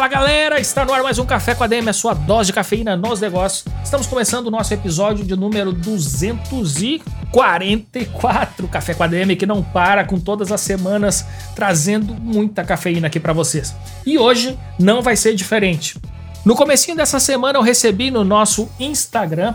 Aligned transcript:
Fala 0.00 0.08
galera, 0.08 0.58
está 0.58 0.82
no 0.82 0.94
ar 0.94 1.02
mais 1.02 1.18
um 1.18 1.26
Café 1.26 1.54
com 1.54 1.62
a 1.62 1.66
DM, 1.66 1.90
a 1.90 1.92
sua 1.92 2.14
dose 2.14 2.46
de 2.46 2.54
cafeína 2.54 2.96
nos 2.96 3.20
negócios. 3.20 3.66
Estamos 3.84 4.06
começando 4.06 4.46
o 4.46 4.50
nosso 4.50 4.72
episódio 4.72 5.22
de 5.22 5.36
número 5.36 5.74
244 5.74 8.68
Café 8.68 8.94
com 8.94 9.02
a 9.02 9.06
DM, 9.06 9.36
que 9.36 9.44
não 9.44 9.62
para 9.62 10.02
com 10.06 10.18
todas 10.18 10.50
as 10.50 10.62
semanas 10.62 11.26
trazendo 11.54 12.14
muita 12.14 12.64
cafeína 12.64 13.08
aqui 13.08 13.20
para 13.20 13.34
vocês. 13.34 13.74
E 14.06 14.18
hoje 14.18 14.58
não 14.78 15.02
vai 15.02 15.16
ser 15.16 15.34
diferente. 15.34 15.98
No 16.46 16.56
comecinho 16.56 16.96
dessa 16.96 17.20
semana 17.20 17.58
eu 17.58 17.62
recebi 17.62 18.10
no 18.10 18.24
nosso 18.24 18.70
Instagram 18.80 19.54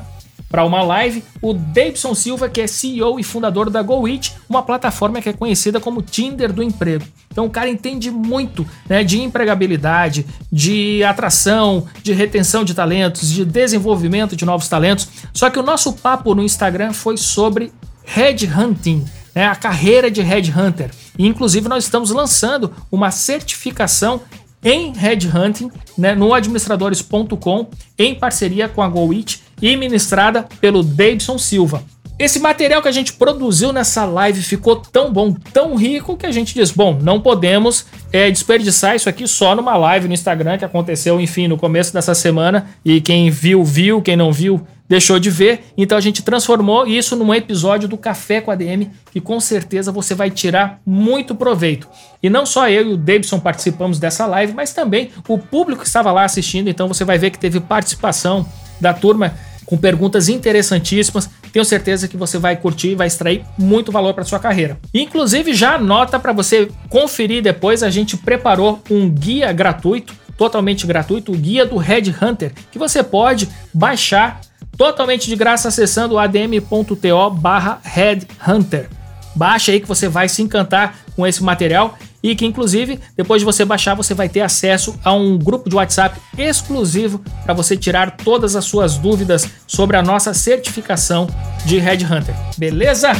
para 0.55 0.63
uma 0.63 0.81
live 0.81 1.21
o 1.41 1.51
Davidson 1.53 2.15
Silva, 2.15 2.47
que 2.47 2.61
é 2.61 2.65
CEO 2.65 3.19
e 3.19 3.23
fundador 3.23 3.69
da 3.69 3.81
GoIt, 3.81 4.33
uma 4.47 4.63
plataforma 4.63 5.21
que 5.21 5.27
é 5.27 5.33
conhecida 5.33 5.81
como 5.81 6.01
Tinder 6.01 6.53
do 6.53 6.63
emprego. 6.63 7.03
Então 7.29 7.45
o 7.45 7.49
cara 7.49 7.69
entende 7.69 8.09
muito 8.09 8.65
né, 8.87 9.03
de 9.03 9.21
empregabilidade, 9.21 10.25
de 10.49 11.03
atração, 11.03 11.85
de 12.01 12.13
retenção 12.13 12.63
de 12.63 12.73
talentos, 12.73 13.29
de 13.29 13.43
desenvolvimento 13.43 14.33
de 14.33 14.45
novos 14.45 14.69
talentos. 14.69 15.09
Só 15.33 15.49
que 15.49 15.59
o 15.59 15.63
nosso 15.63 15.91
papo 15.91 16.33
no 16.33 16.41
Instagram 16.41 16.93
foi 16.93 17.17
sobre 17.17 17.73
headhunting, 18.05 19.03
né, 19.35 19.47
a 19.47 19.57
carreira 19.57 20.09
de 20.09 20.21
headhunter. 20.21 20.89
E 21.19 21.27
inclusive 21.27 21.67
nós 21.67 21.83
estamos 21.83 22.11
lançando 22.11 22.71
uma 22.89 23.11
certificação 23.11 24.21
em 24.63 24.93
headhunting 24.93 25.69
né, 25.97 26.15
no 26.15 26.33
administradores.com 26.33 27.67
em 27.99 28.15
parceria 28.15 28.69
com 28.69 28.81
a 28.81 28.87
GoIt 28.87 29.43
e 29.61 29.75
ministrada 29.75 30.47
pelo 30.59 30.83
Davidson 30.83 31.37
Silva. 31.37 31.83
Esse 32.17 32.39
material 32.39 32.81
que 32.81 32.87
a 32.87 32.93
gente 32.93 33.11
produziu 33.11 33.73
nessa 33.73 34.05
live 34.05 34.41
ficou 34.41 34.77
tão 34.77 35.11
bom, 35.11 35.33
tão 35.51 35.75
rico, 35.75 36.15
que 36.15 36.25
a 36.25 36.31
gente 36.31 36.53
diz: 36.53 36.71
bom, 36.71 36.97
não 37.01 37.19
podemos 37.19 37.85
é, 38.11 38.31
desperdiçar 38.31 38.95
isso 38.95 39.09
aqui 39.09 39.27
só 39.27 39.53
numa 39.53 39.75
live 39.75 40.07
no 40.07 40.13
Instagram 40.13 40.57
que 40.57 40.63
aconteceu, 40.63 41.19
enfim, 41.19 41.49
no 41.49 41.57
começo 41.57 41.93
dessa 41.93 42.15
semana. 42.15 42.67
E 42.85 43.01
quem 43.01 43.29
viu, 43.29 43.65
viu, 43.65 44.01
quem 44.01 44.15
não 44.15 44.31
viu, 44.31 44.65
deixou 44.87 45.19
de 45.19 45.29
ver. 45.29 45.65
Então 45.77 45.97
a 45.97 46.01
gente 46.01 46.23
transformou 46.23 46.87
isso 46.87 47.17
num 47.17 47.33
episódio 47.33 47.89
do 47.89 47.97
Café 47.97 48.39
com 48.39 48.49
a 48.49 48.55
DM, 48.55 48.89
que 49.11 49.19
com 49.19 49.37
certeza 49.41 49.91
você 49.91 50.15
vai 50.15 50.31
tirar 50.31 50.79
muito 50.85 51.35
proveito. 51.35 51.85
E 52.23 52.29
não 52.29 52.45
só 52.45 52.69
eu 52.69 52.91
e 52.91 52.93
o 52.93 52.97
Davidson 52.97 53.41
participamos 53.41 53.99
dessa 53.99 54.25
live, 54.25 54.53
mas 54.53 54.71
também 54.71 55.09
o 55.27 55.37
público 55.37 55.81
que 55.81 55.87
estava 55.87 56.13
lá 56.13 56.23
assistindo. 56.23 56.69
Então 56.69 56.87
você 56.87 57.03
vai 57.03 57.17
ver 57.17 57.31
que 57.31 57.39
teve 57.39 57.59
participação 57.59 58.45
da 58.79 58.93
turma 58.93 59.33
com 59.65 59.77
perguntas 59.77 60.29
interessantíssimas. 60.29 61.29
Tenho 61.51 61.65
certeza 61.65 62.07
que 62.07 62.15
você 62.15 62.37
vai 62.37 62.55
curtir 62.55 62.89
e 62.89 62.95
vai 62.95 63.07
extrair 63.07 63.43
muito 63.57 63.91
valor 63.91 64.13
para 64.13 64.23
sua 64.23 64.39
carreira. 64.39 64.77
Inclusive, 64.93 65.53
já 65.53 65.75
anota 65.75 66.19
para 66.19 66.31
você 66.31 66.69
conferir 66.89 67.41
depois, 67.41 67.81
a 67.81 67.89
gente 67.89 68.15
preparou 68.15 68.81
um 68.89 69.09
guia 69.09 69.51
gratuito, 69.51 70.13
totalmente 70.37 70.85
gratuito, 70.85 71.31
o 71.31 71.35
guia 71.35 71.65
do 71.65 71.77
Red 71.77 72.13
Hunter, 72.21 72.51
que 72.71 72.77
você 72.77 73.01
pode 73.01 73.49
baixar 73.73 74.41
totalmente 74.77 75.27
de 75.29 75.35
graça 75.35 75.69
acessando 75.69 76.19
adm.to/headhunter. 76.19 78.89
Baixa 79.35 79.71
aí 79.71 79.79
que 79.79 79.87
você 79.87 80.07
vai 80.07 80.29
se 80.29 80.41
encantar 80.41 80.97
com 81.15 81.25
esse 81.25 81.43
material 81.43 81.97
e 82.25 82.35
que 82.35 82.43
inclusive 82.43 82.99
depois 83.15 83.41
de 83.41 83.45
você 83.45 83.63
baixar 83.63 83.93
você 83.93 84.15
vai 84.15 84.27
ter 84.27 84.41
acesso 84.41 84.99
a 85.03 85.13
um 85.13 85.37
grupo 85.37 85.69
de 85.69 85.75
WhatsApp 85.75 86.19
exclusivo 86.35 87.21
para 87.43 87.53
você 87.53 87.77
tirar 87.77 88.17
todas 88.17 88.55
as 88.55 88.65
suas 88.65 88.97
dúvidas 88.97 89.47
sobre 89.67 89.95
a 89.95 90.01
nossa 90.01 90.33
certificação 90.33 91.27
de 91.65 91.77
Headhunter. 91.77 92.33
Beleza? 92.57 93.11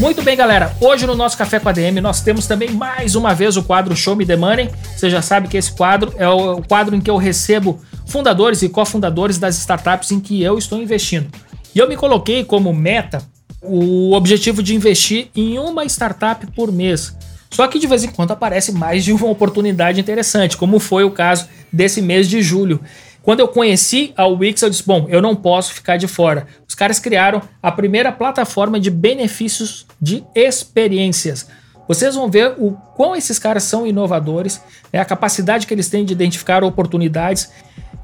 Muito 0.00 0.22
bem, 0.22 0.34
galera. 0.34 0.74
Hoje 0.80 1.06
no 1.06 1.14
nosso 1.14 1.36
Café 1.36 1.60
com 1.60 1.68
a 1.68 1.72
DM 1.72 2.00
nós 2.00 2.22
temos 2.22 2.46
também 2.46 2.70
mais 2.70 3.14
uma 3.14 3.34
vez 3.34 3.58
o 3.58 3.62
quadro 3.62 3.94
Show 3.94 4.16
Me 4.16 4.24
the 4.24 4.36
Money. 4.36 4.70
Você 4.96 5.10
já 5.10 5.20
sabe 5.20 5.46
que 5.46 5.58
esse 5.58 5.72
quadro 5.72 6.14
é 6.16 6.26
o 6.26 6.62
quadro 6.62 6.96
em 6.96 7.02
que 7.02 7.10
eu 7.10 7.18
recebo 7.18 7.78
fundadores 8.06 8.62
e 8.62 8.68
cofundadores 8.70 9.36
das 9.36 9.58
startups 9.58 10.10
em 10.10 10.20
que 10.20 10.42
eu 10.42 10.56
estou 10.56 10.80
investindo. 10.80 11.30
E 11.74 11.78
eu 11.78 11.86
me 11.86 11.96
coloquei 11.96 12.44
como 12.44 12.72
meta 12.72 13.22
o 13.62 14.12
objetivo 14.12 14.62
de 14.62 14.74
investir 14.74 15.28
em 15.34 15.58
uma 15.58 15.84
startup 15.84 16.46
por 16.48 16.72
mês. 16.72 17.16
Só 17.50 17.66
que 17.66 17.78
de 17.78 17.86
vez 17.86 18.04
em 18.04 18.08
quando 18.08 18.30
aparece 18.30 18.72
mais 18.72 19.04
de 19.04 19.12
uma 19.12 19.28
oportunidade 19.28 20.00
interessante, 20.00 20.56
como 20.56 20.78
foi 20.78 21.04
o 21.04 21.10
caso 21.10 21.48
desse 21.72 22.00
mês 22.00 22.28
de 22.28 22.40
julho. 22.40 22.80
Quando 23.22 23.40
eu 23.40 23.48
conheci 23.48 24.12
a 24.16 24.26
Wix, 24.26 24.62
eu 24.62 24.70
disse: 24.70 24.86
bom, 24.86 25.06
eu 25.10 25.20
não 25.20 25.36
posso 25.36 25.74
ficar 25.74 25.96
de 25.96 26.06
fora. 26.06 26.46
Os 26.66 26.74
caras 26.74 26.98
criaram 26.98 27.42
a 27.62 27.70
primeira 27.70 28.10
plataforma 28.12 28.80
de 28.80 28.90
benefícios 28.90 29.86
de 30.00 30.24
experiências. 30.34 31.46
Vocês 31.86 32.14
vão 32.14 32.30
ver 32.30 32.54
o 32.56 32.72
quão 32.94 33.16
esses 33.16 33.38
caras 33.38 33.64
são 33.64 33.84
inovadores, 33.84 34.60
né, 34.92 35.00
a 35.00 35.04
capacidade 35.04 35.66
que 35.66 35.74
eles 35.74 35.88
têm 35.88 36.04
de 36.04 36.12
identificar 36.12 36.62
oportunidades 36.62 37.50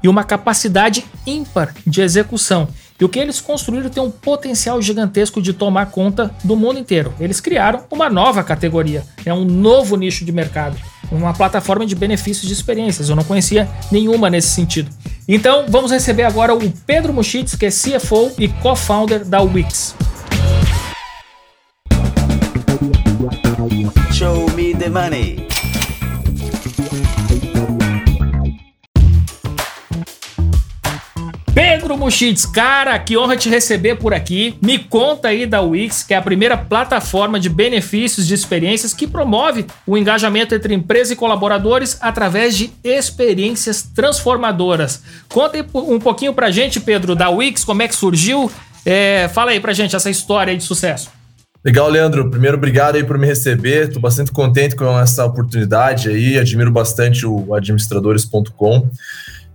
e 0.03 0.09
uma 0.09 0.25
capacidade 0.25 1.05
ímpar 1.25 1.73
de 1.85 2.01
execução. 2.01 2.67
E 2.99 3.05
o 3.05 3.09
que 3.09 3.19
eles 3.19 3.39
construíram 3.39 3.89
tem 3.89 4.01
um 4.01 4.09
potencial 4.09 4.81
gigantesco 4.81 5.41
de 5.41 5.53
tomar 5.53 5.87
conta 5.87 6.33
do 6.43 6.55
mundo 6.55 6.79
inteiro. 6.79 7.13
Eles 7.19 7.39
criaram 7.39 7.83
uma 7.91 8.09
nova 8.09 8.43
categoria, 8.43 9.03
é 9.23 9.33
um 9.33 9.45
novo 9.45 9.95
nicho 9.95 10.25
de 10.25 10.31
mercado, 10.31 10.75
uma 11.11 11.33
plataforma 11.33 11.85
de 11.85 11.93
benefícios 11.93 12.47
de 12.47 12.53
experiências. 12.53 13.09
Eu 13.09 13.15
não 13.15 13.23
conhecia 13.23 13.69
nenhuma 13.91 14.29
nesse 14.29 14.49
sentido. 14.49 14.89
Então 15.27 15.65
vamos 15.69 15.91
receber 15.91 16.23
agora 16.23 16.55
o 16.55 16.71
Pedro 16.87 17.13
Muschitz, 17.13 17.55
que 17.55 17.67
é 17.67 17.69
CFO 17.69 18.31
e 18.39 18.47
co-founder 18.47 19.23
da 19.23 19.41
Wix. 19.41 19.95
Show 24.11 24.49
me 24.55 24.73
the 24.73 24.89
money. 24.89 25.46
Muschitz, 32.07 32.45
cara, 32.45 32.97
que 32.97 33.17
honra 33.17 33.35
te 33.35 33.49
receber 33.49 33.95
por 33.95 34.13
aqui. 34.13 34.57
Me 34.61 34.79
conta 34.79 35.27
aí 35.27 35.45
da 35.45 35.59
Wix, 35.61 36.03
que 36.03 36.13
é 36.13 36.17
a 36.17 36.21
primeira 36.21 36.55
plataforma 36.55 37.37
de 37.37 37.49
benefícios 37.49 38.25
de 38.25 38.33
experiências 38.33 38.93
que 38.93 39.05
promove 39.05 39.65
o 39.85 39.97
engajamento 39.97 40.55
entre 40.55 40.73
empresa 40.73 41.11
e 41.11 41.17
colaboradores 41.17 41.97
através 41.99 42.55
de 42.55 42.71
experiências 42.81 43.81
transformadoras. 43.81 45.03
Conta 45.27 45.57
um 45.73 45.99
pouquinho 45.99 46.33
pra 46.33 46.49
gente, 46.49 46.79
Pedro, 46.79 47.13
da 47.13 47.29
Wix, 47.29 47.65
como 47.65 47.81
é 47.81 47.89
que 47.89 47.95
surgiu. 47.95 48.49
É, 48.85 49.29
fala 49.33 49.51
aí 49.51 49.59
pra 49.59 49.73
gente 49.73 49.93
essa 49.93 50.09
história 50.09 50.55
de 50.55 50.63
sucesso. 50.63 51.09
Legal, 51.61 51.89
Leandro. 51.89 52.29
Primeiro, 52.29 52.55
obrigado 52.55 52.95
aí 52.95 53.03
por 53.03 53.17
me 53.17 53.27
receber. 53.27 53.87
Estou 53.87 54.01
bastante 54.01 54.31
contente 54.31 54.77
com 54.77 54.97
essa 54.97 55.25
oportunidade 55.25 56.07
aí. 56.07 56.39
Admiro 56.39 56.71
bastante 56.71 57.25
o 57.25 57.53
administradores.com. 57.53 58.89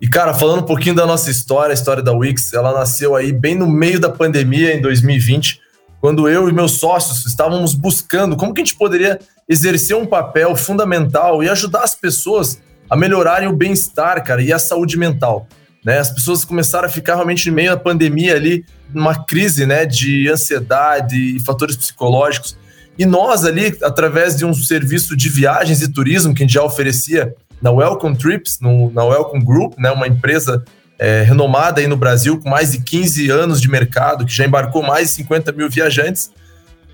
E, 0.02 0.08
cara, 0.08 0.34
falando 0.34 0.62
um 0.62 0.66
pouquinho 0.66 0.96
da 0.96 1.06
nossa 1.06 1.30
história, 1.30 1.70
a 1.70 1.74
história 1.74 2.02
da 2.02 2.10
Wix, 2.10 2.52
ela 2.52 2.76
nasceu 2.76 3.14
aí 3.14 3.30
bem 3.30 3.54
no 3.54 3.68
meio 3.68 4.00
da 4.00 4.08
pandemia, 4.08 4.74
em 4.74 4.80
2020, 4.80 5.60
quando 6.00 6.28
eu 6.28 6.48
e 6.48 6.52
meus 6.52 6.72
sócios 6.72 7.24
estávamos 7.24 7.72
buscando 7.72 8.36
como 8.36 8.52
que 8.52 8.60
a 8.60 8.64
gente 8.64 8.74
poderia 8.74 9.20
exercer 9.48 9.96
um 9.96 10.04
papel 10.04 10.56
fundamental 10.56 11.40
e 11.44 11.48
ajudar 11.48 11.84
as 11.84 11.94
pessoas 11.94 12.60
a 12.90 12.96
melhorarem 12.96 13.48
o 13.48 13.52
bem-estar, 13.52 14.24
cara, 14.24 14.42
e 14.42 14.52
a 14.52 14.58
saúde 14.58 14.98
mental. 14.98 15.46
Né? 15.84 16.00
As 16.00 16.10
pessoas 16.10 16.44
começaram 16.44 16.88
a 16.88 16.90
ficar 16.90 17.14
realmente 17.14 17.48
no 17.48 17.54
meio 17.54 17.70
da 17.70 17.76
pandemia 17.76 18.34
ali, 18.34 18.64
numa 18.92 19.24
crise 19.24 19.66
né, 19.66 19.86
de 19.86 20.28
ansiedade 20.28 21.36
e 21.36 21.38
fatores 21.38 21.76
psicológicos. 21.76 22.56
E 22.98 23.06
nós 23.06 23.44
ali, 23.44 23.78
através 23.84 24.36
de 24.36 24.44
um 24.44 24.52
serviço 24.52 25.16
de 25.16 25.28
viagens 25.28 25.80
e 25.80 25.92
turismo 25.92 26.34
que 26.34 26.42
a 26.42 26.44
gente 26.44 26.54
já 26.54 26.64
oferecia 26.64 27.32
na 27.62 27.70
Welcome 27.70 28.16
Trips, 28.16 28.58
no, 28.60 28.90
na 28.90 29.04
Welcome 29.04 29.44
Group, 29.44 29.78
né, 29.78 29.90
uma 29.90 30.08
empresa 30.08 30.64
é, 30.98 31.22
renomada 31.22 31.80
aí 31.80 31.86
no 31.86 31.96
Brasil, 31.96 32.38
com 32.40 32.48
mais 32.48 32.72
de 32.72 32.82
15 32.82 33.30
anos 33.30 33.60
de 33.60 33.70
mercado, 33.70 34.26
que 34.26 34.32
já 34.32 34.44
embarcou 34.44 34.82
mais 34.82 35.08
de 35.08 35.14
50 35.14 35.52
mil 35.52 35.70
viajantes. 35.70 36.30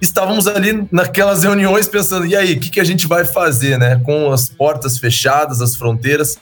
Estávamos 0.01 0.47
ali 0.47 0.87
naquelas 0.93 1.43
reuniões 1.43 1.89
pensando, 1.89 2.27
e 2.27 2.37
aí, 2.37 2.55
o 2.55 2.61
que, 2.61 2.71
que 2.71 2.81
a 2.81 2.85
gente 2.85 3.07
vai 3.07 3.25
fazer, 3.25 3.79
né? 3.79 4.01
Com 4.05 4.31
as 4.31 4.49
portas 4.49 4.99
fechadas, 4.99 5.61
as 5.61 5.75
fronteiras. 5.75 6.39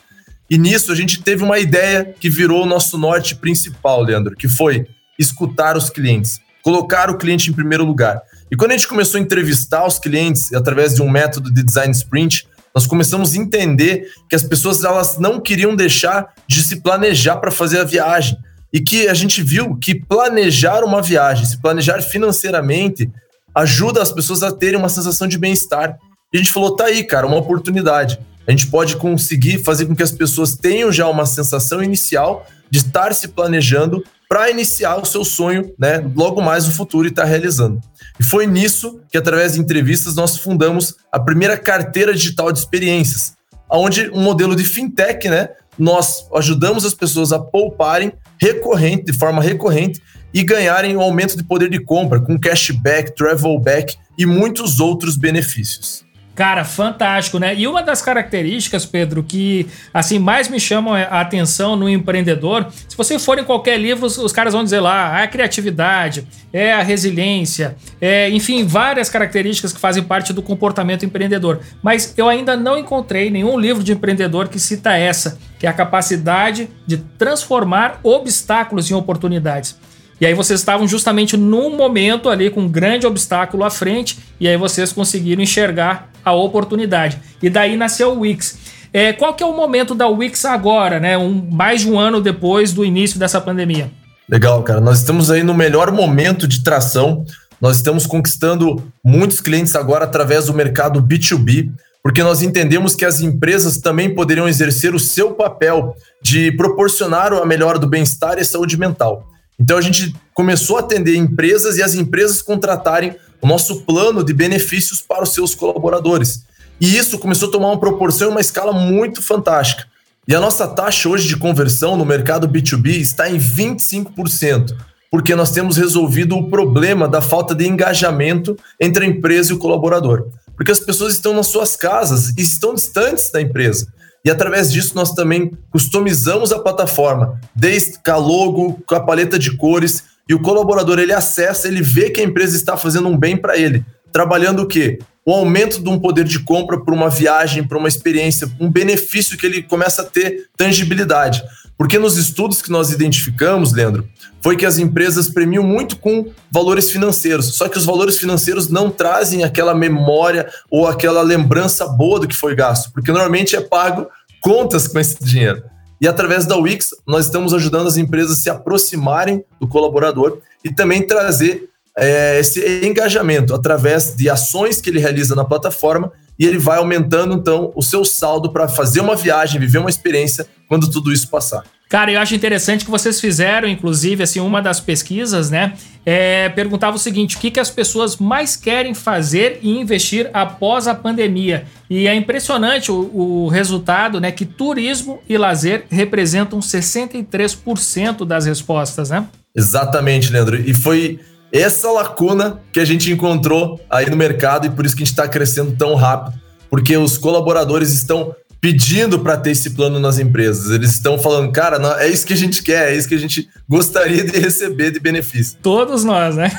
E 0.49 0.57
nisso 0.57 0.91
a 0.91 0.95
gente 0.95 1.21
teve 1.21 1.43
uma 1.43 1.57
ideia 1.57 2.13
que 2.19 2.29
virou 2.29 2.63
o 2.63 2.65
nosso 2.65 2.97
norte 2.97 3.35
principal, 3.35 4.01
Leandro, 4.01 4.35
que 4.35 4.47
foi 4.47 4.87
escutar 5.17 5.75
os 5.75 5.89
clientes, 5.89 6.39
colocar 6.61 7.09
o 7.09 7.17
cliente 7.17 7.49
em 7.49 7.53
primeiro 7.53 7.83
lugar. 7.83 8.21
E 8.49 8.55
quando 8.55 8.71
a 8.71 8.77
gente 8.77 8.87
começou 8.87 9.19
a 9.19 9.21
entrevistar 9.21 9.85
os 9.85 9.97
clientes 9.97 10.53
através 10.53 10.93
de 10.93 11.01
um 11.01 11.09
método 11.09 11.51
de 11.51 11.63
design 11.63 11.91
sprint, 11.91 12.47
nós 12.77 12.85
começamos 12.85 13.33
a 13.33 13.37
entender 13.39 14.07
que 14.29 14.35
as 14.35 14.43
pessoas 14.43 14.83
elas 14.83 15.17
não 15.17 15.39
queriam 15.39 15.75
deixar 15.75 16.31
de 16.47 16.61
se 16.61 16.75
planejar 16.75 17.37
para 17.37 17.49
fazer 17.49 17.79
a 17.79 17.83
viagem. 17.83 18.37
E 18.71 18.79
que 18.79 19.07
a 19.07 19.15
gente 19.15 19.41
viu 19.41 19.75
que 19.77 19.95
planejar 19.95 20.83
uma 20.83 21.01
viagem, 21.01 21.43
se 21.43 21.59
planejar 21.59 22.03
financeiramente, 22.03 23.09
ajuda 23.55 23.99
as 23.99 24.11
pessoas 24.11 24.43
a 24.43 24.51
terem 24.51 24.77
uma 24.77 24.89
sensação 24.89 25.27
de 25.27 25.39
bem-estar. 25.39 25.97
E 26.31 26.37
a 26.37 26.39
gente 26.39 26.53
falou, 26.53 26.75
tá 26.75 26.85
aí, 26.85 27.03
cara, 27.03 27.25
uma 27.25 27.37
oportunidade. 27.37 28.19
A 28.45 28.51
gente 28.51 28.67
pode 28.67 28.95
conseguir 28.97 29.63
fazer 29.63 29.87
com 29.87 29.95
que 29.95 30.03
as 30.03 30.11
pessoas 30.11 30.53
tenham 30.55 30.91
já 30.91 31.07
uma 31.07 31.25
sensação 31.25 31.81
inicial 31.81 32.45
de 32.69 32.77
estar 32.77 33.11
se 33.15 33.29
planejando 33.29 34.03
para 34.29 34.51
iniciar 34.51 34.97
o 34.97 35.05
seu 35.05 35.25
sonho, 35.25 35.73
né, 35.79 35.97
logo 36.15 36.43
mais 36.43 36.67
no 36.67 36.71
futuro 36.71 37.07
e 37.07 37.09
estar 37.09 37.23
tá 37.23 37.27
realizando. 37.27 37.81
E 38.19 38.23
foi 38.23 38.47
nisso 38.47 38.99
que, 39.09 39.17
através 39.17 39.53
de 39.53 39.59
entrevistas, 39.59 40.15
nós 40.15 40.37
fundamos 40.37 40.95
a 41.11 41.19
primeira 41.19 41.57
carteira 41.57 42.13
digital 42.13 42.51
de 42.51 42.59
experiências, 42.59 43.33
onde 43.69 44.09
um 44.09 44.21
modelo 44.21 44.55
de 44.55 44.63
fintech, 44.63 45.29
né, 45.29 45.49
nós 45.77 46.27
ajudamos 46.35 46.85
as 46.85 46.93
pessoas 46.93 47.31
a 47.31 47.39
pouparem 47.39 48.11
recorrente, 48.39 49.05
de 49.05 49.13
forma 49.13 49.41
recorrente, 49.41 50.01
e 50.33 50.43
ganharem 50.43 50.95
um 50.95 51.01
aumento 51.01 51.37
de 51.37 51.43
poder 51.43 51.69
de 51.69 51.79
compra 51.79 52.19
com 52.19 52.39
cashback, 52.39 53.15
travelback 53.15 53.95
e 54.17 54.25
muitos 54.25 54.79
outros 54.79 55.15
benefícios. 55.15 56.06
Cara, 56.37 56.63
fantástico, 56.63 57.39
né? 57.39 57.55
E 57.55 57.67
uma 57.67 57.81
das 57.81 57.99
características, 57.99 58.85
Pedro, 58.85 59.23
que 59.23 59.65
assim 59.91 60.19
mais 60.19 60.47
me 60.47 60.59
chamam 60.59 60.93
a 60.93 61.19
atenção 61.19 61.75
no 61.75 61.89
empreendedor, 61.89 62.67
se 62.87 62.95
você 62.95 63.17
for 63.17 63.39
em 63.39 63.43
qualquer 63.43 63.79
livro, 63.79 64.05
os 64.05 64.31
caras 64.31 64.53
vão 64.53 64.63
dizer 64.63 64.79
lá, 64.79 65.19
é 65.19 65.23
a 65.23 65.27
criatividade, 65.27 66.27
é 66.53 66.71
a 66.71 66.83
resiliência, 66.83 67.75
é, 67.99 68.29
enfim, 68.29 68.67
várias 68.67 69.09
características 69.09 69.73
que 69.73 69.79
fazem 69.79 70.03
parte 70.03 70.31
do 70.31 70.43
comportamento 70.43 71.03
empreendedor. 71.03 71.59
Mas 71.81 72.13
eu 72.15 72.29
ainda 72.29 72.55
não 72.55 72.77
encontrei 72.77 73.31
nenhum 73.31 73.59
livro 73.59 73.83
de 73.83 73.93
empreendedor 73.93 74.47
que 74.47 74.59
cita 74.59 74.95
essa, 74.95 75.39
que 75.57 75.65
é 75.65 75.69
a 75.71 75.73
capacidade 75.73 76.69
de 76.85 76.97
transformar 76.97 77.99
obstáculos 78.03 78.91
em 78.91 78.93
oportunidades. 78.93 79.75
E 80.19 80.25
aí 80.25 80.33
vocês 80.33 80.59
estavam 80.59 80.87
justamente 80.87 81.37
num 81.37 81.75
momento 81.75 82.29
ali 82.29 82.49
com 82.49 82.61
um 82.61 82.67
grande 82.67 83.05
obstáculo 83.05 83.63
à 83.63 83.69
frente, 83.69 84.17
e 84.39 84.47
aí 84.47 84.57
vocês 84.57 84.91
conseguiram 84.91 85.41
enxergar 85.41 86.09
a 86.25 86.33
oportunidade. 86.33 87.19
E 87.41 87.49
daí 87.49 87.77
nasceu 87.77 88.11
o 88.11 88.19
Wix. 88.21 88.57
É, 88.91 89.13
qual 89.13 89.33
que 89.33 89.43
é 89.43 89.45
o 89.45 89.55
momento 89.55 89.93
da 89.93 90.07
Wix 90.07 90.43
agora, 90.45 90.99
né? 90.99 91.17
Um, 91.17 91.47
mais 91.51 91.81
de 91.81 91.91
um 91.91 91.99
ano 91.99 92.19
depois 92.19 92.73
do 92.73 92.83
início 92.83 93.19
dessa 93.19 93.39
pandemia? 93.39 93.91
Legal, 94.27 94.63
cara. 94.63 94.81
Nós 94.81 94.99
estamos 94.99 95.29
aí 95.29 95.43
no 95.43 95.53
melhor 95.53 95.91
momento 95.91 96.47
de 96.47 96.63
tração. 96.63 97.23
Nós 97.61 97.77
estamos 97.77 98.05
conquistando 98.05 98.83
muitos 99.03 99.39
clientes 99.39 99.75
agora 99.75 100.05
através 100.05 100.45
do 100.45 100.53
mercado 100.53 101.01
B2B, 101.01 101.71
porque 102.03 102.23
nós 102.23 102.41
entendemos 102.41 102.95
que 102.95 103.05
as 103.05 103.21
empresas 103.21 103.77
também 103.77 104.13
poderiam 104.13 104.47
exercer 104.47 104.93
o 104.93 104.99
seu 104.99 105.31
papel 105.31 105.95
de 106.21 106.51
proporcionar 106.53 107.33
a 107.33 107.45
melhora 107.45 107.79
do 107.79 107.87
bem-estar 107.87 108.37
e 108.37 108.45
saúde 108.45 108.77
mental. 108.77 109.25
Então 109.59 109.77
a 109.77 109.81
gente 109.81 110.15
começou 110.33 110.77
a 110.77 110.81
atender 110.81 111.15
empresas 111.15 111.77
e 111.77 111.83
as 111.83 111.95
empresas 111.95 112.41
contratarem 112.41 113.15
o 113.41 113.47
nosso 113.47 113.81
plano 113.81 114.23
de 114.23 114.33
benefícios 114.33 115.01
para 115.01 115.23
os 115.23 115.33
seus 115.33 115.55
colaboradores. 115.55 116.43
E 116.79 116.95
isso 116.95 117.17
começou 117.17 117.49
a 117.49 117.51
tomar 117.51 117.67
uma 117.69 117.79
proporção 117.79 118.27
e 118.27 118.31
uma 118.31 118.41
escala 118.41 118.71
muito 118.71 119.21
fantástica. 119.21 119.85
E 120.27 120.35
a 120.35 120.39
nossa 120.39 120.67
taxa 120.67 121.09
hoje 121.09 121.27
de 121.27 121.37
conversão 121.37 121.95
no 121.95 122.05
mercado 122.05 122.47
B2B 122.47 122.99
está 122.99 123.29
em 123.29 123.37
25%, 123.37 124.75
porque 125.09 125.33
nós 125.33 125.51
temos 125.51 125.77
resolvido 125.77 126.35
o 126.35 126.49
problema 126.49 127.07
da 127.07 127.21
falta 127.21 127.55
de 127.55 127.65
engajamento 127.65 128.57
entre 128.79 129.05
a 129.05 129.07
empresa 129.07 129.51
e 129.51 129.55
o 129.55 129.57
colaborador. 129.57 130.27
Porque 130.55 130.71
as 130.71 130.79
pessoas 130.79 131.13
estão 131.13 131.33
nas 131.33 131.47
suas 131.47 131.75
casas 131.75 132.33
e 132.37 132.41
estão 132.41 132.73
distantes 132.73 133.31
da 133.31 133.41
empresa. 133.41 133.87
E 134.23 134.29
através 134.29 134.71
disso 134.71 134.93
nós 134.95 135.13
também 135.13 135.51
customizamos 135.71 136.51
a 136.51 136.59
plataforma, 136.59 137.39
desde 137.55 137.97
a 138.07 138.17
logo, 138.17 138.81
com 138.85 138.95
a 138.95 138.99
paleta 138.99 139.39
de 139.39 139.55
cores, 139.55 140.03
e 140.27 140.33
o 140.33 140.41
colaborador 140.41 140.99
ele 140.99 141.13
acessa, 141.13 141.67
ele 141.67 141.81
vê 141.81 142.09
que 142.09 142.19
a 142.19 142.23
empresa 142.23 142.55
está 142.55 142.75
fazendo 142.75 143.07
um 143.07 143.17
bem 143.17 143.37
para 143.37 143.57
ele, 143.57 143.85
trabalhando 144.11 144.63
o 144.63 144.67
quê? 144.67 144.99
O 145.25 145.31
aumento 145.31 145.81
de 145.81 145.89
um 145.89 145.99
poder 145.99 146.25
de 146.25 146.39
compra 146.39 146.79
para 146.79 146.93
uma 146.93 147.09
viagem, 147.09 147.65
para 147.65 147.77
uma 147.77 147.87
experiência, 147.87 148.49
um 148.59 148.69
benefício 148.69 149.37
que 149.37 149.45
ele 149.45 149.63
começa 149.63 150.01
a 150.01 150.05
ter 150.05 150.49
tangibilidade. 150.55 151.43
Porque 151.77 151.99
nos 151.99 152.17
estudos 152.17 152.61
que 152.61 152.71
nós 152.71 152.91
identificamos, 152.91 153.71
Leandro, 153.71 154.09
foi 154.41 154.57
que 154.57 154.65
as 154.65 154.79
empresas 154.79 155.29
premiam 155.29 155.63
muito 155.63 155.97
com 155.97 156.31
valores 156.51 156.89
financeiros. 156.89 157.55
Só 157.55 157.69
que 157.69 157.77
os 157.77 157.85
valores 157.85 158.17
financeiros 158.17 158.67
não 158.67 158.89
trazem 158.89 159.43
aquela 159.43 159.75
memória 159.75 160.49
ou 160.71 160.87
aquela 160.87 161.21
lembrança 161.21 161.87
boa 161.87 162.19
do 162.19 162.27
que 162.27 162.35
foi 162.35 162.55
gasto, 162.55 162.91
porque 162.91 163.11
normalmente 163.11 163.55
é 163.55 163.61
pago 163.61 164.07
contas 164.41 164.87
com 164.87 164.99
esse 164.99 165.23
dinheiro. 165.23 165.61
E 165.99 166.07
através 166.07 166.45
da 166.45 166.55
Wix, 166.55 166.89
nós 167.05 167.25
estamos 167.25 167.53
ajudando 167.53 167.87
as 167.87 167.97
empresas 167.97 168.39
a 168.39 168.41
se 168.41 168.49
aproximarem 168.49 169.43
do 169.59 169.67
colaborador 169.67 170.39
e 170.63 170.73
também 170.73 171.05
trazer 171.05 171.69
é, 171.97 172.39
esse 172.39 172.85
engajamento 172.85 173.53
através 173.55 174.15
de 174.15 174.29
ações 174.29 174.79
que 174.79 174.89
ele 174.89 174.99
realiza 174.99 175.35
na 175.35 175.43
plataforma 175.43 176.11
e 176.39 176.45
ele 176.45 176.57
vai 176.57 176.77
aumentando 176.77 177.33
então 177.33 177.71
o 177.75 177.81
seu 177.81 178.05
saldo 178.05 178.51
para 178.51 178.67
fazer 178.67 178.99
uma 179.01 179.15
viagem, 179.15 179.59
viver 179.59 179.79
uma 179.79 179.89
experiência 179.89 180.47
quando 180.67 180.89
tudo 180.89 181.11
isso 181.11 181.29
passar. 181.29 181.63
Cara, 181.89 182.11
eu 182.11 182.19
acho 182.19 182.35
interessante 182.35 182.83
que 182.83 182.91
vocês 182.91 183.19
fizeram, 183.21 183.65
inclusive, 183.65 184.21
assim, 184.21 184.41
uma 184.41 184.61
das 184.61 184.81
pesquisas, 184.81 185.49
né? 185.49 185.73
É, 186.05 186.49
perguntava 186.49 186.97
o 186.97 186.99
seguinte: 186.99 187.37
o 187.37 187.39
que, 187.39 187.49
que 187.49 187.61
as 187.61 187.69
pessoas 187.69 188.17
mais 188.17 188.57
querem 188.57 188.93
fazer 188.93 189.59
e 189.61 189.79
investir 189.79 190.29
após 190.33 190.85
a 190.85 190.93
pandemia? 190.93 191.65
E 191.89 192.05
é 192.05 192.13
impressionante 192.13 192.91
o, 192.91 193.09
o 193.13 193.47
resultado, 193.47 194.19
né? 194.19 194.33
Que 194.33 194.45
turismo 194.45 195.21
e 195.29 195.37
lazer 195.37 195.85
representam 195.89 196.59
63% 196.59 198.25
das 198.25 198.45
respostas, 198.45 199.09
né? 199.09 199.25
Exatamente, 199.55 200.29
Leandro. 200.29 200.59
E 200.59 200.73
foi 200.73 201.21
essa 201.51 201.89
lacuna 201.91 202.61
que 202.71 202.79
a 202.79 202.85
gente 202.85 203.11
encontrou 203.11 203.79
aí 203.89 204.09
no 204.09 204.17
mercado 204.17 204.67
e 204.67 204.69
por 204.69 204.85
isso 204.85 204.95
que 204.95 205.03
a 205.03 205.05
gente 205.05 205.13
está 205.13 205.27
crescendo 205.27 205.75
tão 205.77 205.95
rápido, 205.95 206.39
porque 206.69 206.95
os 206.97 207.17
colaboradores 207.17 207.93
estão 207.93 208.35
pedindo 208.59 209.19
para 209.19 209.37
ter 209.37 209.51
esse 209.51 209.71
plano 209.71 209.99
nas 209.99 210.19
empresas. 210.19 210.71
Eles 210.71 210.91
estão 210.91 211.17
falando, 211.17 211.51
cara, 211.51 211.77
não, 211.77 211.93
é 211.97 212.07
isso 212.07 212.25
que 212.25 212.33
a 212.33 212.37
gente 212.37 212.63
quer, 212.63 212.91
é 212.91 212.95
isso 212.95 213.07
que 213.07 213.15
a 213.15 213.19
gente 213.19 213.47
gostaria 213.69 214.23
de 214.23 214.39
receber 214.39 214.91
de 214.91 214.99
benefício. 214.99 215.57
Todos 215.61 216.03
nós, 216.03 216.35
né? 216.35 216.51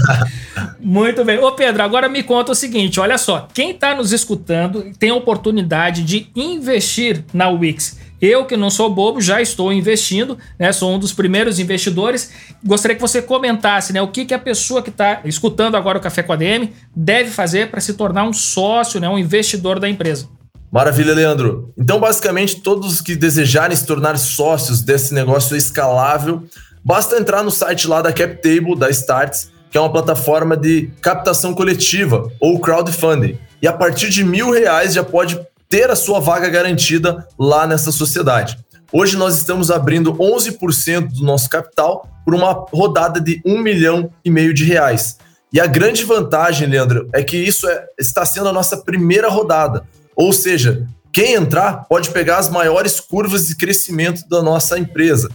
Muito 0.80 1.24
bem. 1.24 1.38
Ô 1.38 1.52
Pedro, 1.52 1.82
agora 1.82 2.08
me 2.08 2.22
conta 2.22 2.52
o 2.52 2.54
seguinte, 2.54 3.00
olha 3.00 3.18
só, 3.18 3.48
quem 3.52 3.72
está 3.72 3.94
nos 3.94 4.12
escutando 4.12 4.92
tem 4.98 5.10
a 5.10 5.14
oportunidade 5.14 6.02
de 6.02 6.28
investir 6.34 7.24
na 7.34 7.48
Wix. 7.48 7.98
Eu, 8.20 8.44
que 8.46 8.56
não 8.56 8.70
sou 8.70 8.88
bobo, 8.92 9.20
já 9.20 9.42
estou 9.42 9.72
investindo, 9.72 10.38
né? 10.58 10.72
Sou 10.72 10.94
um 10.94 10.98
dos 10.98 11.12
primeiros 11.12 11.58
investidores. 11.58 12.30
Gostaria 12.64 12.94
que 12.94 13.02
você 13.02 13.20
comentasse, 13.20 13.92
né? 13.92 14.00
O 14.00 14.08
que, 14.08 14.24
que 14.24 14.34
a 14.34 14.38
pessoa 14.38 14.82
que 14.82 14.90
está 14.90 15.20
escutando 15.24 15.76
agora 15.76 15.98
o 15.98 16.00
Café 16.00 16.22
com 16.22 16.32
a 16.32 16.36
DM 16.36 16.72
deve 16.94 17.30
fazer 17.30 17.70
para 17.70 17.80
se 17.80 17.94
tornar 17.94 18.24
um 18.24 18.32
sócio, 18.32 18.98
né? 18.98 19.08
Um 19.08 19.18
investidor 19.18 19.78
da 19.78 19.88
empresa. 19.88 20.28
Maravilha, 20.72 21.14
Leandro. 21.14 21.72
Então, 21.78 22.00
basicamente, 22.00 22.60
todos 22.60 23.00
que 23.00 23.14
desejarem 23.14 23.76
se 23.76 23.86
tornar 23.86 24.18
sócios 24.18 24.82
desse 24.82 25.14
negócio 25.14 25.56
escalável, 25.56 26.42
basta 26.84 27.16
entrar 27.16 27.42
no 27.42 27.50
site 27.50 27.86
lá 27.86 28.02
da 28.02 28.12
CapTable, 28.12 28.76
da 28.76 28.90
Starts, 28.90 29.50
que 29.70 29.78
é 29.78 29.80
uma 29.80 29.92
plataforma 29.92 30.56
de 30.56 30.90
captação 31.00 31.54
coletiva 31.54 32.30
ou 32.40 32.60
crowdfunding. 32.60 33.38
E 33.60 33.66
a 33.66 33.72
partir 33.72 34.08
de 34.10 34.24
mil 34.24 34.50
reais 34.50 34.94
já 34.94 35.04
pode 35.04 35.38
ter 35.68 35.90
a 35.90 35.96
sua 35.96 36.20
vaga 36.20 36.48
garantida 36.48 37.26
lá 37.38 37.66
nessa 37.66 37.90
sociedade. 37.90 38.58
Hoje 38.92 39.16
nós 39.16 39.36
estamos 39.36 39.70
abrindo 39.70 40.14
11% 40.14 41.08
do 41.08 41.24
nosso 41.24 41.50
capital 41.50 42.08
por 42.24 42.34
uma 42.34 42.52
rodada 42.52 43.20
de 43.20 43.40
um 43.44 43.58
milhão 43.58 44.10
e 44.24 44.30
meio 44.30 44.54
de 44.54 44.64
reais. 44.64 45.18
E 45.52 45.60
a 45.60 45.66
grande 45.66 46.04
vantagem, 46.04 46.68
Leandro, 46.68 47.08
é 47.12 47.22
que 47.22 47.36
isso 47.36 47.68
é, 47.68 47.84
está 47.98 48.24
sendo 48.24 48.48
a 48.48 48.52
nossa 48.52 48.76
primeira 48.78 49.28
rodada. 49.28 49.84
Ou 50.14 50.32
seja, 50.32 50.86
quem 51.12 51.34
entrar 51.34 51.84
pode 51.88 52.10
pegar 52.10 52.38
as 52.38 52.50
maiores 52.50 53.00
curvas 53.00 53.46
de 53.46 53.56
crescimento 53.56 54.28
da 54.28 54.42
nossa 54.42 54.78
empresa. 54.78 55.30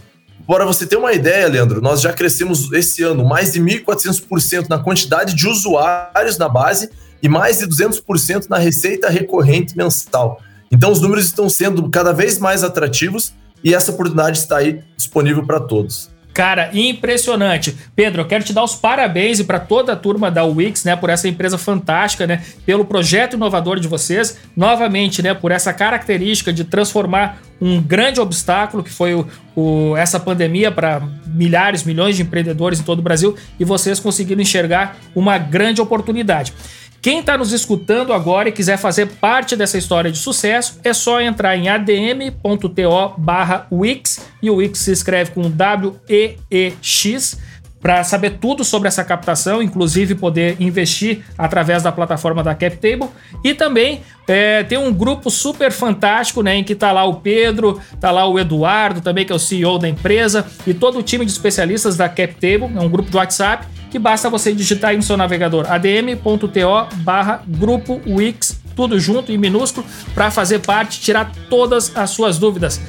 Para 0.46 0.64
você 0.64 0.86
ter 0.86 0.96
uma 0.96 1.12
ideia, 1.12 1.48
Leandro, 1.48 1.80
nós 1.80 2.00
já 2.00 2.12
crescemos 2.12 2.72
esse 2.72 3.02
ano 3.02 3.24
mais 3.24 3.52
de 3.52 3.60
1.400% 3.60 4.68
na 4.68 4.78
quantidade 4.78 5.34
de 5.34 5.48
usuários 5.48 6.36
na 6.36 6.48
base 6.48 6.90
e 7.22 7.28
mais 7.28 7.58
de 7.58 7.66
200% 7.66 8.48
na 8.48 8.58
receita 8.58 9.08
recorrente 9.08 9.76
mensal. 9.76 10.40
Então, 10.70 10.90
os 10.90 11.00
números 11.00 11.26
estão 11.26 11.48
sendo 11.48 11.88
cada 11.88 12.12
vez 12.12 12.38
mais 12.38 12.64
atrativos 12.64 13.32
e 13.62 13.74
essa 13.74 13.92
oportunidade 13.92 14.38
está 14.38 14.56
aí 14.56 14.82
disponível 14.96 15.46
para 15.46 15.60
todos. 15.60 16.10
Cara, 16.32 16.70
impressionante. 16.72 17.76
Pedro, 17.94 18.22
eu 18.22 18.26
quero 18.26 18.42
te 18.42 18.54
dar 18.54 18.64
os 18.64 18.74
parabéns 18.74 19.38
e 19.38 19.44
para 19.44 19.60
toda 19.60 19.92
a 19.92 19.96
turma 19.96 20.30
da 20.30 20.44
Wix, 20.44 20.82
né, 20.84 20.96
por 20.96 21.10
essa 21.10 21.28
empresa 21.28 21.58
fantástica, 21.58 22.26
né, 22.26 22.42
pelo 22.64 22.86
projeto 22.86 23.34
inovador 23.34 23.78
de 23.78 23.86
vocês, 23.86 24.38
novamente, 24.56 25.22
né, 25.22 25.34
por 25.34 25.52
essa 25.52 25.74
característica 25.74 26.50
de 26.50 26.64
transformar 26.64 27.42
um 27.60 27.80
grande 27.80 28.18
obstáculo 28.18 28.82
que 28.82 28.90
foi 28.90 29.14
o, 29.14 29.26
o 29.54 29.94
essa 29.96 30.18
pandemia 30.18 30.72
para 30.72 31.02
milhares, 31.26 31.84
milhões 31.84 32.16
de 32.16 32.22
empreendedores 32.22 32.80
em 32.80 32.82
todo 32.82 33.00
o 33.00 33.02
Brasil 33.02 33.36
e 33.60 33.64
vocês 33.64 34.00
conseguiram 34.00 34.40
enxergar 34.40 34.96
uma 35.14 35.36
grande 35.36 35.82
oportunidade. 35.82 36.54
Quem 37.02 37.18
está 37.18 37.36
nos 37.36 37.52
escutando 37.52 38.12
agora 38.12 38.48
e 38.48 38.52
quiser 38.52 38.76
fazer 38.76 39.06
parte 39.06 39.56
dessa 39.56 39.76
história 39.76 40.12
de 40.12 40.18
sucesso, 40.18 40.78
é 40.84 40.92
só 40.92 41.20
entrar 41.20 41.56
em 41.56 41.68
adm.to 41.68 43.14
barra 43.18 43.66
Wix, 43.72 44.24
e 44.40 44.48
o 44.48 44.54
Wix 44.56 44.78
se 44.78 44.92
escreve 44.92 45.32
com 45.32 45.50
W-E-E-X, 45.50 47.40
para 47.80 48.04
saber 48.04 48.38
tudo 48.40 48.62
sobre 48.62 48.86
essa 48.86 49.02
captação, 49.02 49.60
inclusive 49.60 50.14
poder 50.14 50.56
investir 50.60 51.24
através 51.36 51.82
da 51.82 51.90
plataforma 51.90 52.40
da 52.40 52.54
CapTable. 52.54 53.08
E 53.42 53.52
também 53.52 54.02
é, 54.28 54.62
tem 54.62 54.78
um 54.78 54.94
grupo 54.94 55.28
super 55.28 55.72
fantástico, 55.72 56.40
né, 56.40 56.54
em 56.54 56.62
que 56.62 56.76
tá 56.76 56.92
lá 56.92 57.04
o 57.04 57.14
Pedro, 57.14 57.80
tá 58.00 58.12
lá 58.12 58.24
o 58.28 58.38
Eduardo, 58.38 59.00
também 59.00 59.26
que 59.26 59.32
é 59.32 59.34
o 59.34 59.40
CEO 59.40 59.80
da 59.80 59.88
empresa, 59.88 60.46
e 60.64 60.72
todo 60.72 61.00
o 61.00 61.02
time 61.02 61.24
de 61.24 61.32
especialistas 61.32 61.96
da 61.96 62.08
CapTable, 62.08 62.70
é 62.76 62.80
um 62.80 62.88
grupo 62.88 63.10
de 63.10 63.16
WhatsApp, 63.16 63.66
que 63.92 63.98
basta 63.98 64.30
você 64.30 64.54
digitar 64.54 64.90
aí 64.90 64.96
no 64.96 65.02
seu 65.02 65.18
navegador 65.18 65.70
adm.to 65.70 66.96
barra 67.02 67.42
grupo 67.46 68.00
Wix, 68.06 68.58
tudo 68.74 68.98
junto 68.98 69.30
em 69.30 69.36
minúsculo, 69.36 69.86
para 70.14 70.30
fazer 70.30 70.60
parte, 70.60 70.98
tirar 70.98 71.30
todas 71.50 71.94
as 71.94 72.08
suas 72.08 72.38
dúvidas. 72.38 72.80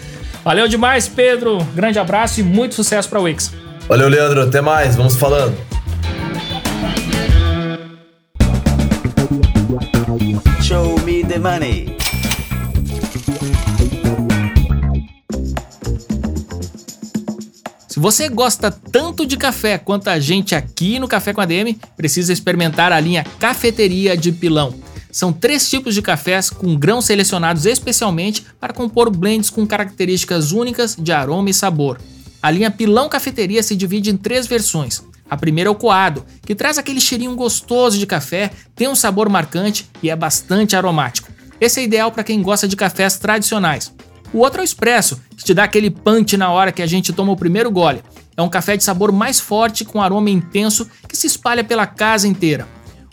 Valeu 0.45 0.65
demais, 0.65 1.10
Pedro. 1.10 1.57
Grande 1.75 2.00
abraço 2.00 2.39
e 2.39 2.43
muito 2.43 2.74
sucesso 2.74 3.10
para 3.10 3.19
o 3.19 3.24
Wix. 3.24 3.53
Valeu, 3.89 4.07
Leandro. 4.07 4.43
Até 4.43 4.62
mais. 4.62 4.95
Vamos 4.95 5.17
falando. 5.17 5.57
Show 10.62 10.98
me 11.03 11.24
the 11.25 11.38
money. 11.38 12.02
Você 18.03 18.27
gosta 18.27 18.69
tanto 18.69 19.25
de 19.25 19.38
café 19.38 19.77
quanto 19.77 20.10
a 20.10 20.19
gente 20.19 20.53
aqui 20.53 21.00
no 21.00 21.07
Café 21.07 21.31
com 21.31 21.39
a 21.39 21.45
DM, 21.45 21.79
precisa 21.95 22.33
experimentar 22.33 22.91
a 22.91 23.00
linha 23.00 23.25
Cafeteria 23.39 24.17
de 24.17 24.29
Pilão. 24.33 24.75
São 25.10 25.31
três 25.31 25.69
tipos 25.69 25.95
de 25.95 26.01
cafés 26.01 26.50
com 26.50 26.75
grãos 26.75 27.05
selecionados 27.05 27.65
especialmente 27.65 28.45
para 28.60 28.74
compor 28.74 29.10
blends 29.10 29.50
com 29.50 29.65
características 29.65 30.51
únicas 30.51 30.98
de 31.00 31.13
aroma 31.13 31.50
e 31.50 31.53
sabor. 31.53 31.98
A 32.41 32.51
linha 32.51 32.69
Pilão 32.69 33.07
Cafeteria 33.07 33.63
se 33.63 33.74
divide 33.74 34.10
em 34.10 34.17
três 34.17 34.48
versões. 34.48 35.01
A 35.29 35.38
primeira 35.38 35.69
é 35.69 35.72
o 35.72 35.75
coado, 35.75 36.25
que 36.45 36.53
traz 36.53 36.77
aquele 36.77 37.00
cheirinho 37.00 37.38
gostoso 37.38 37.98
de 37.98 38.05
café, 38.05 38.51
tem 38.75 38.89
um 38.89 38.95
sabor 38.95 39.29
marcante 39.29 39.89
e 40.03 40.10
é 40.10 40.15
bastante 40.17 40.75
aromático. 40.75 41.31
Esse 41.57 41.79
é 41.79 41.83
ideal 41.86 42.12
para 42.12 42.25
quem 42.25 42.41
gosta 42.41 42.67
de 42.67 42.75
cafés 42.75 43.17
tradicionais. 43.17 43.93
O 44.33 44.39
outro 44.39 44.61
é 44.61 44.63
o 44.63 44.65
expresso, 44.65 45.21
que 45.37 45.43
te 45.43 45.53
dá 45.53 45.65
aquele 45.65 45.91
punch 45.91 46.35
na 46.35 46.51
hora 46.51 46.71
que 46.71 46.81
a 46.81 46.87
gente 46.87 47.13
toma 47.13 47.31
o 47.31 47.37
primeiro 47.37 47.69
gole. 47.69 48.01
É 48.35 48.41
um 48.41 48.49
café 48.49 48.75
de 48.75 48.83
sabor 48.83 49.11
mais 49.11 49.39
forte 49.39 49.85
com 49.85 50.01
aroma 50.01 50.29
intenso 50.31 50.89
que 51.07 51.15
se 51.15 51.27
espalha 51.27 51.63
pela 51.63 51.85
casa 51.85 52.27
inteira. 52.27 52.67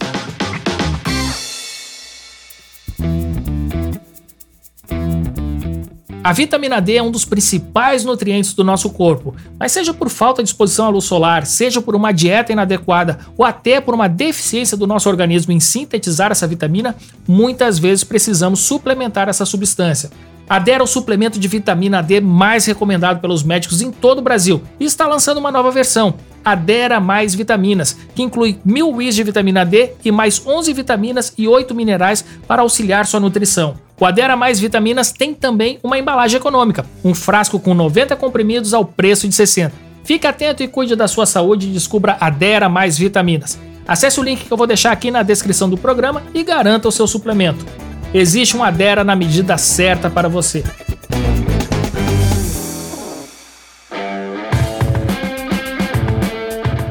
A 6.26 6.32
vitamina 6.32 6.80
D 6.80 6.96
é 6.96 7.02
um 7.04 7.12
dos 7.12 7.24
principais 7.24 8.04
nutrientes 8.04 8.52
do 8.52 8.64
nosso 8.64 8.90
corpo, 8.90 9.32
mas 9.60 9.70
seja 9.70 9.94
por 9.94 10.08
falta 10.08 10.42
de 10.42 10.48
exposição 10.48 10.86
à 10.86 10.88
luz 10.88 11.04
solar, 11.04 11.46
seja 11.46 11.80
por 11.80 11.94
uma 11.94 12.10
dieta 12.10 12.50
inadequada 12.50 13.20
ou 13.38 13.44
até 13.44 13.80
por 13.80 13.94
uma 13.94 14.08
deficiência 14.08 14.76
do 14.76 14.88
nosso 14.88 15.08
organismo 15.08 15.52
em 15.52 15.60
sintetizar 15.60 16.32
essa 16.32 16.44
vitamina, 16.44 16.96
muitas 17.28 17.78
vezes 17.78 18.02
precisamos 18.02 18.58
suplementar 18.58 19.28
essa 19.28 19.46
substância. 19.46 20.10
A 20.48 20.58
D 20.58 20.72
é 20.72 20.82
o 20.82 20.86
suplemento 20.86 21.38
de 21.38 21.46
vitamina 21.46 22.02
D 22.02 22.20
mais 22.20 22.66
recomendado 22.66 23.20
pelos 23.20 23.44
médicos 23.44 23.80
em 23.80 23.92
todo 23.92 24.18
o 24.18 24.22
Brasil 24.22 24.60
e 24.80 24.84
está 24.84 25.06
lançando 25.06 25.38
uma 25.38 25.52
nova 25.52 25.70
versão, 25.70 26.14
Adera 26.46 27.00
Mais 27.00 27.34
Vitaminas, 27.34 27.96
que 28.14 28.22
inclui 28.22 28.60
mil 28.64 28.88
WIs 28.92 29.16
de 29.16 29.24
vitamina 29.24 29.64
D 29.64 29.90
e 30.04 30.12
mais 30.12 30.40
11 30.46 30.72
vitaminas 30.72 31.34
e 31.36 31.48
8 31.48 31.74
minerais 31.74 32.24
para 32.46 32.62
auxiliar 32.62 33.04
sua 33.04 33.18
nutrição. 33.18 33.74
O 33.98 34.04
Adera 34.04 34.36
Mais 34.36 34.60
Vitaminas 34.60 35.10
tem 35.10 35.34
também 35.34 35.80
uma 35.82 35.98
embalagem 35.98 36.38
econômica, 36.38 36.86
um 37.04 37.14
frasco 37.14 37.58
com 37.58 37.74
90 37.74 38.14
comprimidos 38.14 38.72
ao 38.72 38.84
preço 38.84 39.26
de 39.26 39.34
60. 39.34 39.74
Fique 40.04 40.24
atento 40.24 40.62
e 40.62 40.68
cuide 40.68 40.94
da 40.94 41.08
sua 41.08 41.26
saúde 41.26 41.66
e 41.66 41.72
descubra 41.72 42.16
Adera 42.20 42.68
Mais 42.68 42.96
Vitaminas. 42.96 43.58
Acesse 43.88 44.20
o 44.20 44.22
link 44.22 44.44
que 44.44 44.52
eu 44.52 44.56
vou 44.56 44.68
deixar 44.68 44.92
aqui 44.92 45.10
na 45.10 45.24
descrição 45.24 45.68
do 45.68 45.76
programa 45.76 46.22
e 46.32 46.44
garanta 46.44 46.86
o 46.86 46.92
seu 46.92 47.08
suplemento. 47.08 47.66
Existe 48.14 48.56
um 48.56 48.62
Adera 48.62 49.02
na 49.02 49.16
medida 49.16 49.58
certa 49.58 50.08
para 50.08 50.28
você. 50.28 50.62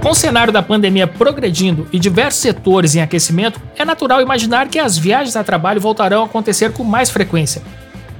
Com 0.06 0.12
o 0.12 0.16
cenário 0.16 0.54
da 0.54 0.62
pandemia 0.62 1.08
progredindo 1.08 1.88
e 1.92 1.98
diversos 1.98 2.40
setores 2.40 2.94
em 2.94 3.02
aquecimento, 3.02 3.60
é 3.76 3.84
natural 3.84 4.22
imaginar 4.22 4.68
que 4.68 4.78
as 4.78 5.00
viagens 5.00 5.36
a 5.36 5.44
trabalho 5.44 5.82
voltarão 5.82 6.22
a 6.22 6.26
acontecer 6.28 6.72
com 6.72 6.84
mais 6.84 7.10
frequência. 7.10 7.60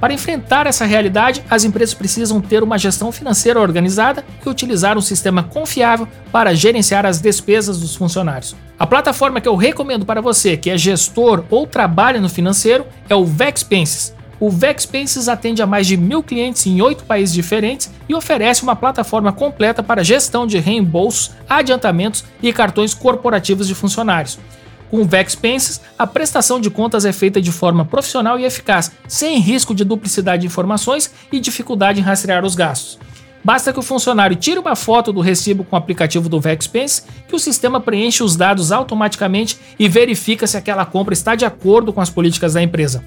Para 0.00 0.12
enfrentar 0.12 0.66
essa 0.66 0.84
realidade, 0.84 1.44
as 1.48 1.62
empresas 1.62 1.94
precisam 1.94 2.40
ter 2.40 2.64
uma 2.64 2.76
gestão 2.76 3.12
financeira 3.12 3.60
organizada 3.60 4.24
e 4.44 4.48
utilizar 4.48 4.98
um 4.98 5.00
sistema 5.00 5.44
confiável 5.44 6.08
para 6.32 6.56
gerenciar 6.56 7.06
as 7.06 7.20
despesas 7.20 7.78
dos 7.78 7.94
funcionários. 7.94 8.56
A 8.76 8.84
plataforma 8.84 9.40
que 9.40 9.48
eu 9.48 9.54
recomendo 9.54 10.04
para 10.04 10.20
você 10.20 10.56
que 10.56 10.70
é 10.70 10.76
gestor 10.76 11.44
ou 11.48 11.68
trabalha 11.68 12.20
no 12.20 12.28
financeiro 12.28 12.84
é 13.08 13.14
o 13.14 13.24
Vexpenses. 13.24 14.15
O 14.38 14.50
Vexpenses 14.50 15.28
atende 15.28 15.62
a 15.62 15.66
mais 15.66 15.86
de 15.86 15.96
mil 15.96 16.22
clientes 16.22 16.66
em 16.66 16.82
oito 16.82 17.04
países 17.04 17.34
diferentes 17.34 17.90
e 18.06 18.14
oferece 18.14 18.62
uma 18.62 18.76
plataforma 18.76 19.32
completa 19.32 19.82
para 19.82 20.04
gestão 20.04 20.46
de 20.46 20.58
reembolsos, 20.58 21.30
adiantamentos 21.48 22.22
e 22.42 22.52
cartões 22.52 22.92
corporativos 22.92 23.66
de 23.66 23.74
funcionários. 23.74 24.38
Com 24.90 24.98
o 24.98 25.04
Vexpenses, 25.04 25.80
a 25.98 26.06
prestação 26.06 26.60
de 26.60 26.70
contas 26.70 27.04
é 27.06 27.12
feita 27.12 27.40
de 27.40 27.50
forma 27.50 27.84
profissional 27.84 28.38
e 28.38 28.44
eficaz, 28.44 28.92
sem 29.08 29.38
risco 29.38 29.74
de 29.74 29.84
duplicidade 29.84 30.42
de 30.42 30.46
informações 30.46 31.10
e 31.32 31.40
dificuldade 31.40 31.98
em 31.98 32.04
rastrear 32.04 32.44
os 32.44 32.54
gastos. 32.54 32.98
Basta 33.42 33.72
que 33.72 33.78
o 33.78 33.82
funcionário 33.82 34.36
tire 34.36 34.58
uma 34.58 34.76
foto 34.76 35.12
do 35.12 35.20
recibo 35.20 35.64
com 35.64 35.76
o 35.76 35.78
aplicativo 35.78 36.28
do 36.28 36.40
Vexpense, 36.40 37.02
que 37.26 37.34
o 37.34 37.38
sistema 37.38 37.80
preenche 37.80 38.22
os 38.22 38.36
dados 38.36 38.70
automaticamente 38.70 39.58
e 39.78 39.88
verifica 39.88 40.46
se 40.46 40.56
aquela 40.56 40.84
compra 40.84 41.14
está 41.14 41.34
de 41.34 41.44
acordo 41.44 41.92
com 41.92 42.00
as 42.00 42.10
políticas 42.10 42.54
da 42.54 42.62
empresa. 42.62 43.02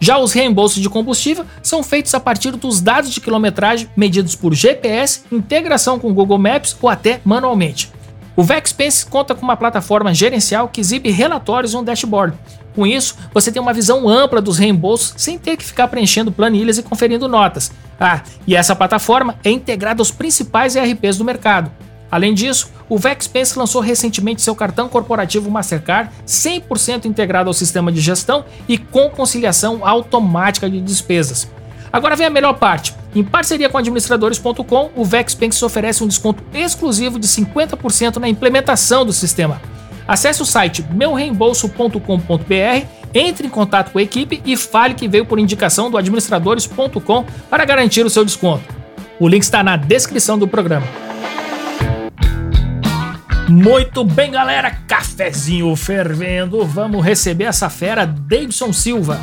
Já 0.00 0.18
os 0.18 0.32
reembolsos 0.32 0.80
de 0.80 0.88
combustível 0.88 1.44
são 1.62 1.82
feitos 1.82 2.14
a 2.14 2.20
partir 2.20 2.52
dos 2.52 2.80
dados 2.80 3.10
de 3.10 3.20
quilometragem 3.20 3.88
medidos 3.96 4.36
por 4.36 4.54
GPS, 4.54 5.22
integração 5.30 5.98
com 5.98 6.14
Google 6.14 6.38
Maps 6.38 6.76
ou 6.80 6.88
até 6.88 7.20
manualmente. 7.24 7.90
O 8.36 8.44
Vexpense 8.44 9.04
conta 9.04 9.34
com 9.34 9.42
uma 9.42 9.56
plataforma 9.56 10.14
gerencial 10.14 10.68
que 10.68 10.80
exibe 10.80 11.10
relatórios 11.10 11.72
e 11.72 11.76
um 11.76 11.82
dashboard. 11.82 12.36
Com 12.72 12.86
isso, 12.86 13.16
você 13.34 13.50
tem 13.50 13.60
uma 13.60 13.72
visão 13.72 14.08
ampla 14.08 14.40
dos 14.40 14.58
reembolsos 14.58 15.14
sem 15.16 15.36
ter 15.36 15.56
que 15.56 15.64
ficar 15.64 15.88
preenchendo 15.88 16.30
planilhas 16.30 16.78
e 16.78 16.82
conferindo 16.84 17.26
notas. 17.26 17.72
Ah, 17.98 18.22
e 18.46 18.54
essa 18.54 18.76
plataforma 18.76 19.34
é 19.42 19.50
integrada 19.50 20.00
aos 20.00 20.12
principais 20.12 20.76
ERPs 20.76 21.18
do 21.18 21.24
mercado. 21.24 21.72
Além 22.10 22.32
disso, 22.32 22.70
o 22.88 22.98
Vexpense 22.98 23.58
lançou 23.58 23.82
recentemente 23.82 24.40
seu 24.40 24.54
cartão 24.54 24.88
corporativo 24.88 25.50
Mastercard 25.50 26.10
100% 26.26 27.04
integrado 27.04 27.50
ao 27.50 27.54
sistema 27.54 27.92
de 27.92 28.00
gestão 28.00 28.44
e 28.66 28.78
com 28.78 29.10
conciliação 29.10 29.86
automática 29.86 30.68
de 30.70 30.80
despesas. 30.80 31.48
Agora 31.92 32.16
vem 32.16 32.26
a 32.26 32.30
melhor 32.30 32.54
parte. 32.54 32.94
Em 33.14 33.24
parceria 33.24 33.68
com 33.68 33.78
administradores.com, 33.78 34.90
o 34.94 35.04
Vexpense 35.04 35.64
oferece 35.64 36.04
um 36.04 36.06
desconto 36.06 36.42
exclusivo 36.54 37.18
de 37.18 37.26
50% 37.26 38.16
na 38.16 38.28
implementação 38.28 39.04
do 39.04 39.12
sistema. 39.12 39.60
Acesse 40.06 40.40
o 40.40 40.46
site 40.46 40.84
meureembolso.com.br, 40.90 42.86
entre 43.14 43.46
em 43.46 43.50
contato 43.50 43.90
com 43.92 43.98
a 43.98 44.02
equipe 44.02 44.42
e 44.44 44.56
fale 44.56 44.94
que 44.94 45.08
veio 45.08 45.26
por 45.26 45.38
indicação 45.38 45.90
do 45.90 45.98
administradores.com 45.98 47.24
para 47.50 47.64
garantir 47.64 48.04
o 48.04 48.10
seu 48.10 48.24
desconto. 48.24 48.64
O 49.18 49.28
link 49.28 49.42
está 49.42 49.62
na 49.62 49.76
descrição 49.76 50.38
do 50.38 50.46
programa. 50.46 50.86
Muito 53.48 54.04
bem, 54.04 54.30
galera, 54.30 54.70
cafezinho 54.86 55.74
fervendo. 55.74 56.64
Vamos 56.66 57.04
receber 57.04 57.44
essa 57.44 57.70
fera, 57.70 58.06
Davidson 58.06 58.72
Silva. 58.74 59.18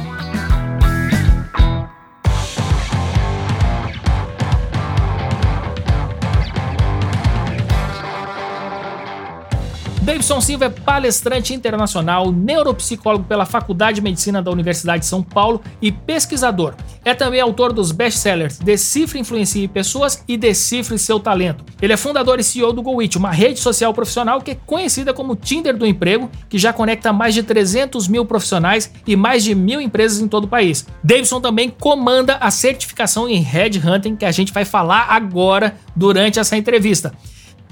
Davidson 10.06 10.40
Silva 10.40 10.66
é 10.66 10.70
palestrante 10.70 11.52
internacional, 11.52 12.32
neuropsicólogo 12.32 13.24
pela 13.24 13.44
Faculdade 13.44 13.96
de 13.96 14.02
Medicina 14.04 14.40
da 14.40 14.52
Universidade 14.52 15.00
de 15.00 15.08
São 15.08 15.24
Paulo 15.24 15.64
e 15.82 15.92
pesquisador. 15.92 16.76
É 17.04 17.16
também 17.16 17.42
autor 17.42 17.74
dos 17.74 17.92
best-sellers 17.92 18.60
Decifre, 18.60 19.20
Influencie 19.20 19.68
Pessoas 19.68 20.24
e 20.28 20.38
Decifre 20.38 21.00
Seu 21.00 21.20
Talento. 21.20 21.66
Ele 21.82 21.92
é 21.92 21.98
fundador 21.98 22.40
e 22.40 22.44
CEO 22.44 22.72
do 22.72 22.84
GoIt, 22.84 23.18
uma 23.18 23.32
rede 23.32 23.60
social 23.60 23.96
profissional 23.96 24.42
que 24.42 24.52
é 24.52 24.58
conhecida 24.68 25.12
como 25.12 25.36
Tinder 25.36 25.76
do 25.76 25.88
Emprego, 25.88 26.30
que 26.48 26.60
já 26.60 26.72
conecta 26.72 27.12
mais 27.12 27.34
de 27.34 27.42
300 27.42 28.08
mil 28.08 28.26
profissionais 28.26 28.92
e 29.08 29.16
mais 29.16 29.44
de 29.44 29.56
mil 29.56 29.82
empresas 29.82 30.22
em 30.22 30.28
todo 30.28 30.44
o 30.44 30.48
país. 30.48 30.86
Davidson 31.04 31.42
também 31.42 31.68
comanda 31.68 32.36
a 32.36 32.52
certificação 32.52 33.28
em 33.28 33.42
Headhunting, 33.42 34.16
que 34.16 34.26
a 34.26 34.32
gente 34.32 34.54
vai 34.54 34.66
falar 34.66 35.08
agora 35.10 35.76
durante 35.96 36.38
essa 36.38 36.56
entrevista. 36.56 37.12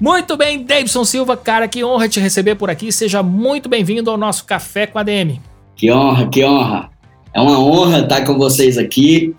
Muito 0.00 0.36
bem, 0.36 0.64
Davidson 0.64 1.04
Silva, 1.04 1.36
cara, 1.36 1.68
que 1.68 1.84
honra 1.84 2.08
te 2.08 2.18
receber 2.18 2.56
por 2.56 2.68
aqui. 2.68 2.90
Seja 2.90 3.22
muito 3.22 3.68
bem-vindo 3.68 4.10
ao 4.10 4.16
nosso 4.16 4.44
Café 4.44 4.86
com 4.86 4.98
a 4.98 5.04
DM. 5.04 5.40
Que 5.76 5.92
honra, 5.92 6.28
que 6.28 6.44
honra. 6.44 6.90
É 7.32 7.40
uma 7.40 7.60
honra 7.60 8.00
estar 8.00 8.24
com 8.24 8.36
vocês 8.36 8.76
aqui 8.76 9.32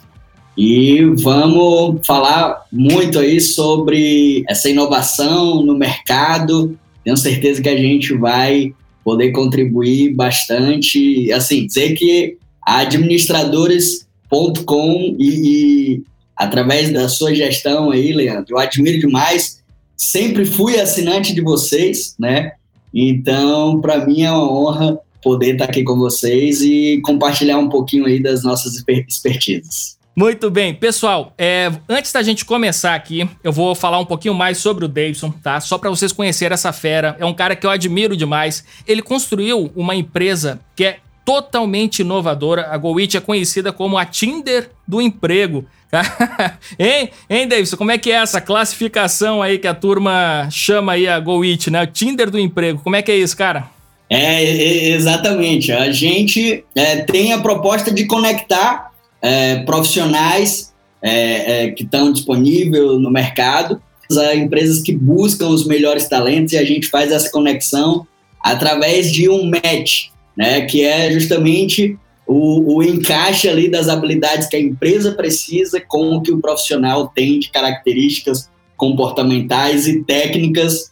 e 0.58 1.04
vamos 1.18 2.08
falar 2.08 2.64
muito 2.72 3.20
aí 3.20 3.42
sobre 3.42 4.46
essa 4.48 4.70
inovação 4.70 5.62
no 5.62 5.78
mercado. 5.78 6.80
Tenho 7.04 7.18
certeza 7.18 7.62
que 7.62 7.70
a 7.70 7.78
gente 7.78 8.18
vai 8.18 8.74
poder 9.04 9.34
contribuir 9.34 10.16
bastante. 10.16 11.30
Assim, 11.34 11.68
dizer 11.68 11.96
que 11.96 12.38
administradores.com 12.66 15.18
e, 15.20 16.00
e 16.00 16.04
através 16.36 16.92
da 16.92 17.08
sua 17.10 17.36
gestão 17.36 17.92
aí, 17.92 18.14
Leandro, 18.14 18.56
eu 18.56 18.58
admiro 18.58 19.00
demais 19.00 19.64
sempre 19.96 20.46
fui 20.46 20.80
assinante 20.80 21.34
de 21.34 21.42
vocês, 21.42 22.16
né? 22.20 22.54
Então, 22.94 23.82
para 23.82 24.06
mim 24.06 24.24
é 24.24 24.32
uma 24.32 24.52
honra 24.52 25.00
poder 25.22 25.54
estar 25.54 25.66
aqui 25.66 25.84
com 25.84 25.96
vocês 25.98 26.62
e 26.62 27.02
compartilhar 27.04 27.58
um 27.58 27.68
pouquinho 27.68 28.06
aí 28.06 28.22
das 28.22 28.44
nossas 28.44 28.75
expertises. 28.75 29.96
Muito 30.16 30.50
bem, 30.50 30.74
pessoal. 30.74 31.34
É, 31.38 31.70
antes 31.90 32.14
da 32.14 32.24
gente 32.24 32.46
começar 32.46 32.96
aqui, 32.96 33.30
eu 33.44 33.52
vou 33.52 33.75
falar 33.75 34.00
um 34.00 34.06
pouquinho 34.06 34.34
mais 34.34 34.60
sobre 34.60 34.86
o 34.86 34.88
Davidson, 34.88 35.30
tá? 35.30 35.60
Só 35.60 35.78
para 35.78 35.90
vocês 35.90 36.14
conhecerem 36.14 36.54
essa 36.54 36.72
fera. 36.72 37.18
É 37.20 37.25
um 37.25 37.34
cara 37.34 37.54
que 37.54 37.68
eu 37.68 37.70
admiro 37.70 38.16
demais. 38.16 38.64
Ele 38.88 39.02
construiu 39.02 39.70
uma 39.75 39.94
empresa 39.94 40.62
que 40.74 40.86
é 40.86 41.00
totalmente 41.25 42.00
inovadora. 42.00 42.68
A 42.70 42.78
GoWit 42.78 43.18
é 43.18 43.20
conhecida 43.20 43.74
como 43.74 43.98
a 43.98 44.06
Tinder 44.06 44.70
do 44.88 45.02
emprego. 45.02 45.66
hein, 46.80 47.10
hein, 47.30 47.48
Davidson? 47.48 47.78
Como 47.78 47.92
é 47.92 47.98
que 47.98 48.12
é 48.12 48.16
essa 48.16 48.42
classificação 48.42 49.42
aí 49.42 49.58
que 49.58 49.68
a 49.68 49.74
turma 49.74 50.48
chama 50.52 50.94
aí 50.94 51.08
a 51.08 51.20
GoIt, 51.20 51.70
né? 51.70 51.84
O 51.84 51.88
Tinder 51.88 52.30
do 52.30 52.40
emprego. 52.40 52.82
Como 52.84 52.96
é 52.96 53.02
que 53.02 53.12
é 53.12 53.18
isso, 53.18 53.36
cara? 53.38 53.70
É, 54.10 54.90
exatamente. 54.90 55.72
A 55.72 55.92
gente 55.92 56.64
é, 56.75 56.98
tem 56.98 57.34
a 57.34 57.40
proposta 57.40 57.92
de 57.92 58.06
conectar 58.06 58.92
é, 59.22 59.58
profissionais 59.64 60.74
é, 61.02 61.66
é 61.66 61.72
que 61.72 61.84
estão 61.84 62.12
disponíveis 62.12 63.00
no 63.00 63.12
mercado, 63.12 63.82
a 64.12 64.36
empresas 64.36 64.82
que 64.82 64.96
buscam 64.96 65.48
os 65.48 65.65
melhores 65.65 66.08
talentos 66.08 66.54
e 66.54 66.58
a 66.58 66.63
gente 66.63 66.88
faz 66.88 67.12
essa 67.12 67.30
conexão 67.32 68.08
através 68.43 69.12
de 69.12 69.28
um 69.28 69.50
match, 69.50 70.10
né? 70.38 70.62
Que 70.62 70.84
é 70.84 71.12
justamente 71.12 71.98
o, 72.28 72.78
o 72.78 72.84
encaixe 72.84 73.48
ali 73.48 73.70
das 73.70 73.88
habilidades 73.88 74.48
que 74.48 74.56
a 74.56 74.60
empresa 74.60 75.12
precisa 75.14 75.80
com 75.80 76.16
o 76.16 76.22
que 76.22 76.32
o 76.32 76.40
profissional 76.40 77.08
tem 77.08 77.40
de 77.40 77.52
características 77.52 78.50
comportamentais 78.76 79.88
e 79.88 80.04
técnicas. 80.04 80.92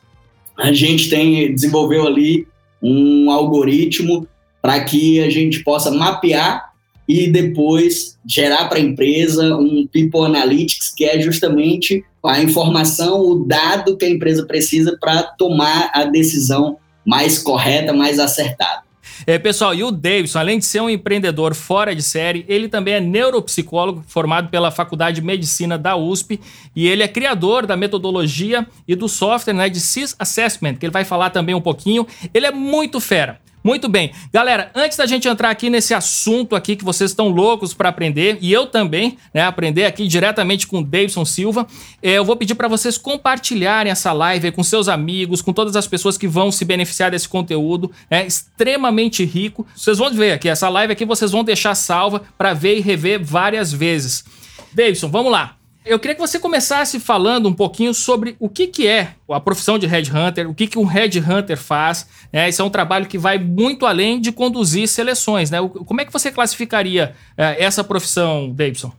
A 0.57 0.71
gente 0.71 1.09
tem 1.09 1.53
desenvolveu 1.53 2.05
ali 2.05 2.47
um 2.81 3.31
algoritmo 3.31 4.27
para 4.61 4.83
que 4.83 5.19
a 5.21 5.29
gente 5.29 5.63
possa 5.63 5.89
mapear 5.89 6.71
e 7.07 7.27
depois 7.27 8.17
gerar 8.25 8.69
para 8.69 8.77
a 8.77 8.81
empresa 8.81 9.55
um 9.57 9.87
People 9.91 10.25
Analytics, 10.25 10.93
que 10.95 11.03
é 11.03 11.19
justamente 11.19 12.03
a 12.25 12.41
informação, 12.41 13.19
o 13.19 13.45
dado 13.45 13.97
que 13.97 14.05
a 14.05 14.09
empresa 14.09 14.45
precisa 14.45 14.97
para 14.99 15.23
tomar 15.23 15.91
a 15.93 16.05
decisão 16.05 16.77
mais 17.05 17.37
correta, 17.37 17.91
mais 17.91 18.19
acertada. 18.19 18.82
É, 19.25 19.37
pessoal, 19.37 19.73
e 19.73 19.83
o 19.83 19.91
Davidson, 19.91 20.39
além 20.39 20.59
de 20.59 20.65
ser 20.65 20.81
um 20.81 20.89
empreendedor 20.89 21.53
fora 21.53 21.95
de 21.95 22.01
série, 22.01 22.45
ele 22.47 22.67
também 22.67 22.95
é 22.95 22.99
neuropsicólogo, 22.99 24.03
formado 24.07 24.49
pela 24.49 24.71
Faculdade 24.71 25.21
de 25.21 25.25
Medicina 25.25 25.77
da 25.77 25.95
USP, 25.95 26.39
e 26.75 26.87
ele 26.87 27.03
é 27.03 27.07
criador 27.07 27.65
da 27.65 27.77
metodologia 27.77 28.67
e 28.87 28.95
do 28.95 29.07
software 29.07 29.53
né, 29.53 29.69
de 29.69 29.79
CIS 29.79 30.15
Assessment, 30.17 30.75
que 30.75 30.85
ele 30.85 30.93
vai 30.93 31.05
falar 31.05 31.29
também 31.29 31.55
um 31.55 31.61
pouquinho. 31.61 32.07
Ele 32.33 32.45
é 32.45 32.51
muito 32.51 32.99
fera. 32.99 33.42
Muito 33.63 33.87
bem. 33.87 34.11
Galera, 34.31 34.69
antes 34.75 34.97
da 34.97 35.05
gente 35.05 35.27
entrar 35.27 35.49
aqui 35.49 35.69
nesse 35.69 35.93
assunto 35.93 36.55
aqui 36.55 36.75
que 36.75 36.83
vocês 36.83 37.11
estão 37.11 37.29
loucos 37.29 37.73
para 37.73 37.87
aprender, 37.87 38.37
e 38.41 38.51
eu 38.51 38.67
também, 38.67 39.17
né, 39.33 39.41
aprender 39.41 39.85
aqui 39.85 40.05
diretamente 40.05 40.67
com 40.67 40.79
o 40.79 40.83
Davidson 40.83 41.23
Silva, 41.23 41.65
é, 42.01 42.11
eu 42.11 42.25
vou 42.25 42.35
pedir 42.35 42.55
para 42.55 42.67
vocês 42.67 42.97
compartilharem 42.97 43.91
essa 43.91 44.11
live 44.11 44.51
com 44.51 44.63
seus 44.63 44.89
amigos, 44.89 45.41
com 45.41 45.53
todas 45.53 45.77
as 45.77 45.87
pessoas 45.87 46.17
que 46.17 46.27
vão 46.27 46.51
se 46.51 46.65
beneficiar 46.65 47.11
desse 47.11 47.29
conteúdo, 47.29 47.89
é 48.09 48.25
extremamente 48.25 49.23
rico. 49.23 49.65
Vocês 49.73 49.97
vão 49.97 50.13
ver 50.13 50.33
aqui, 50.33 50.49
essa 50.49 50.67
live 50.67 50.91
aqui 50.91 51.05
vocês 51.05 51.31
vão 51.31 51.43
deixar 51.43 51.73
salva 51.75 52.21
para 52.37 52.53
ver 52.53 52.77
e 52.77 52.81
rever 52.81 53.23
várias 53.23 53.71
vezes. 53.71 54.25
Davidson, 54.73 55.07
vamos 55.07 55.31
lá. 55.31 55.62
Eu 55.85 55.99
queria 55.99 56.15
que 56.15 56.21
você 56.21 56.39
começasse 56.39 56.97
falando 56.97 57.49
um 57.49 57.53
pouquinho 57.53 57.93
sobre 57.93 58.37
o 58.39 58.47
que, 58.47 58.67
que 58.67 58.87
é 58.87 59.15
a 59.29 59.39
profissão 59.39 59.77
de 59.77 59.85
headhunter, 59.85 60.49
o 60.49 60.53
que, 60.53 60.65
que 60.65 60.79
um 60.79 60.85
headhunter 60.85 61.57
faz. 61.57 62.07
Né? 62.31 62.47
Esse 62.47 62.61
é 62.61 62.63
um 62.63 62.69
trabalho 62.69 63.05
que 63.05 63.17
vai 63.17 63.37
muito 63.37 63.85
além 63.85 64.21
de 64.21 64.31
conduzir 64.31 64.87
seleções. 64.87 65.51
Né? 65.51 65.57
Como 65.85 65.99
é 65.99 66.05
que 66.05 66.13
você 66.13 66.31
classificaria 66.31 67.13
é, 67.37 67.61
essa 67.61 67.83
profissão, 67.83 68.49
Davidson? 68.49 68.93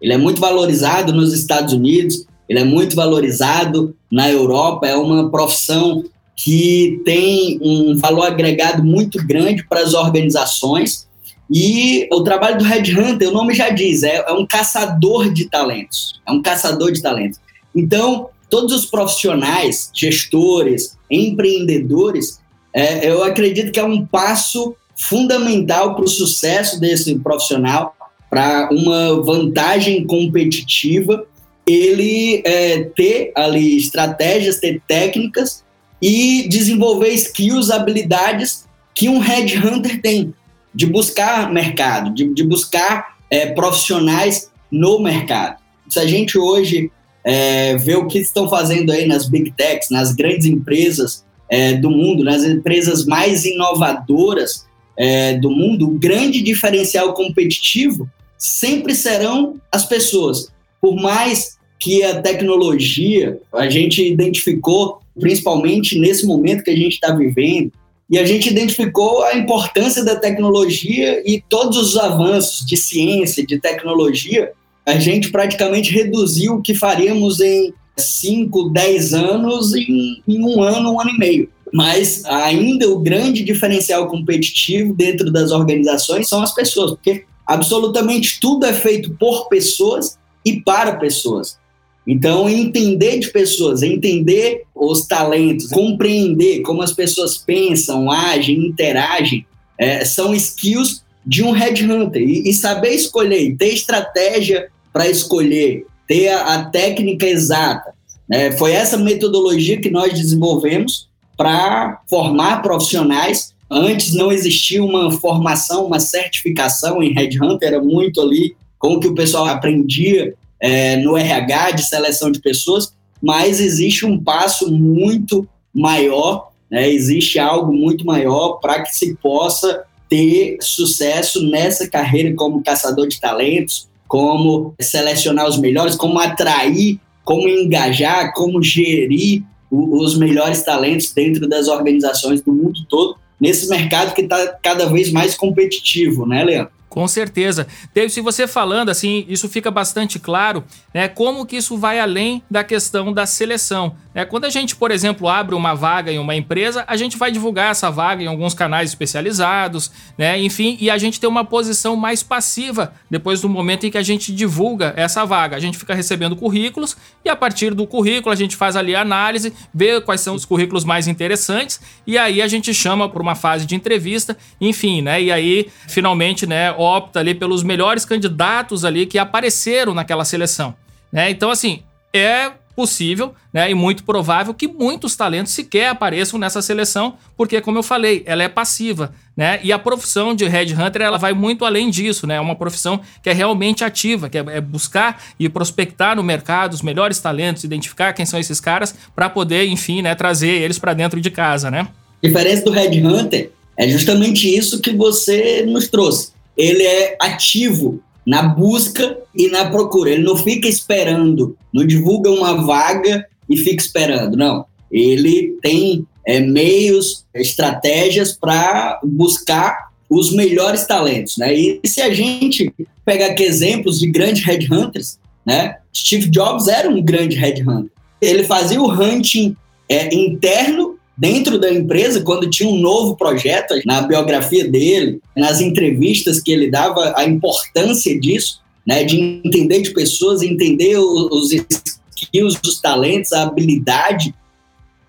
Ele 0.00 0.12
é 0.12 0.18
muito 0.18 0.38
valorizado 0.38 1.10
nos 1.10 1.32
Estados 1.32 1.72
Unidos, 1.72 2.26
ele 2.46 2.60
é 2.60 2.64
muito 2.64 2.94
valorizado 2.94 3.96
na 4.12 4.30
Europa, 4.30 4.86
é 4.86 4.94
uma 4.94 5.30
profissão 5.30 6.04
que 6.36 7.00
tem 7.02 7.58
um 7.62 7.96
valor 7.96 8.26
agregado 8.26 8.84
muito 8.84 9.24
grande 9.26 9.66
para 9.66 9.80
as 9.80 9.94
organizações 9.94 11.05
e 11.50 12.08
o 12.12 12.22
trabalho 12.22 12.58
do 12.58 12.64
Red 12.64 12.92
Hunter, 12.92 13.28
o 13.28 13.32
nome 13.32 13.54
já 13.54 13.70
diz, 13.70 14.02
é, 14.02 14.16
é, 14.16 14.32
um 14.32 14.46
caçador 14.46 15.32
de 15.32 15.48
talentos. 15.48 16.20
É 16.26 16.32
um 16.32 16.42
caçador 16.42 16.90
de 16.90 17.00
talentos. 17.00 17.40
Então, 17.74 18.30
todos 18.50 18.74
os 18.74 18.86
profissionais, 18.86 19.90
gestores, 19.94 20.96
empreendedores, 21.10 22.40
é, 22.72 23.08
eu 23.08 23.22
acredito 23.22 23.70
que 23.70 23.78
é 23.78 23.84
um 23.84 24.04
passo 24.04 24.74
fundamental 24.96 25.94
para 25.94 26.04
o 26.04 26.08
sucesso 26.08 26.80
desse 26.80 27.14
profissional, 27.16 27.94
para 28.28 28.68
uma 28.72 29.22
vantagem 29.22 30.04
competitiva, 30.04 31.26
ele 31.66 32.42
é, 32.44 32.84
ter 32.96 33.32
ali 33.34 33.76
estratégias, 33.76 34.58
ter 34.58 34.82
técnicas 34.86 35.64
e 36.02 36.48
desenvolver 36.48 37.10
skills, 37.10 37.70
habilidades 37.70 38.66
que 38.94 39.08
um 39.08 39.18
headhunter 39.18 40.00
tem 40.00 40.34
de 40.76 40.84
buscar 40.84 41.50
mercado, 41.50 42.12
de, 42.14 42.28
de 42.34 42.44
buscar 42.44 43.16
é, 43.30 43.46
profissionais 43.46 44.50
no 44.70 45.00
mercado. 45.00 45.56
Se 45.88 45.98
a 45.98 46.06
gente 46.06 46.38
hoje 46.38 46.90
é, 47.24 47.76
vê 47.78 47.96
o 47.96 48.06
que 48.06 48.18
estão 48.18 48.46
fazendo 48.46 48.92
aí 48.92 49.06
nas 49.06 49.26
big 49.26 49.52
techs, 49.52 49.88
nas 49.90 50.12
grandes 50.12 50.46
empresas 50.46 51.24
é, 51.48 51.72
do 51.74 51.90
mundo, 51.90 52.22
nas 52.22 52.44
empresas 52.44 53.06
mais 53.06 53.46
inovadoras 53.46 54.66
é, 54.98 55.38
do 55.38 55.50
mundo, 55.50 55.88
o 55.88 55.98
grande 55.98 56.42
diferencial 56.42 57.14
competitivo 57.14 58.06
sempre 58.36 58.94
serão 58.94 59.54
as 59.72 59.86
pessoas. 59.86 60.52
Por 60.78 60.94
mais 60.94 61.56
que 61.78 62.02
a 62.02 62.20
tecnologia, 62.20 63.38
a 63.54 63.70
gente 63.70 64.06
identificou, 64.06 65.00
principalmente 65.18 65.98
nesse 65.98 66.26
momento 66.26 66.64
que 66.64 66.70
a 66.70 66.76
gente 66.76 66.92
está 66.92 67.14
vivendo, 67.14 67.72
e 68.08 68.18
a 68.18 68.24
gente 68.24 68.48
identificou 68.48 69.24
a 69.24 69.36
importância 69.36 70.04
da 70.04 70.16
tecnologia 70.16 71.22
e 71.28 71.42
todos 71.48 71.76
os 71.76 71.96
avanços 71.96 72.64
de 72.64 72.76
ciência, 72.76 73.44
de 73.44 73.58
tecnologia, 73.58 74.52
a 74.84 74.96
gente 74.98 75.30
praticamente 75.32 75.90
reduziu 75.90 76.54
o 76.54 76.62
que 76.62 76.72
faríamos 76.72 77.40
em 77.40 77.74
5, 77.96 78.70
10 78.70 79.14
anos 79.14 79.74
em, 79.74 80.22
em, 80.28 80.44
um 80.44 80.62
ano, 80.62 80.92
um 80.92 81.00
ano 81.00 81.10
e 81.10 81.18
meio. 81.18 81.48
mas 81.72 82.24
ainda 82.26 82.88
o 82.88 83.00
grande 83.00 83.42
diferencial 83.42 84.06
competitivo 84.06 84.94
dentro 84.94 85.32
das 85.32 85.50
organizações 85.50 86.28
são 86.28 86.40
as 86.40 86.54
pessoas, 86.54 86.92
porque 86.92 87.24
absolutamente 87.44 88.38
tudo 88.40 88.66
é 88.66 88.72
feito 88.72 89.10
por 89.18 89.48
pessoas 89.48 90.16
e 90.44 90.60
para 90.60 90.94
pessoas. 90.94 91.58
Então, 92.06 92.48
entender 92.48 93.18
de 93.18 93.30
pessoas, 93.30 93.82
entender 93.82 94.62
os 94.74 95.06
talentos, 95.06 95.66
compreender 95.66 96.62
como 96.62 96.80
as 96.82 96.92
pessoas 96.92 97.36
pensam, 97.36 98.10
agem, 98.10 98.66
interagem, 98.66 99.44
é, 99.76 100.04
são 100.04 100.32
skills 100.34 101.04
de 101.26 101.42
um 101.42 101.50
headhunter. 101.50 102.22
E, 102.22 102.48
e 102.48 102.54
saber 102.54 102.90
escolher, 102.90 103.56
ter 103.56 103.74
estratégia 103.74 104.68
para 104.92 105.08
escolher, 105.08 105.84
ter 106.06 106.28
a, 106.28 106.54
a 106.54 106.64
técnica 106.66 107.26
exata. 107.26 107.92
Né? 108.28 108.52
Foi 108.52 108.72
essa 108.72 108.96
metodologia 108.96 109.80
que 109.80 109.90
nós 109.90 110.12
desenvolvemos 110.12 111.08
para 111.36 112.00
formar 112.08 112.62
profissionais. 112.62 113.52
Antes 113.68 114.14
não 114.14 114.30
existia 114.30 114.82
uma 114.82 115.10
formação, 115.10 115.86
uma 115.86 115.98
certificação 115.98 117.02
em 117.02 117.12
headhunter, 117.12 117.68
era 117.68 117.82
muito 117.82 118.20
ali 118.20 118.54
com 118.78 118.94
o 118.94 119.00
que 119.00 119.08
o 119.08 119.14
pessoal 119.14 119.46
aprendia 119.46 120.34
é, 120.60 120.96
no 120.96 121.16
RH 121.16 121.72
de 121.72 121.86
seleção 121.86 122.30
de 122.30 122.40
pessoas, 122.40 122.92
mas 123.22 123.60
existe 123.60 124.04
um 124.04 124.22
passo 124.22 124.70
muito 124.70 125.48
maior, 125.74 126.50
né? 126.70 126.88
existe 126.88 127.38
algo 127.38 127.72
muito 127.72 128.04
maior 128.06 128.54
para 128.54 128.82
que 128.82 128.94
se 128.94 129.14
possa 129.16 129.84
ter 130.08 130.56
sucesso 130.60 131.42
nessa 131.48 131.88
carreira 131.88 132.34
como 132.34 132.62
caçador 132.62 133.08
de 133.08 133.20
talentos, 133.20 133.88
como 134.06 134.74
selecionar 134.80 135.48
os 135.48 135.58
melhores, 135.58 135.96
como 135.96 136.18
atrair, 136.18 137.00
como 137.24 137.48
engajar, 137.48 138.32
como 138.34 138.62
gerir 138.62 139.42
os 139.70 140.16
melhores 140.16 140.62
talentos 140.62 141.12
dentro 141.12 141.48
das 141.48 141.66
organizações 141.66 142.40
do 142.40 142.52
mundo 142.52 142.86
todo, 142.88 143.16
nesse 143.38 143.68
mercado 143.68 144.14
que 144.14 144.22
está 144.22 144.46
cada 144.62 144.86
vez 144.86 145.10
mais 145.10 145.34
competitivo, 145.34 146.24
né, 146.24 146.44
Leandro? 146.44 146.75
Com 146.96 147.06
certeza. 147.06 147.66
David, 147.92 148.10
se 148.10 148.22
você 148.22 148.46
falando 148.46 148.88
assim, 148.88 149.26
isso 149.28 149.50
fica 149.50 149.70
bastante 149.70 150.18
claro, 150.18 150.64
né? 150.94 151.06
Como 151.06 151.44
que 151.44 151.54
isso 151.54 151.76
vai 151.76 152.00
além 152.00 152.42
da 152.50 152.64
questão 152.64 153.12
da 153.12 153.26
seleção. 153.26 153.94
Né? 154.14 154.24
Quando 154.24 154.46
a 154.46 154.48
gente, 154.48 154.74
por 154.74 154.90
exemplo, 154.90 155.28
abre 155.28 155.54
uma 155.54 155.74
vaga 155.74 156.10
em 156.10 156.18
uma 156.18 156.34
empresa, 156.34 156.86
a 156.88 156.96
gente 156.96 157.18
vai 157.18 157.30
divulgar 157.30 157.70
essa 157.70 157.90
vaga 157.90 158.22
em 158.22 158.26
alguns 158.26 158.54
canais 158.54 158.88
especializados, 158.88 159.90
né? 160.16 160.40
Enfim, 160.40 160.78
e 160.80 160.88
a 160.88 160.96
gente 160.96 161.20
tem 161.20 161.28
uma 161.28 161.44
posição 161.44 161.96
mais 161.96 162.22
passiva 162.22 162.94
depois 163.10 163.42
do 163.42 163.48
momento 163.50 163.84
em 163.84 163.90
que 163.90 163.98
a 163.98 164.02
gente 164.02 164.32
divulga 164.32 164.94
essa 164.96 165.22
vaga. 165.26 165.54
A 165.54 165.60
gente 165.60 165.76
fica 165.76 165.94
recebendo 165.94 166.34
currículos 166.34 166.96
e 167.22 167.28
a 167.28 167.36
partir 167.36 167.74
do 167.74 167.86
currículo 167.86 168.32
a 168.32 168.36
gente 168.36 168.56
faz 168.56 168.74
ali 168.74 168.96
a 168.96 169.02
análise, 169.02 169.52
vê 169.74 170.00
quais 170.00 170.22
são 170.22 170.34
os 170.34 170.46
currículos 170.46 170.82
mais 170.82 171.06
interessantes 171.06 171.78
e 172.06 172.16
aí 172.16 172.40
a 172.40 172.48
gente 172.48 172.72
chama 172.72 173.06
por 173.06 173.20
uma 173.20 173.34
fase 173.34 173.66
de 173.66 173.74
entrevista, 173.74 174.34
enfim, 174.58 175.02
né? 175.02 175.20
E 175.20 175.30
aí 175.30 175.66
finalmente, 175.88 176.46
né, 176.46 176.72
opta 176.86 177.20
ali 177.20 177.34
pelos 177.34 177.62
melhores 177.62 178.04
candidatos 178.04 178.84
ali 178.84 179.06
que 179.06 179.18
apareceram 179.18 179.94
naquela 179.94 180.24
seleção, 180.24 180.74
né? 181.12 181.30
Então 181.30 181.50
assim, 181.50 181.82
é 182.12 182.52
possível 182.76 183.34
né, 183.52 183.70
e 183.70 183.74
muito 183.74 184.04
provável 184.04 184.52
que 184.52 184.68
muitos 184.68 185.16
talentos 185.16 185.52
sequer 185.52 185.88
apareçam 185.88 186.38
nessa 186.38 186.60
seleção, 186.60 187.14
porque, 187.34 187.58
como 187.62 187.78
eu 187.78 187.82
falei, 187.82 188.22
ela 188.26 188.42
é 188.42 188.48
passiva. 188.48 189.14
Né? 189.34 189.58
E 189.62 189.72
a 189.72 189.78
profissão 189.78 190.34
de 190.34 190.46
Headhunter 190.46 191.00
ela 191.00 191.16
vai 191.16 191.32
muito 191.32 191.64
além 191.64 191.88
disso, 191.90 192.26
né? 192.26 192.36
É 192.36 192.40
uma 192.40 192.54
profissão 192.54 193.00
que 193.22 193.30
é 193.30 193.32
realmente 193.32 193.82
ativa, 193.82 194.28
que 194.28 194.36
é, 194.38 194.44
é 194.48 194.60
buscar 194.60 195.22
e 195.38 195.48
prospectar 195.48 196.16
no 196.16 196.22
mercado 196.22 196.74
os 196.74 196.82
melhores 196.82 197.18
talentos, 197.18 197.64
identificar 197.64 198.12
quem 198.12 198.26
são 198.26 198.38
esses 198.38 198.60
caras, 198.60 198.94
para 199.14 199.30
poder, 199.30 199.66
enfim, 199.66 200.02
né, 200.02 200.14
trazer 200.14 200.62
eles 200.62 200.78
para 200.78 200.92
dentro 200.92 201.20
de 201.20 201.30
casa, 201.30 201.70
né? 201.70 201.88
A 202.22 202.26
diferença 202.26 202.64
do 202.64 202.70
Headhunter 202.70 203.50
é 203.76 203.88
justamente 203.88 204.54
isso 204.54 204.80
que 204.80 204.92
você 204.92 205.64
nos 205.66 205.88
trouxe. 205.88 206.35
Ele 206.56 206.82
é 206.82 207.16
ativo 207.20 208.00
na 208.26 208.42
busca 208.42 209.18
e 209.34 209.48
na 209.48 209.70
procura. 209.70 210.10
Ele 210.10 210.22
não 210.22 210.36
fica 210.36 210.68
esperando, 210.68 211.56
não 211.72 211.86
divulga 211.86 212.30
uma 212.30 212.64
vaga 212.64 213.26
e 213.48 213.56
fica 213.56 213.82
esperando, 213.82 214.36
não. 214.36 214.66
Ele 214.90 215.56
tem 215.62 216.06
é, 216.26 216.40
meios, 216.40 217.24
estratégias 217.34 218.32
para 218.32 219.00
buscar 219.04 219.90
os 220.08 220.32
melhores 220.32 220.86
talentos, 220.86 221.36
né? 221.36 221.54
E 221.54 221.80
se 221.84 222.00
a 222.00 222.12
gente 222.12 222.72
pegar 223.04 223.26
aqui 223.26 223.42
exemplos 223.42 223.98
de 223.98 224.08
grandes 224.08 224.44
headhunters, 224.44 225.18
né? 225.44 225.76
Steve 225.94 226.28
Jobs 226.28 226.68
era 226.68 226.88
um 226.88 227.02
grande 227.02 227.36
headhunter. 227.36 227.90
Ele 228.20 228.44
fazia 228.44 228.80
o 228.80 228.90
hunting 228.90 229.56
é, 229.88 230.12
interno 230.14 230.95
dentro 231.16 231.58
da 231.58 231.72
empresa, 231.72 232.20
quando 232.22 232.50
tinha 232.50 232.68
um 232.68 232.78
novo 232.78 233.16
projeto, 233.16 233.74
na 233.86 234.02
biografia 234.02 234.68
dele, 234.68 235.20
nas 235.36 235.60
entrevistas 235.60 236.40
que 236.40 236.52
ele 236.52 236.70
dava, 236.70 237.14
a 237.16 237.24
importância 237.24 238.18
disso, 238.18 238.60
né, 238.86 239.02
de 239.02 239.18
entender 239.44 239.80
de 239.80 239.92
pessoas, 239.92 240.42
entender 240.42 240.96
os 240.98 241.50
skills, 241.52 242.58
os 242.64 242.80
talentos, 242.80 243.32
a 243.32 243.42
habilidade 243.42 244.34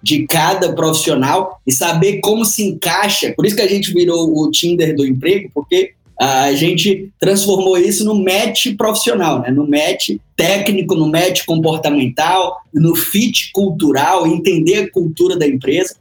de 0.02 0.26
cada 0.26 0.74
profissional 0.74 1.60
e 1.66 1.72
saber 1.72 2.20
como 2.22 2.46
se 2.46 2.64
encaixa. 2.64 3.34
Por 3.36 3.46
isso 3.46 3.56
que 3.56 3.62
a 3.62 3.68
gente 3.68 3.94
virou 3.94 4.32
o 4.38 4.50
Tinder 4.50 4.96
do 4.96 5.06
emprego, 5.06 5.50
porque 5.54 5.94
a 6.20 6.52
gente 6.54 7.12
transformou 7.20 7.78
isso 7.78 8.04
no 8.04 8.16
match 8.16 8.76
profissional, 8.76 9.42
né? 9.42 9.52
no 9.52 9.68
match 9.68 10.12
técnico, 10.36 10.96
no 10.96 11.08
match 11.08 11.46
comportamental, 11.46 12.58
no 12.74 12.96
fit 12.96 13.52
cultural, 13.52 14.26
entender 14.26 14.78
a 14.78 14.92
cultura 14.92 15.38
da 15.38 15.48
empresa. 15.48 15.96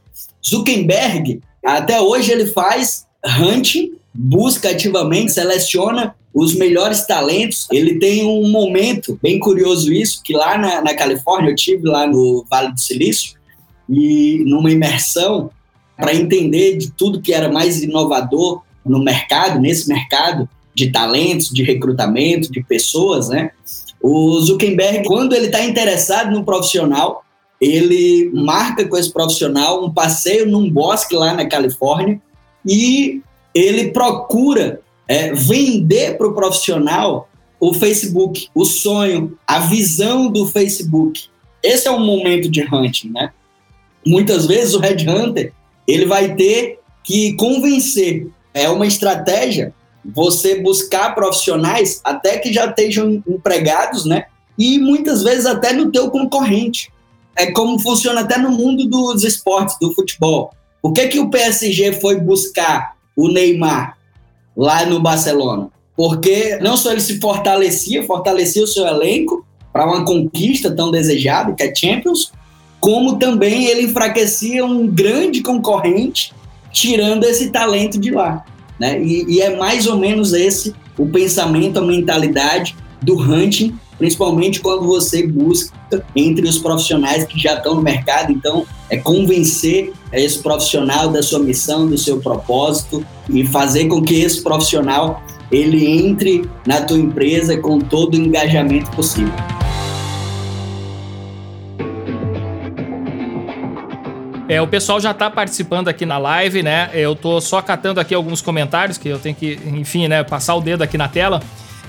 Zuckerberg, 0.47 1.39
até 1.63 2.01
hoje, 2.01 2.31
ele 2.31 2.47
faz 2.47 3.05
hunting, 3.39 3.91
busca 4.13 4.69
ativamente, 4.69 5.33
seleciona 5.33 6.15
os 6.33 6.55
melhores 6.55 7.05
talentos. 7.05 7.67
Ele 7.71 7.99
tem 7.99 8.25
um 8.25 8.49
momento 8.49 9.19
bem 9.21 9.37
curioso 9.37 9.93
isso, 9.93 10.21
que 10.23 10.33
lá 10.33 10.57
na, 10.57 10.81
na 10.81 10.95
Califórnia, 10.95 11.51
eu 11.51 11.55
tive 11.55 11.87
lá 11.87 12.07
no 12.07 12.45
Vale 12.49 12.73
do 12.73 12.79
Silício, 12.79 13.37
e 13.89 14.43
numa 14.45 14.71
imersão 14.71 15.49
para 15.95 16.13
entender 16.13 16.77
de 16.77 16.91
tudo 16.91 17.21
que 17.21 17.33
era 17.33 17.51
mais 17.51 17.81
inovador 17.81 18.61
no 18.89 19.03
mercado, 19.03 19.59
nesse 19.59 19.87
mercado 19.87 20.49
de 20.73 20.91
talentos, 20.91 21.49
de 21.49 21.63
recrutamento, 21.63 22.51
de 22.51 22.63
pessoas, 22.63 23.29
né? 23.29 23.51
O 24.01 24.39
Zuckerberg, 24.39 25.05
quando 25.05 25.33
ele 25.33 25.47
está 25.47 25.63
interessado 25.63 26.31
no 26.31 26.43
profissional, 26.43 27.23
ele 27.59 28.29
marca 28.33 28.87
com 28.87 28.95
esse 28.95 29.11
profissional 29.11 29.83
um 29.83 29.91
passeio 29.91 30.45
num 30.45 30.69
bosque 30.69 31.15
lá 31.15 31.33
na 31.33 31.45
Califórnia 31.47 32.21
e 32.65 33.21
ele 33.53 33.91
procura 33.91 34.81
é, 35.07 35.33
vender 35.33 36.17
para 36.17 36.27
o 36.27 36.33
profissional 36.33 37.27
o 37.59 37.73
Facebook, 37.73 38.49
o 38.53 38.63
sonho, 38.63 39.35
a 39.47 39.59
visão 39.61 40.29
do 40.29 40.45
Facebook. 40.45 41.23
Esse 41.63 41.87
é 41.87 41.91
um 41.91 42.05
momento 42.05 42.49
de 42.49 42.61
hunting, 42.61 43.09
né? 43.09 43.31
Muitas 44.05 44.45
vezes 44.45 44.75
o 44.75 44.79
headhunter 44.79 45.53
ele 45.87 46.05
vai 46.05 46.35
ter 46.35 46.79
que 47.03 47.33
convencer 47.33 48.27
é 48.57 48.69
uma 48.69 48.87
estratégia 48.87 49.73
você 50.03 50.61
buscar 50.61 51.13
profissionais 51.13 52.01
até 52.03 52.37
que 52.37 52.51
já 52.51 52.65
estejam 52.65 53.21
empregados, 53.27 54.05
né? 54.05 54.25
E 54.57 54.79
muitas 54.79 55.21
vezes 55.21 55.45
até 55.45 55.73
no 55.73 55.91
teu 55.91 56.09
concorrente. 56.09 56.91
É 57.35 57.51
como 57.51 57.77
funciona 57.79 58.21
até 58.21 58.37
no 58.37 58.49
mundo 58.49 58.85
dos 58.87 59.23
esportes, 59.23 59.77
do 59.79 59.93
futebol. 59.93 60.51
Por 60.81 60.93
que, 60.93 61.07
que 61.07 61.19
o 61.19 61.29
PSG 61.29 61.93
foi 62.01 62.19
buscar 62.19 62.95
o 63.15 63.27
Neymar 63.27 63.95
lá 64.55 64.85
no 64.87 64.99
Barcelona? 64.99 65.69
Porque 65.95 66.57
não 66.59 66.75
só 66.75 66.91
ele 66.91 67.01
se 67.01 67.19
fortalecia, 67.19 68.03
fortalecia 68.03 68.63
o 68.63 68.67
seu 68.67 68.87
elenco 68.87 69.45
para 69.71 69.85
uma 69.85 70.03
conquista 70.03 70.75
tão 70.75 70.89
desejada, 70.89 71.53
que 71.53 71.61
é 71.61 71.75
Champions, 71.75 72.31
como 72.79 73.19
também 73.19 73.65
ele 73.65 73.83
enfraquecia 73.83 74.65
um 74.65 74.87
grande 74.87 75.43
concorrente 75.43 76.33
tirando 76.77 77.23
esse 77.23 77.49
talento 77.49 77.99
de 77.99 78.11
lá. 78.11 78.45
Né? 78.79 79.01
E, 79.01 79.25
e, 79.27 79.41
é 79.41 79.55
mais 79.55 79.87
ou 79.87 79.97
menos 79.97 80.33
esse 80.33 80.75
o 80.97 81.07
pensamento, 81.07 81.79
a 81.79 81.81
mentalidade 81.81 82.75
do 83.01 83.19
hunting, 83.19 83.75
principalmente 83.97 84.59
quando 84.59 84.85
você 84.85 85.25
busca 85.25 85.75
entre 86.15 86.47
os 86.47 86.59
profissionais 86.59 87.23
que 87.23 87.39
já 87.39 87.55
estão 87.55 87.75
no 87.75 87.81
mercado. 87.81 88.31
Então, 88.31 88.65
é 88.89 88.97
convencer 88.97 89.91
esse 90.13 90.39
profissional 90.39 91.09
da 91.09 91.23
sua 91.23 91.39
missão, 91.39 91.87
do 91.87 91.97
seu 91.97 92.19
propósito 92.19 93.03
e 93.29 93.45
fazer 93.45 93.87
com 93.87 94.01
que 94.01 94.21
esse 94.21 94.43
profissional 94.43 95.23
ele 95.51 95.87
entre 95.87 96.47
na 96.65 96.81
tua 96.81 96.97
empresa 96.97 97.57
com 97.57 97.79
todo 97.79 98.13
o 98.13 98.17
engajamento 98.17 98.91
possível. 98.91 99.33
É, 104.49 104.61
o 104.61 104.67
pessoal 104.67 104.99
já 104.99 105.13
tá 105.13 105.29
participando 105.29 105.87
aqui 105.87 106.05
na 106.05 106.17
live, 106.17 106.63
né? 106.63 106.89
Eu 106.93 107.15
tô 107.15 107.41
só 107.41 107.61
catando 107.61 107.99
aqui 107.99 108.15
alguns 108.15 108.41
comentários 108.41 108.97
que 108.97 109.09
eu 109.09 109.19
tenho 109.19 109.35
que, 109.35 109.59
enfim, 109.65 110.07
né, 110.07 110.23
passar 110.23 110.55
o 110.55 110.61
dedo 110.61 110.81
aqui 110.83 110.97
na 110.97 111.07
tela. 111.07 111.41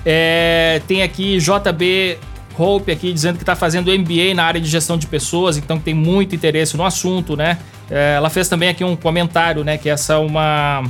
É, 0.05 0.81
tem 0.87 1.01
aqui 1.01 1.37
JB 1.37 2.17
Hope 2.57 2.91
aqui 2.91 3.13
dizendo 3.13 3.37
que 3.37 3.45
tá 3.45 3.55
fazendo 3.55 3.91
MBA 3.91 4.33
na 4.35 4.43
área 4.43 4.59
de 4.59 4.67
gestão 4.67 4.97
de 4.97 5.07
pessoas, 5.07 5.57
então 5.57 5.79
tem 5.79 5.93
muito 5.93 6.35
interesse 6.35 6.75
no 6.75 6.83
assunto, 6.83 7.37
né? 7.37 7.57
é, 7.89 8.15
ela 8.15 8.29
fez 8.29 8.47
também 8.47 8.69
aqui 8.69 8.83
um 8.83 8.95
comentário, 8.95 9.63
né? 9.63 9.77
Que 9.77 9.89
essa 9.89 10.13
é 10.13 10.17
uma 10.17 10.83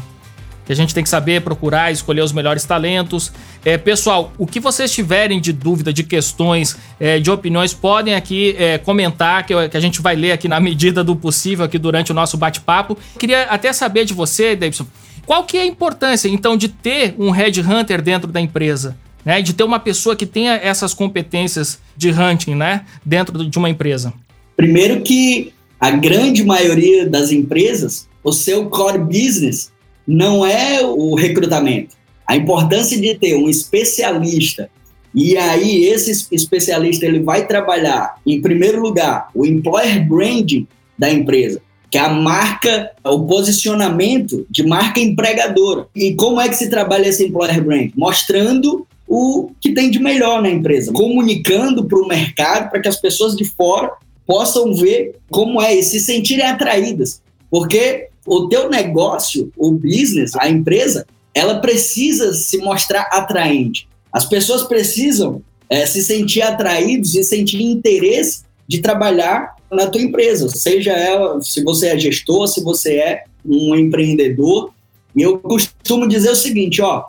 que 0.70 0.74
a 0.74 0.76
gente 0.76 0.94
tem 0.94 1.04
que 1.04 1.10
saber 1.10 1.42
procurar, 1.42 1.92
escolher 1.92 2.22
os 2.22 2.32
melhores 2.32 2.64
talentos. 2.64 3.34
É, 3.66 3.76
pessoal, 3.76 4.32
o 4.38 4.46
que 4.46 4.60
vocês 4.60 4.92
tiverem 4.92 5.42
de 5.42 5.52
dúvida, 5.52 5.92
de 5.92 6.04
questões, 6.04 6.78
é, 7.00 7.18
de 7.18 7.32
opiniões, 7.32 7.74
podem 7.74 8.14
aqui 8.14 8.56
é, 8.56 8.78
comentar, 8.78 9.48
que, 9.48 9.68
que, 9.68 9.76
a 9.76 9.80
gente 9.80 10.00
vai 10.00 10.16
ler 10.16 10.32
aqui 10.32 10.48
na 10.48 10.60
medida 10.62 11.04
do 11.04 11.16
possível 11.16 11.66
aqui 11.66 11.80
durante 11.80 12.12
o 12.12 12.14
nosso 12.14 12.38
bate-papo. 12.38 12.96
Queria 13.18 13.46
até 13.46 13.74
saber 13.74 14.06
de 14.06 14.14
você, 14.14 14.56
Davidson, 14.56 14.86
qual 15.26 15.44
que 15.44 15.58
é 15.58 15.64
a 15.64 15.66
importância, 15.66 16.28
então, 16.28 16.56
de 16.56 16.70
ter 16.70 17.16
um 17.18 17.32
headhunter 17.32 18.00
dentro 18.00 18.32
da 18.32 18.40
empresa? 18.40 18.96
Né, 19.26 19.42
de 19.42 19.54
ter 19.54 19.64
uma 19.64 19.80
pessoa 19.80 20.16
que 20.16 20.26
tenha 20.26 20.54
essas 20.54 20.94
competências 20.94 21.80
de 21.98 22.12
hunting 22.12 22.54
né, 22.54 22.86
dentro 23.04 23.44
de 23.44 23.58
uma 23.58 23.72
empresa? 23.72 24.14
Primeiro 24.56 25.02
que 25.02 25.52
a 25.80 25.90
grande 25.90 26.44
maioria 26.44 27.10
das 27.10 27.32
empresas, 27.32 28.08
o 28.24 28.32
seu 28.32 28.68
core 28.70 29.00
business 29.00 29.72
não 30.10 30.46
é 30.46 30.84
o 30.84 31.14
recrutamento. 31.14 31.96
A 32.28 32.36
importância 32.36 33.00
de 33.00 33.16
ter 33.16 33.36
um 33.36 33.48
especialista 33.48 34.70
e 35.14 35.38
aí 35.38 35.86
esse 35.86 36.28
especialista 36.34 37.06
ele 37.06 37.20
vai 37.20 37.48
trabalhar 37.48 38.16
em 38.26 38.42
primeiro 38.42 38.82
lugar 38.82 39.30
o 39.34 39.46
employer 39.46 40.08
branding 40.08 40.68
da 40.98 41.12
empresa, 41.12 41.62
que 41.90 41.98
é 41.98 42.02
a 42.02 42.10
marca, 42.10 42.92
o 43.04 43.26
posicionamento 43.26 44.46
de 44.50 44.64
marca 44.64 45.00
empregadora. 45.00 45.88
E 45.96 46.14
como 46.14 46.40
é 46.40 46.48
que 46.48 46.56
se 46.56 46.70
trabalha 46.70 47.08
esse 47.08 47.26
employer 47.26 47.64
brand? 47.64 47.92
Mostrando 47.96 48.86
o 49.08 49.52
que 49.60 49.72
tem 49.72 49.90
de 49.90 49.98
melhor 49.98 50.42
na 50.42 50.50
empresa, 50.50 50.92
comunicando 50.94 51.86
para 51.86 52.00
o 52.00 52.08
mercado 52.08 52.70
para 52.70 52.80
que 52.80 52.88
as 52.88 53.00
pessoas 53.00 53.36
de 53.36 53.46
fora 53.46 53.92
possam 54.28 54.76
ver 54.76 55.16
como 55.32 55.60
é 55.60 55.74
e 55.74 55.82
se 55.82 56.00
sentirem 56.00 56.46
atraídas. 56.46 57.22
Porque 57.50 58.09
o 58.30 58.48
teu 58.48 58.70
negócio, 58.70 59.52
o 59.58 59.72
business, 59.72 60.36
a 60.36 60.48
empresa, 60.48 61.08
ela 61.34 61.60
precisa 61.60 62.32
se 62.34 62.60
mostrar 62.60 63.10
atraente. 63.12 63.90
As 64.14 64.26
pessoas 64.26 64.64
precisam 64.64 65.42
é, 65.68 65.84
se 65.88 66.04
sentir 66.04 66.44
atraídos 66.44 67.16
e 67.16 67.24
sentir 67.24 67.60
interesse 67.60 68.44
de 68.68 68.82
trabalhar 68.82 69.56
na 69.72 69.88
tua 69.88 70.02
empresa, 70.02 70.48
seja 70.50 70.92
ela, 70.92 71.42
se 71.42 71.64
você 71.64 71.88
é 71.88 71.98
gestor, 71.98 72.48
se 72.48 72.64
você 72.64 72.98
é 72.98 73.24
um 73.44 73.76
empreendedor. 73.76 74.72
E 75.16 75.24
eu 75.24 75.40
costumo 75.40 76.08
dizer 76.08 76.30
o 76.30 76.36
seguinte, 76.36 76.84
ó, 76.84 77.06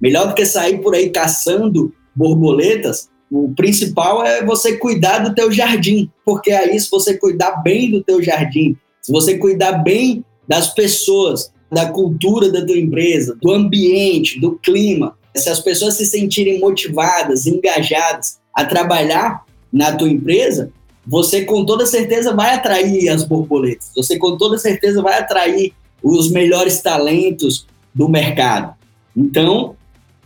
melhor 0.00 0.26
do 0.26 0.34
que 0.34 0.44
sair 0.44 0.78
por 0.78 0.94
aí 0.94 1.10
caçando 1.10 1.94
borboletas, 2.16 3.08
o 3.30 3.52
principal 3.54 4.24
é 4.24 4.44
você 4.44 4.76
cuidar 4.76 5.18
do 5.18 5.34
teu 5.34 5.52
jardim, 5.52 6.10
porque 6.24 6.50
aí 6.50 6.78
se 6.80 6.90
você 6.90 7.16
cuidar 7.16 7.62
bem 7.62 7.92
do 7.92 8.02
teu 8.02 8.20
jardim, 8.20 8.76
se 9.00 9.12
você 9.12 9.38
cuidar 9.38 9.72
bem 9.84 10.24
das 10.46 10.72
pessoas, 10.72 11.52
da 11.70 11.86
cultura 11.86 12.50
da 12.50 12.64
tua 12.64 12.78
empresa, 12.78 13.36
do 13.40 13.50
ambiente, 13.50 14.40
do 14.40 14.52
clima. 14.58 15.16
Se 15.36 15.48
as 15.48 15.60
pessoas 15.60 15.94
se 15.94 16.06
sentirem 16.06 16.60
motivadas, 16.60 17.46
engajadas 17.46 18.38
a 18.52 18.64
trabalhar 18.64 19.44
na 19.72 19.92
tua 19.96 20.08
empresa, 20.08 20.70
você 21.06 21.44
com 21.44 21.64
toda 21.64 21.86
certeza 21.86 22.34
vai 22.34 22.54
atrair 22.54 23.08
as 23.08 23.24
borboletas. 23.24 23.90
Você 23.96 24.16
com 24.16 24.36
toda 24.36 24.56
certeza 24.58 25.02
vai 25.02 25.18
atrair 25.18 25.72
os 26.02 26.30
melhores 26.30 26.80
talentos 26.80 27.66
do 27.94 28.08
mercado. 28.08 28.74
Então, 29.16 29.76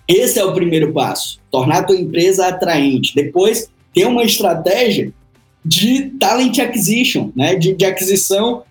esse 0.07 0.39
é 0.39 0.45
o 0.45 0.55
primeiro 0.55 0.93
passo, 0.93 1.39
tornar 1.51 1.79
a 1.79 1.83
tua 1.83 1.97
empresa 1.97 2.47
atraente. 2.47 3.15
Depois, 3.15 3.69
ter 3.95 4.07
uma 4.07 4.25
estratégia 4.25 5.13
de 5.65 6.11
talent 6.19 6.59
acquisition, 6.59 7.31
né, 7.37 7.55
de, 7.55 7.75
de 7.75 7.85
aquisição 7.85 8.63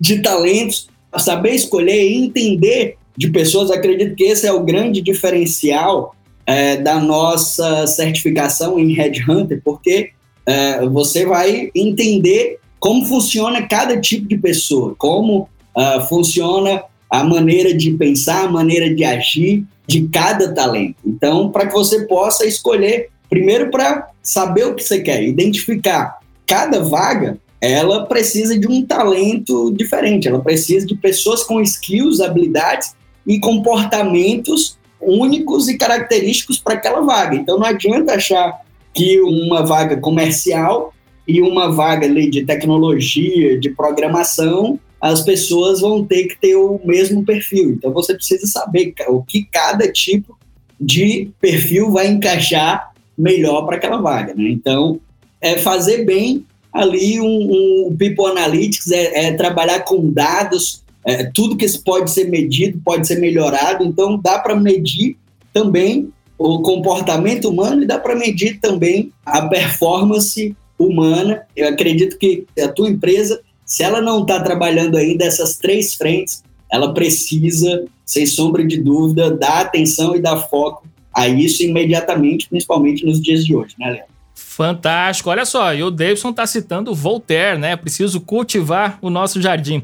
de 0.00 0.20
talentos, 0.22 0.88
saber 1.18 1.54
escolher 1.54 2.02
e 2.02 2.16
entender 2.16 2.96
de 3.16 3.30
pessoas. 3.30 3.70
Acredito 3.70 4.14
que 4.14 4.24
esse 4.24 4.46
é 4.46 4.52
o 4.52 4.64
grande 4.64 5.00
diferencial 5.00 6.14
é, 6.44 6.76
da 6.76 7.00
nossa 7.00 7.86
certificação 7.86 8.78
em 8.78 8.92
Headhunter, 8.92 9.60
porque 9.64 10.10
é, 10.44 10.86
você 10.86 11.24
vai 11.24 11.70
entender 11.74 12.58
como 12.78 13.04
funciona 13.04 13.66
cada 13.66 14.00
tipo 14.00 14.28
de 14.28 14.36
pessoa, 14.36 14.94
como 14.96 15.48
uh, 15.76 16.00
funciona 16.08 16.84
a 17.10 17.24
maneira 17.24 17.74
de 17.74 17.90
pensar, 17.92 18.44
a 18.44 18.50
maneira 18.50 18.94
de 18.94 19.04
agir 19.04 19.64
de 19.86 20.08
cada 20.08 20.52
talento. 20.52 20.96
Então, 21.04 21.50
para 21.50 21.66
que 21.66 21.72
você 21.72 22.06
possa 22.06 22.46
escolher, 22.46 23.08
primeiro 23.28 23.70
para 23.70 24.08
saber 24.22 24.66
o 24.66 24.74
que 24.74 24.82
você 24.82 25.00
quer, 25.00 25.22
identificar 25.22 26.18
cada 26.46 26.80
vaga 26.80 27.38
ela 27.60 28.06
precisa 28.06 28.58
de 28.58 28.66
um 28.66 28.84
talento 28.84 29.72
diferente, 29.72 30.28
ela 30.28 30.40
precisa 30.40 30.86
de 30.86 30.94
pessoas 30.94 31.42
com 31.42 31.60
skills, 31.60 32.20
habilidades 32.20 32.94
e 33.26 33.40
comportamentos 33.40 34.78
únicos 35.00 35.68
e 35.68 35.76
característicos 35.76 36.58
para 36.58 36.74
aquela 36.74 37.00
vaga. 37.00 37.36
Então 37.36 37.58
não 37.58 37.66
adianta 37.66 38.14
achar 38.14 38.60
que 38.92 39.20
uma 39.20 39.64
vaga 39.64 39.96
comercial 39.96 40.92
e 41.26 41.42
uma 41.42 41.72
vaga 41.72 42.06
ali, 42.06 42.30
de 42.30 42.44
tecnologia, 42.44 43.58
de 43.58 43.70
programação, 43.70 44.78
as 45.00 45.22
pessoas 45.22 45.80
vão 45.80 46.04
ter 46.04 46.24
que 46.24 46.38
ter 46.38 46.56
o 46.56 46.80
mesmo 46.84 47.24
perfil. 47.24 47.70
Então 47.70 47.92
você 47.92 48.14
precisa 48.14 48.46
saber 48.46 48.94
o 49.08 49.22
que 49.22 49.44
cada 49.44 49.90
tipo 49.90 50.36
de 50.80 51.30
perfil 51.40 51.90
vai 51.90 52.06
encaixar 52.08 52.92
melhor 53.16 53.62
para 53.66 53.76
aquela 53.76 53.98
vaga. 53.98 54.34
Né? 54.34 54.50
Então, 54.50 55.00
é 55.40 55.56
fazer 55.56 56.04
bem 56.04 56.44
ali 56.76 57.20
um, 57.20 57.88
um 57.88 57.96
People 57.96 58.26
Analytics 58.26 58.90
é, 58.90 59.26
é 59.26 59.32
trabalhar 59.32 59.80
com 59.80 60.10
dados, 60.10 60.82
é, 61.04 61.24
tudo 61.34 61.56
que 61.56 61.66
pode 61.78 62.10
ser 62.10 62.28
medido 62.28 62.80
pode 62.84 63.06
ser 63.06 63.20
melhorado, 63.20 63.84
então 63.84 64.18
dá 64.18 64.38
para 64.38 64.56
medir 64.56 65.16
também 65.52 66.10
o 66.38 66.60
comportamento 66.60 67.48
humano 67.48 67.82
e 67.82 67.86
dá 67.86 67.98
para 67.98 68.14
medir 68.14 68.60
também 68.60 69.12
a 69.24 69.42
performance 69.46 70.54
humana. 70.78 71.42
Eu 71.56 71.68
acredito 71.68 72.18
que 72.18 72.44
a 72.60 72.68
tua 72.68 72.90
empresa, 72.90 73.40
se 73.64 73.82
ela 73.82 74.02
não 74.02 74.22
está 74.22 74.40
trabalhando 74.40 74.96
ainda 74.96 75.24
essas 75.24 75.56
três 75.56 75.94
frentes, 75.94 76.42
ela 76.70 76.92
precisa, 76.92 77.84
sem 78.04 78.26
sombra 78.26 78.64
de 78.66 78.76
dúvida, 78.76 79.30
dar 79.30 79.60
atenção 79.60 80.14
e 80.14 80.20
dar 80.20 80.36
foco 80.36 80.86
a 81.14 81.26
isso 81.28 81.62
imediatamente, 81.62 82.48
principalmente 82.48 83.06
nos 83.06 83.20
dias 83.20 83.44
de 83.44 83.54
hoje, 83.54 83.74
né, 83.78 83.90
Léo? 83.90 84.15
Fantástico. 84.38 85.30
Olha 85.30 85.46
só, 85.46 85.74
e 85.74 85.82
o 85.82 85.90
Davidson 85.90 86.28
está 86.28 86.46
citando 86.46 86.94
Voltaire, 86.94 87.58
né? 87.58 87.74
Preciso 87.74 88.20
cultivar 88.20 88.98
o 89.00 89.08
nosso 89.08 89.40
jardim. 89.40 89.82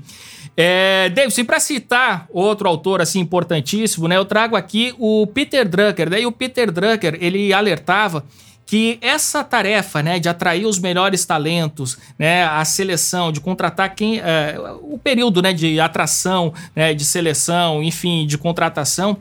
É, 0.54 1.08
Davidson, 1.08 1.46
para 1.46 1.58
citar 1.58 2.26
outro 2.30 2.68
autor 2.68 3.00
assim 3.00 3.20
importantíssimo, 3.20 4.06
né? 4.06 4.16
Eu 4.18 4.26
trago 4.26 4.54
aqui 4.54 4.94
o 4.98 5.26
Peter 5.26 5.66
Drucker, 5.66 6.10
né? 6.10 6.20
E 6.20 6.26
o 6.26 6.32
Peter 6.32 6.70
Drucker, 6.70 7.16
ele 7.18 7.50
alertava 7.52 8.24
que 8.66 8.98
essa 9.00 9.42
tarefa, 9.42 10.02
né, 10.02 10.18
de 10.18 10.28
atrair 10.28 10.64
os 10.64 10.78
melhores 10.78 11.26
talentos, 11.26 11.98
né, 12.18 12.44
a 12.44 12.64
seleção, 12.64 13.30
de 13.32 13.40
contratar 13.40 13.94
quem, 13.94 14.18
é, 14.20 14.56
o 14.80 14.96
período, 14.96 15.42
né, 15.42 15.52
de 15.52 15.78
atração, 15.80 16.54
né, 16.74 16.94
de 16.94 17.04
seleção, 17.04 17.82
enfim, 17.82 18.26
de 18.26 18.38
contratação, 18.38 19.18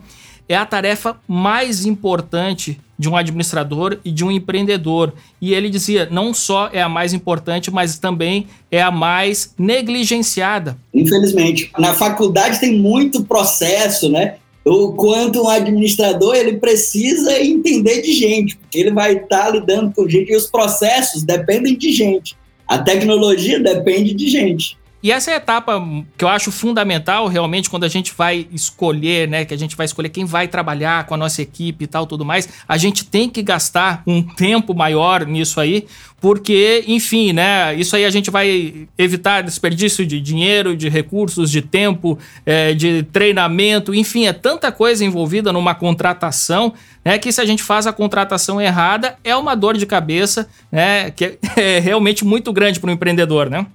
é 0.48 0.56
a 0.56 0.64
tarefa 0.64 1.16
mais 1.28 1.84
importante 1.84 2.80
de 3.02 3.08
um 3.08 3.16
administrador 3.16 3.98
e 4.04 4.12
de 4.12 4.24
um 4.24 4.30
empreendedor. 4.30 5.12
E 5.40 5.52
ele 5.52 5.68
dizia, 5.68 6.08
não 6.08 6.32
só 6.32 6.70
é 6.72 6.80
a 6.80 6.88
mais 6.88 7.12
importante, 7.12 7.68
mas 7.68 7.98
também 7.98 8.46
é 8.70 8.80
a 8.80 8.92
mais 8.92 9.52
negligenciada. 9.58 10.78
Infelizmente, 10.94 11.70
na 11.76 11.94
faculdade 11.94 12.60
tem 12.60 12.78
muito 12.78 13.24
processo, 13.24 14.08
né? 14.08 14.36
O 14.64 14.92
quanto 14.92 15.42
um 15.42 15.48
administrador 15.48 16.36
ele 16.36 16.58
precisa 16.58 17.42
entender 17.42 18.00
de 18.02 18.12
gente, 18.12 18.56
porque 18.56 18.78
ele 18.78 18.92
vai 18.92 19.14
estar 19.14 19.50
lidando 19.50 19.92
com 19.92 20.08
gente 20.08 20.30
e 20.30 20.36
os 20.36 20.46
processos 20.46 21.24
dependem 21.24 21.76
de 21.76 21.90
gente. 21.90 22.36
A 22.68 22.78
tecnologia 22.78 23.58
depende 23.58 24.14
de 24.14 24.28
gente. 24.28 24.78
E 25.02 25.10
essa 25.10 25.32
é 25.32 25.34
a 25.34 25.36
etapa 25.38 25.82
que 26.16 26.24
eu 26.24 26.28
acho 26.28 26.52
fundamental 26.52 27.26
realmente 27.26 27.68
quando 27.68 27.82
a 27.82 27.88
gente 27.88 28.14
vai 28.16 28.46
escolher, 28.52 29.26
né, 29.26 29.44
que 29.44 29.52
a 29.52 29.58
gente 29.58 29.74
vai 29.74 29.84
escolher 29.84 30.08
quem 30.10 30.24
vai 30.24 30.46
trabalhar 30.46 31.06
com 31.06 31.14
a 31.14 31.16
nossa 31.16 31.42
equipe 31.42 31.84
e 31.84 31.86
tal, 31.88 32.06
tudo 32.06 32.24
mais, 32.24 32.48
a 32.68 32.78
gente 32.78 33.04
tem 33.04 33.28
que 33.28 33.42
gastar 33.42 34.04
um 34.06 34.22
tempo 34.22 34.72
maior 34.72 35.26
nisso 35.26 35.58
aí, 35.58 35.86
porque, 36.20 36.84
enfim, 36.86 37.32
né, 37.32 37.74
isso 37.74 37.96
aí 37.96 38.04
a 38.04 38.10
gente 38.10 38.30
vai 38.30 38.86
evitar 38.96 39.42
desperdício 39.42 40.06
de 40.06 40.20
dinheiro, 40.20 40.76
de 40.76 40.88
recursos, 40.88 41.50
de 41.50 41.62
tempo, 41.62 42.16
é, 42.46 42.72
de 42.72 43.02
treinamento, 43.02 43.92
enfim, 43.92 44.26
é 44.26 44.32
tanta 44.32 44.70
coisa 44.70 45.04
envolvida 45.04 45.52
numa 45.52 45.74
contratação, 45.74 46.74
né, 47.04 47.18
que 47.18 47.32
se 47.32 47.40
a 47.40 47.44
gente 47.44 47.64
faz 47.64 47.88
a 47.88 47.92
contratação 47.92 48.60
errada, 48.60 49.16
é 49.24 49.34
uma 49.34 49.56
dor 49.56 49.76
de 49.76 49.84
cabeça, 49.84 50.48
né, 50.70 51.10
que 51.10 51.38
é 51.56 51.80
realmente 51.82 52.24
muito 52.24 52.52
grande 52.52 52.78
para 52.78 52.90
o 52.90 52.92
empreendedor, 52.92 53.50
né? 53.50 53.66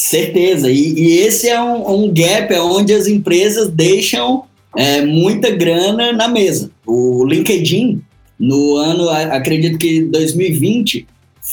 Certeza. 0.00 0.70
E, 0.70 0.94
e 0.94 1.18
esse 1.18 1.46
é 1.46 1.60
um, 1.60 2.04
um, 2.04 2.10
gap 2.10 2.54
onde 2.54 2.90
as 2.94 3.06
empresas 3.06 3.68
deixam 3.68 4.44
é, 4.74 5.02
muita 5.02 5.50
grana 5.50 6.10
na 6.10 6.26
mesa. 6.26 6.70
O 6.86 7.26
LinkedIn, 7.26 8.00
no 8.38 8.76
ano, 8.76 9.10
acredito 9.10 9.76
que 9.76 10.00
2020, 10.04 11.06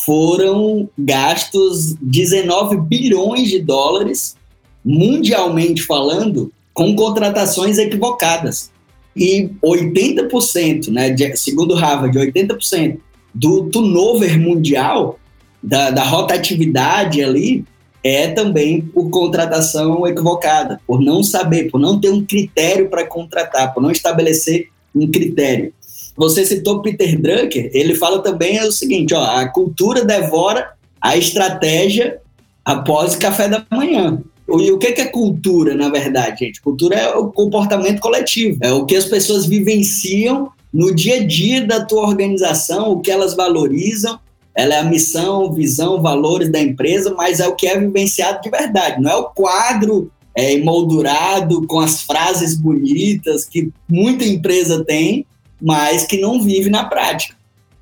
foram 0.05 0.89
gastos 0.97 1.93
19 2.01 2.77
bilhões 2.77 3.49
de 3.49 3.59
dólares 3.59 4.37
mundialmente 4.83 5.83
falando, 5.83 6.49
com 6.73 6.95
contratações 6.95 7.77
equivocadas. 7.77 8.71
E 9.13 9.49
80%, 9.61 10.87
né, 10.87 11.09
de, 11.09 11.35
segundo 11.35 11.73
Harvard, 11.73 12.17
80% 12.17 12.97
do 13.33 13.63
turnover 13.65 14.39
mundial, 14.39 15.19
da, 15.61 15.91
da 15.91 16.03
rotatividade 16.05 17.21
ali, 17.21 17.65
é 18.07 18.29
também 18.29 18.81
por 18.81 19.09
contratação 19.09 20.07
equivocada, 20.07 20.79
por 20.87 21.01
não 21.01 21.23
saber, 21.23 21.69
por 21.69 21.79
não 21.79 21.99
ter 21.99 22.09
um 22.09 22.25
critério 22.25 22.89
para 22.89 23.05
contratar, 23.05 23.73
por 23.73 23.81
não 23.81 23.91
estabelecer 23.91 24.69
um 24.95 25.09
critério. 25.09 25.73
Você 26.15 26.45
citou 26.45 26.81
Peter 26.81 27.19
Drucker, 27.19 27.69
ele 27.73 27.93
fala 27.93 28.23
também 28.23 28.59
o 28.61 28.71
seguinte, 28.71 29.13
ó, 29.13 29.23
a 29.23 29.47
cultura 29.47 30.03
devora 30.03 30.71
a 30.99 31.15
estratégia 31.15 32.19
após 32.65 33.15
o 33.15 33.19
café 33.19 33.47
da 33.47 33.63
manhã. 33.71 34.19
E 34.49 34.71
o 34.71 34.77
que 34.77 34.87
é 34.87 35.05
cultura, 35.05 35.75
na 35.75 35.89
verdade, 35.89 36.45
gente? 36.45 36.61
Cultura 36.61 36.95
é 36.95 37.15
o 37.15 37.27
comportamento 37.27 37.99
coletivo, 37.99 38.57
é 38.61 38.71
o 38.71 38.85
que 38.85 38.95
as 38.95 39.05
pessoas 39.05 39.45
vivenciam 39.45 40.49
no 40.73 40.93
dia 40.93 41.17
a 41.17 41.25
dia 41.25 41.65
da 41.65 41.85
tua 41.85 42.07
organização, 42.07 42.91
o 42.91 42.99
que 42.99 43.11
elas 43.11 43.35
valorizam, 43.35 44.19
ela 44.57 44.73
é 44.73 44.79
a 44.79 44.83
missão, 44.83 45.53
visão, 45.53 46.01
valores 46.01 46.51
da 46.51 46.59
empresa, 46.59 47.13
mas 47.15 47.39
é 47.39 47.47
o 47.47 47.55
que 47.55 47.67
é 47.67 47.79
vivenciado 47.79 48.41
de 48.41 48.49
verdade, 48.49 48.99
não 48.99 49.11
é 49.11 49.15
o 49.15 49.25
quadro 49.25 50.11
é, 50.35 50.53
emoldurado 50.53 51.67
com 51.67 51.79
as 51.79 52.01
frases 52.01 52.55
bonitas 52.55 53.45
que 53.45 53.71
muita 53.87 54.25
empresa 54.25 54.83
tem, 54.83 55.27
mas 55.61 56.05
que 56.05 56.19
não 56.19 56.41
vive 56.41 56.71
na 56.71 56.85
prática. 56.85 57.35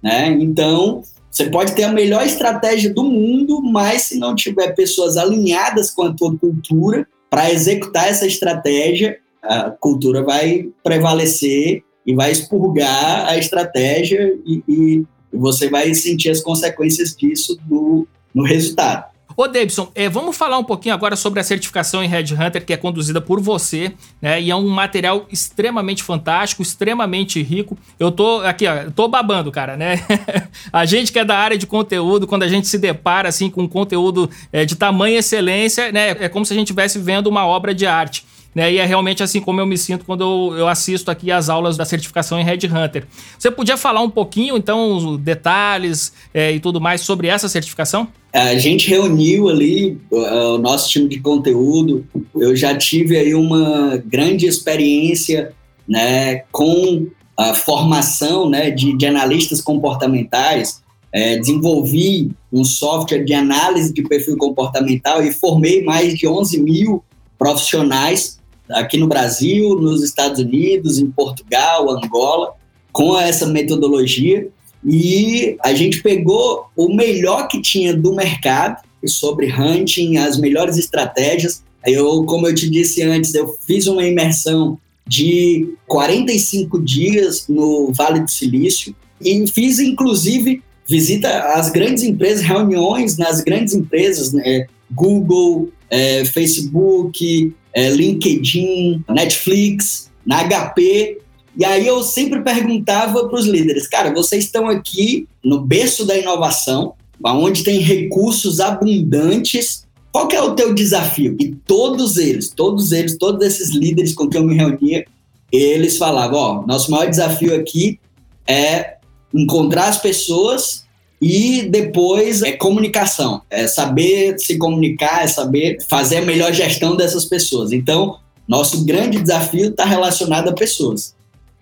Né? 0.04 0.38
Então, 0.42 1.02
você 1.32 1.46
pode 1.46 1.74
ter 1.74 1.84
a 1.84 1.94
melhor 1.94 2.26
estratégia 2.26 2.94
do 2.94 3.06
mundo, 3.06 3.62
mas 3.62 4.04
se 4.04 4.20
não 4.20 4.36
tiver 4.36 4.76
pessoas 4.76 5.16
alinhadas 5.16 5.92
com 5.92 6.04
a 6.04 6.14
tua 6.14 6.36
cultura 6.38 7.08
para 7.30 7.52
executar 7.52 8.10
essa 8.10 8.28
estratégia, 8.28 9.18
a 9.42 9.70
cultura 9.70 10.24
vai 10.24 10.70
prevalecer 10.84 11.84
e 12.06 12.14
vai 12.14 12.32
expurgar 12.32 13.28
a 13.28 13.38
estratégia 13.38 14.38
e, 14.46 14.64
e 14.68 15.06
você 15.36 15.70
vai 15.70 15.94
sentir 15.94 16.30
as 16.30 16.42
consequências 16.42 17.16
disso 17.16 17.58
no, 17.68 18.08
no 18.34 18.44
resultado. 18.44 19.16
Ô, 19.38 19.50
Davidson, 19.50 19.92
é, 19.94 20.08
vamos 20.08 20.38
falar 20.38 20.58
um 20.58 20.64
pouquinho 20.64 20.96
agora 20.96 21.18
sobre 21.18 21.42
a 21.42 21.44
certificação 21.44 22.02
em 22.02 22.08
Red 22.08 22.34
Hunter, 22.34 22.66
que 22.66 22.72
é 22.72 22.78
conduzida 22.78 23.20
por 23.20 23.42
você, 23.42 23.92
né? 24.22 24.42
E 24.42 24.50
é 24.50 24.56
um 24.56 24.70
material 24.70 25.26
extremamente 25.30 26.04
fantástico, 26.04 26.62
extremamente 26.62 27.44
rico. 27.44 27.78
Eu 28.00 28.12
tô 28.12 28.40
aqui, 28.40 28.66
ó, 28.66 28.90
tô 28.96 29.10
babando, 29.10 29.52
cara, 29.52 29.76
né? 29.76 30.00
a 30.72 30.86
gente 30.86 31.12
que 31.12 31.20
é 31.20 31.26
da 31.26 31.38
área 31.38 31.58
de 31.58 31.68
conteúdo, 31.68 32.26
quando 32.26 32.44
a 32.44 32.48
gente 32.48 32.66
se 32.68 32.78
depara 32.78 33.28
assim 33.28 33.50
com 33.50 33.64
um 33.64 33.68
conteúdo 33.68 34.30
é, 34.54 34.64
de 34.64 34.76
tamanha 34.76 35.20
excelência, 35.20 35.92
né? 35.92 36.12
É 36.12 36.30
como 36.30 36.46
se 36.46 36.54
a 36.54 36.56
gente 36.56 36.68
estivesse 36.68 36.98
vendo 36.98 37.28
uma 37.28 37.46
obra 37.46 37.76
de 37.76 37.86
arte. 37.86 38.26
Né? 38.56 38.72
E 38.72 38.78
é 38.78 38.86
realmente 38.86 39.22
assim 39.22 39.42
como 39.42 39.60
eu 39.60 39.66
me 39.66 39.78
sinto 39.78 40.06
quando 40.06 40.24
eu, 40.24 40.60
eu 40.60 40.68
assisto 40.68 41.12
aqui 41.12 41.30
as 41.30 41.50
aulas 41.50 41.76
da 41.76 41.84
certificação 41.84 42.40
em 42.40 42.44
Red 42.44 42.60
Hunter. 42.68 43.06
Você 43.38 43.52
podia 43.52 43.76
falar 43.76 44.02
um 44.02 44.10
pouquinho, 44.10 44.56
então, 44.56 44.96
os 44.96 45.20
detalhes 45.20 46.14
é, 46.34 46.54
e 46.54 46.60
tudo 46.62 46.80
mais 46.80 47.02
sobre 47.02 47.28
essa 47.28 47.50
certificação? 47.50 48.08
A 48.34 48.58
gente 48.58 48.90
reuniu 48.90 49.50
ali 49.50 49.98
o 50.10 50.58
nosso 50.58 50.90
time 50.90 51.10
de 51.10 51.20
conteúdo. 51.20 52.06
Eu 52.36 52.56
já 52.56 52.78
tive 52.78 53.18
aí 53.18 53.34
uma 53.34 54.02
grande 54.06 54.46
experiência 54.46 55.54
né, 55.88 56.44
com 56.52 57.08
a 57.38 57.54
formação 57.54 58.50
né, 58.50 58.72
de, 58.72 58.98
de 58.98 59.06
analistas 59.06 59.62
comportamentais. 59.62 60.82
É, 61.12 61.38
desenvolvi 61.38 62.32
um 62.52 62.66
software 62.66 63.24
de 63.24 63.34
análise 63.34 63.94
de 63.94 64.04
perfil 64.04 64.36
comportamental 64.36 65.24
e 65.24 65.32
formei 65.32 65.82
mais 65.82 66.14
de 66.18 66.28
11 66.28 66.62
mil 66.62 67.02
profissionais 67.38 68.35
aqui 68.70 68.98
no 68.98 69.08
Brasil, 69.08 69.76
nos 69.80 70.04
Estados 70.04 70.40
Unidos, 70.40 71.00
em 71.00 71.10
Portugal, 71.10 71.90
Angola, 71.90 72.54
com 72.92 73.18
essa 73.20 73.46
metodologia. 73.46 74.48
E 74.84 75.58
a 75.64 75.74
gente 75.74 76.02
pegou 76.02 76.66
o 76.76 76.94
melhor 76.94 77.48
que 77.48 77.62
tinha 77.62 77.96
do 77.96 78.14
mercado 78.14 78.84
sobre 79.06 79.52
hunting, 79.52 80.18
as 80.18 80.38
melhores 80.38 80.78
estratégias. 80.78 81.64
Eu, 81.86 82.24
como 82.24 82.48
eu 82.48 82.56
te 82.56 82.70
disse 82.70 83.02
antes, 83.04 83.34
eu 83.34 83.56
fiz 83.66 83.88
uma 83.88 84.06
imersão 84.06 84.78
de 85.08 85.76
45 85.88 86.82
dias 86.82 87.48
no 87.48 87.92
Vale 87.94 88.22
do 88.22 88.30
Silício 88.30 88.96
e 89.22 89.46
fiz 89.48 89.80
inclusive 89.80 90.64
visita 90.88 91.54
às 91.54 91.70
grandes 91.70 92.04
empresas, 92.04 92.44
reuniões 92.44 93.18
nas 93.18 93.42
grandes 93.42 93.74
empresas, 93.74 94.34
né? 94.34 94.68
Google, 94.92 95.70
é, 95.90 96.26
Facebook, 96.26 97.54
é, 97.74 97.90
LinkedIn, 97.90 99.04
Netflix, 99.10 100.12
na 100.26 100.44
HP. 100.44 101.20
E 101.58 101.64
aí 101.64 101.88
eu 101.88 102.04
sempre 102.04 102.42
perguntava 102.42 103.28
para 103.28 103.40
os 103.40 103.46
líderes, 103.46 103.88
cara, 103.88 104.14
vocês 104.14 104.46
estão 104.46 104.68
aqui 104.68 105.28
no 105.44 105.62
berço 105.62 106.06
da 106.06 106.18
inovação, 106.18 106.94
onde 107.24 107.64
tem 107.64 107.80
recursos 107.80 108.60
abundantes. 108.60 109.86
Qual 110.12 110.30
é 110.32 110.42
o 110.42 110.54
teu 110.54 110.74
desafio? 110.74 111.36
E 111.40 111.56
todos 111.66 112.18
eles, 112.18 112.50
todos 112.50 112.92
eles, 112.92 113.18
todos 113.18 113.46
esses 113.46 113.70
líderes 113.70 114.14
com 114.14 114.28
quem 114.28 114.42
eu 114.42 114.48
me 114.48 114.56
reunia, 114.56 115.06
eles 115.52 115.98
falavam, 115.98 116.38
ó, 116.38 116.68
nosso 116.68 116.92
maior 116.92 117.10
desafio 117.10 117.56
aqui 117.56 118.00
é 118.48 118.96
encontrar 119.34 119.88
as 119.88 119.98
pessoas 119.98 120.85
e 121.28 121.64
depois 121.64 122.44
é 122.44 122.52
comunicação, 122.52 123.42
é 123.50 123.66
saber 123.66 124.38
se 124.38 124.60
comunicar, 124.60 125.24
é 125.24 125.28
saber 125.28 125.78
fazer 125.90 126.18
a 126.18 126.22
melhor 126.22 126.54
gestão 126.54 126.96
dessas 126.96 127.26
pessoas. 127.26 127.72
Então, 127.72 128.20
nosso 128.48 128.86
grande 128.86 129.20
desafio 129.20 129.72
está 129.72 129.86
relacionado 129.86 130.50
a 130.50 130.54
pessoas. 130.54 131.16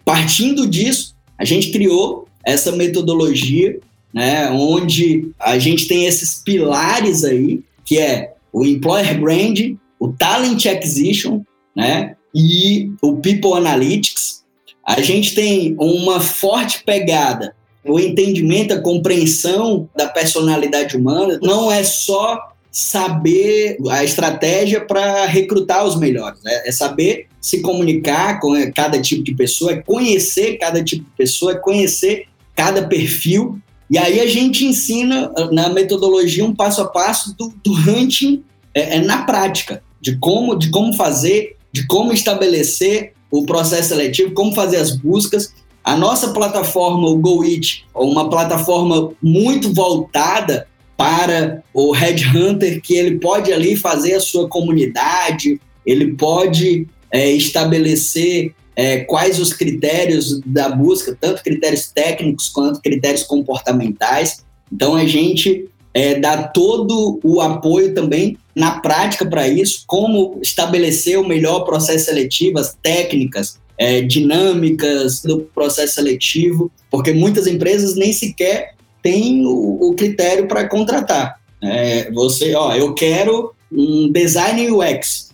Partindo 0.04 0.67
disso, 0.67 1.15
a 1.38 1.45
gente 1.45 1.71
criou 1.71 2.28
essa 2.45 2.73
metodologia, 2.73 3.80
né, 4.13 4.52
onde 4.52 5.32
a 5.39 5.58
gente 5.58 5.88
tem 5.88 6.08
esses 6.08 6.43
pilares 6.43 7.23
aí, 7.23 7.62
que 7.86 7.97
é 7.97 8.34
o 8.52 8.65
employer 8.65 9.17
brand, 9.17 9.78
o 9.97 10.10
talent 10.10 10.65
acquisition, 10.65 11.41
né, 11.73 12.17
e 12.36 12.91
o 13.02 13.15
people 13.15 13.54
analytics. 13.54 14.43
A 14.86 14.99
gente 15.02 15.34
tem 15.34 15.73
uma 15.80 16.19
forte 16.19 16.84
pegada 16.84 17.56
o 17.85 17.99
entendimento, 17.99 18.73
a 18.73 18.81
compreensão 18.81 19.89
da 19.95 20.07
personalidade 20.07 20.95
humana 20.95 21.39
não 21.41 21.71
é 21.71 21.83
só 21.83 22.53
saber 22.71 23.77
a 23.89 24.03
estratégia 24.03 24.81
para 24.81 25.25
recrutar 25.25 25.85
os 25.85 25.95
melhores, 25.95 26.41
né? 26.43 26.63
é 26.65 26.71
saber 26.71 27.27
se 27.39 27.61
comunicar 27.61 28.39
com 28.39 28.53
cada 28.71 28.99
tipo 28.99 29.21
de 29.21 29.35
pessoa, 29.35 29.73
é 29.73 29.81
conhecer 29.81 30.57
cada 30.57 30.83
tipo 30.83 31.03
de 31.03 31.11
pessoa, 31.15 31.51
é 31.51 31.55
conhecer 31.55 32.25
cada 32.55 32.87
perfil. 32.87 33.59
E 33.91 33.97
aí 33.97 34.19
a 34.19 34.27
gente 34.27 34.65
ensina 34.65 35.31
na 35.51 35.69
metodologia 35.69 36.43
um 36.43 36.55
passo 36.55 36.81
a 36.81 36.87
passo 36.87 37.35
do, 37.37 37.53
do 37.63 37.73
hunting 37.73 38.43
é, 38.73 38.95
é 38.95 38.99
na 38.99 39.23
prática, 39.23 39.83
de 40.01 40.17
como, 40.17 40.55
de 40.55 40.71
como 40.71 40.93
fazer, 40.93 41.57
de 41.71 41.85
como 41.85 42.11
estabelecer 42.11 43.13
o 43.29 43.45
processo 43.45 43.89
seletivo, 43.89 44.33
como 44.33 44.53
fazer 44.53 44.77
as 44.77 44.95
buscas 44.95 45.53
a 45.83 45.97
nossa 45.97 46.31
plataforma, 46.31 47.07
o 47.07 47.17
GoIt, 47.17 47.85
uma 47.93 48.29
plataforma 48.29 49.11
muito 49.21 49.73
voltada 49.73 50.67
para 50.95 51.61
o 51.73 51.91
headhunter, 51.91 52.81
que 52.81 52.95
ele 52.95 53.19
pode 53.19 53.51
ali 53.51 53.75
fazer 53.75 54.13
a 54.13 54.19
sua 54.19 54.47
comunidade, 54.47 55.59
ele 55.85 56.13
pode 56.13 56.87
é, 57.11 57.31
estabelecer 57.31 58.53
é, 58.75 58.99
quais 58.99 59.39
os 59.39 59.53
critérios 59.53 60.39
da 60.45 60.69
busca, 60.69 61.17
tanto 61.19 61.43
critérios 61.43 61.87
técnicos 61.87 62.49
quanto 62.49 62.81
critérios 62.81 63.23
comportamentais. 63.23 64.43
Então 64.71 64.95
a 64.95 65.05
gente 65.05 65.69
é, 65.93 66.19
dá 66.19 66.43
todo 66.43 67.19
o 67.23 67.41
apoio 67.41 67.93
também 67.93 68.37
na 68.55 68.79
prática 68.79 69.25
para 69.25 69.47
isso, 69.47 69.83
como 69.85 70.39
estabelecer 70.41 71.19
o 71.19 71.27
melhor 71.27 71.61
processo 71.61 72.05
seletivo, 72.05 72.59
as 72.59 72.75
técnicas, 72.81 73.59
é, 73.78 74.01
dinâmicas 74.01 75.21
do 75.21 75.41
processo 75.53 75.95
seletivo, 75.95 76.71
porque 76.89 77.11
muitas 77.11 77.47
empresas 77.47 77.95
nem 77.95 78.13
sequer 78.13 78.76
têm 79.01 79.45
o, 79.45 79.89
o 79.89 79.95
critério 79.95 80.47
para 80.47 80.67
contratar. 80.67 81.39
É, 81.61 82.11
você, 82.11 82.53
ó, 82.55 82.76
eu 82.76 82.93
quero 82.93 83.53
um 83.71 84.11
design 84.11 84.69
UX. 84.69 85.32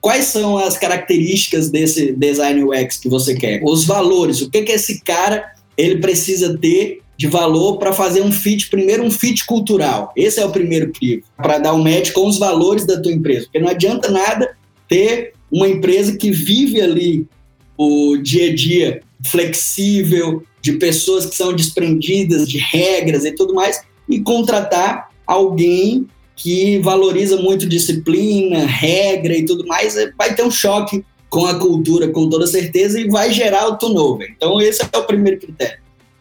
Quais 0.00 0.24
são 0.26 0.58
as 0.58 0.76
características 0.76 1.70
desse 1.70 2.12
design 2.12 2.64
UX 2.64 2.96
que 2.98 3.08
você 3.08 3.34
quer? 3.34 3.60
Os 3.64 3.84
valores, 3.84 4.40
o 4.40 4.50
que 4.50 4.62
que 4.62 4.72
esse 4.72 5.00
cara 5.02 5.52
ele 5.76 6.00
precisa 6.00 6.58
ter 6.58 7.00
de 7.16 7.28
valor 7.28 7.78
para 7.78 7.92
fazer 7.92 8.20
um 8.20 8.32
fit, 8.32 8.68
primeiro 8.68 9.04
um 9.04 9.10
fit 9.10 9.44
cultural. 9.46 10.12
Esse 10.16 10.40
é 10.40 10.44
o 10.44 10.50
primeiro 10.50 10.90
crivo, 10.92 11.22
para 11.36 11.58
dar 11.58 11.72
um 11.72 11.82
match 11.82 12.10
com 12.10 12.26
os 12.26 12.38
valores 12.38 12.84
da 12.84 13.00
tua 13.00 13.12
empresa, 13.12 13.44
porque 13.44 13.60
não 13.60 13.68
adianta 13.68 14.10
nada 14.10 14.56
ter 14.88 15.34
uma 15.50 15.68
empresa 15.68 16.16
que 16.16 16.30
vive 16.30 16.80
ali 16.80 17.28
o 17.76 18.16
dia 18.16 18.50
a 18.50 18.54
dia 18.54 19.02
flexível, 19.24 20.42
de 20.60 20.72
pessoas 20.74 21.26
que 21.26 21.34
são 21.34 21.52
desprendidas 21.52 22.48
de 22.48 22.58
regras 22.58 23.24
e 23.24 23.32
tudo 23.32 23.54
mais, 23.54 23.82
e 24.08 24.20
contratar 24.20 25.10
alguém 25.26 26.06
que 26.36 26.78
valoriza 26.78 27.36
muito 27.36 27.68
disciplina, 27.68 28.66
regra 28.66 29.36
e 29.36 29.44
tudo 29.44 29.66
mais, 29.66 29.96
é, 29.96 30.10
vai 30.16 30.34
ter 30.34 30.42
um 30.42 30.50
choque 30.50 31.04
com 31.28 31.46
a 31.46 31.58
cultura, 31.58 32.08
com 32.08 32.28
toda 32.28 32.46
certeza, 32.46 33.00
e 33.00 33.08
vai 33.08 33.32
gerar 33.32 33.68
o 33.68 33.76
turnover. 33.76 34.30
Então, 34.36 34.60
esse 34.60 34.82
é 34.82 34.98
o 34.98 35.04
primeiro 35.04 35.40
critério. 35.40 35.78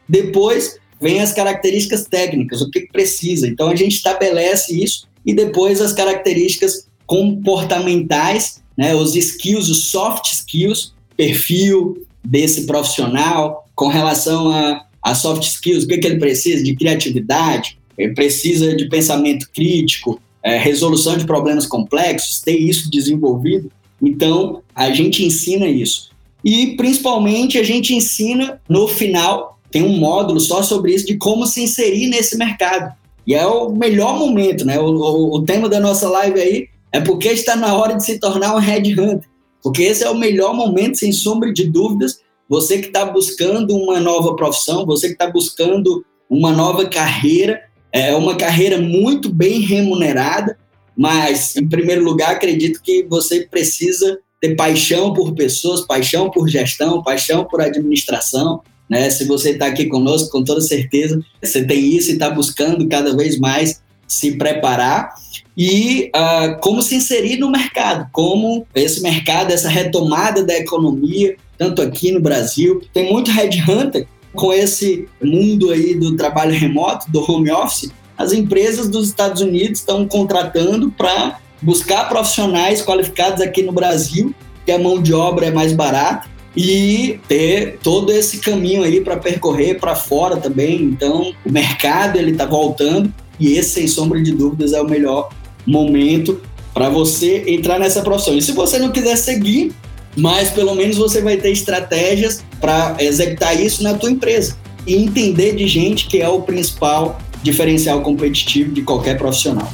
Depois, 0.07 0.79
vem 1.01 1.19
as 1.19 1.33
características 1.33 2.05
técnicas, 2.05 2.61
o 2.61 2.69
que 2.69 2.87
precisa. 2.87 3.47
Então, 3.47 3.69
a 3.69 3.75
gente 3.75 3.95
estabelece 3.95 4.81
isso, 4.81 5.07
e 5.25 5.33
depois 5.33 5.81
as 5.81 5.91
características 5.91 6.87
comportamentais, 7.05 8.61
né, 8.77 8.95
os 8.95 9.15
skills, 9.15 9.69
os 9.69 9.85
soft 9.87 10.31
skills, 10.31 10.93
perfil 11.21 12.03
desse 12.23 12.65
profissional 12.65 13.67
com 13.75 13.87
relação 13.87 14.49
a, 14.49 14.85
a 15.03 15.13
soft 15.13 15.43
skills, 15.43 15.83
o 15.83 15.87
que, 15.87 15.99
que 15.99 16.07
ele 16.07 16.17
precisa 16.17 16.63
de 16.63 16.75
criatividade, 16.75 17.77
ele 17.95 18.15
precisa 18.15 18.75
de 18.75 18.89
pensamento 18.89 19.47
crítico, 19.53 20.19
é, 20.41 20.57
resolução 20.57 21.15
de 21.15 21.25
problemas 21.25 21.67
complexos, 21.67 22.41
ter 22.41 22.57
isso 22.57 22.89
desenvolvido. 22.89 23.71
Então, 24.01 24.63
a 24.73 24.89
gente 24.89 25.23
ensina 25.23 25.67
isso. 25.67 26.09
E, 26.43 26.75
principalmente, 26.75 27.59
a 27.59 27.63
gente 27.63 27.93
ensina, 27.93 28.59
no 28.67 28.87
final, 28.87 29.59
tem 29.69 29.83
um 29.83 29.95
módulo 29.97 30.39
só 30.39 30.63
sobre 30.63 30.95
isso, 30.95 31.05
de 31.05 31.17
como 31.17 31.45
se 31.45 31.61
inserir 31.61 32.07
nesse 32.07 32.35
mercado. 32.35 32.95
E 33.27 33.35
é 33.35 33.45
o 33.45 33.69
melhor 33.69 34.17
momento, 34.17 34.65
né? 34.65 34.79
O, 34.79 34.87
o, 34.87 35.35
o 35.35 35.43
tema 35.43 35.69
da 35.69 35.79
nossa 35.79 36.09
live 36.09 36.39
aí 36.39 36.67
é 36.91 36.99
porque 36.99 37.27
está 37.27 37.55
na 37.55 37.75
hora 37.75 37.93
de 37.93 38.03
se 38.03 38.19
tornar 38.19 38.55
um 38.55 38.59
headhunter. 38.59 39.29
Porque 39.63 39.83
esse 39.83 40.03
é 40.03 40.09
o 40.09 40.17
melhor 40.17 40.53
momento, 40.53 40.97
sem 40.97 41.11
sombra 41.11 41.51
de 41.53 41.65
dúvidas. 41.65 42.19
Você 42.49 42.79
que 42.79 42.87
está 42.87 43.05
buscando 43.05 43.75
uma 43.75 43.99
nova 43.99 44.35
profissão, 44.35 44.85
você 44.85 45.07
que 45.07 45.13
está 45.13 45.29
buscando 45.29 46.05
uma 46.29 46.51
nova 46.51 46.85
carreira, 46.85 47.61
é 47.91 48.15
uma 48.15 48.35
carreira 48.35 48.77
muito 48.77 49.29
bem 49.29 49.59
remunerada, 49.59 50.57
mas, 50.95 51.55
em 51.55 51.67
primeiro 51.67 52.03
lugar, 52.03 52.31
acredito 52.31 52.81
que 52.81 53.03
você 53.03 53.47
precisa 53.49 54.19
ter 54.39 54.55
paixão 54.55 55.13
por 55.13 55.33
pessoas, 55.33 55.81
paixão 55.81 56.29
por 56.29 56.47
gestão, 56.47 57.03
paixão 57.03 57.45
por 57.45 57.61
administração. 57.61 58.61
Né? 58.89 59.09
Se 59.09 59.25
você 59.25 59.51
está 59.51 59.67
aqui 59.67 59.85
conosco, 59.85 60.29
com 60.29 60.43
toda 60.43 60.61
certeza, 60.61 61.21
você 61.41 61.63
tem 61.63 61.95
isso 61.95 62.09
e 62.09 62.13
está 62.13 62.29
buscando 62.29 62.87
cada 62.89 63.15
vez 63.15 63.39
mais 63.39 63.81
se 64.11 64.33
preparar 64.33 65.13
e 65.55 66.11
uh, 66.13 66.59
como 66.59 66.81
se 66.81 66.95
inserir 66.95 67.37
no 67.37 67.49
mercado, 67.49 68.09
como 68.11 68.67
esse 68.75 69.01
mercado, 69.01 69.53
essa 69.53 69.69
retomada 69.69 70.43
da 70.43 70.53
economia, 70.53 71.37
tanto 71.57 71.81
aqui 71.81 72.11
no 72.11 72.19
Brasil. 72.19 72.81
Tem 72.93 73.09
muito 73.09 73.31
headhunter 73.31 74.05
com 74.33 74.51
esse 74.51 75.07
mundo 75.23 75.71
aí 75.71 75.95
do 75.95 76.17
trabalho 76.17 76.51
remoto, 76.51 77.09
do 77.09 77.21
home 77.31 77.49
office. 77.51 77.89
As 78.17 78.33
empresas 78.33 78.89
dos 78.89 79.07
Estados 79.07 79.41
Unidos 79.41 79.79
estão 79.79 80.05
contratando 80.05 80.91
para 80.91 81.39
buscar 81.61 82.09
profissionais 82.09 82.81
qualificados 82.81 83.39
aqui 83.39 83.63
no 83.63 83.71
Brasil, 83.71 84.35
que 84.65 84.73
a 84.73 84.79
mão 84.79 85.01
de 85.01 85.13
obra 85.13 85.45
é 85.45 85.51
mais 85.51 85.71
barata 85.71 86.29
e 86.55 87.17
ter 87.29 87.79
todo 87.81 88.11
esse 88.11 88.39
caminho 88.39 88.83
aí 88.83 88.99
para 88.99 89.15
percorrer 89.15 89.79
para 89.79 89.95
fora 89.95 90.35
também. 90.35 90.81
Então, 90.83 91.33
o 91.45 91.51
mercado 91.51 92.17
ele 92.17 92.31
está 92.31 92.45
voltando 92.45 93.13
e 93.39 93.53
esse, 93.53 93.69
sem 93.71 93.87
sombra 93.87 94.21
de 94.21 94.31
dúvidas, 94.31 94.73
é 94.73 94.81
o 94.81 94.87
melhor 94.87 95.29
momento 95.65 96.41
para 96.73 96.89
você 96.89 97.43
entrar 97.47 97.79
nessa 97.79 98.01
profissão. 98.01 98.37
E 98.37 98.41
se 98.41 98.51
você 98.51 98.79
não 98.79 98.91
quiser 98.91 99.15
seguir, 99.15 99.73
mas 100.15 100.49
pelo 100.49 100.75
menos 100.75 100.97
você 100.97 101.21
vai 101.21 101.37
ter 101.37 101.51
estratégias 101.51 102.43
para 102.59 102.95
executar 102.99 103.59
isso 103.59 103.83
na 103.83 103.93
tua 103.93 104.11
empresa 104.11 104.57
e 104.85 104.95
entender 104.95 105.55
de 105.55 105.67
gente 105.67 106.07
que 106.07 106.21
é 106.21 106.27
o 106.27 106.41
principal 106.41 107.19
diferencial 107.43 108.01
competitivo 108.01 108.71
de 108.71 108.81
qualquer 108.81 109.17
profissional. 109.17 109.71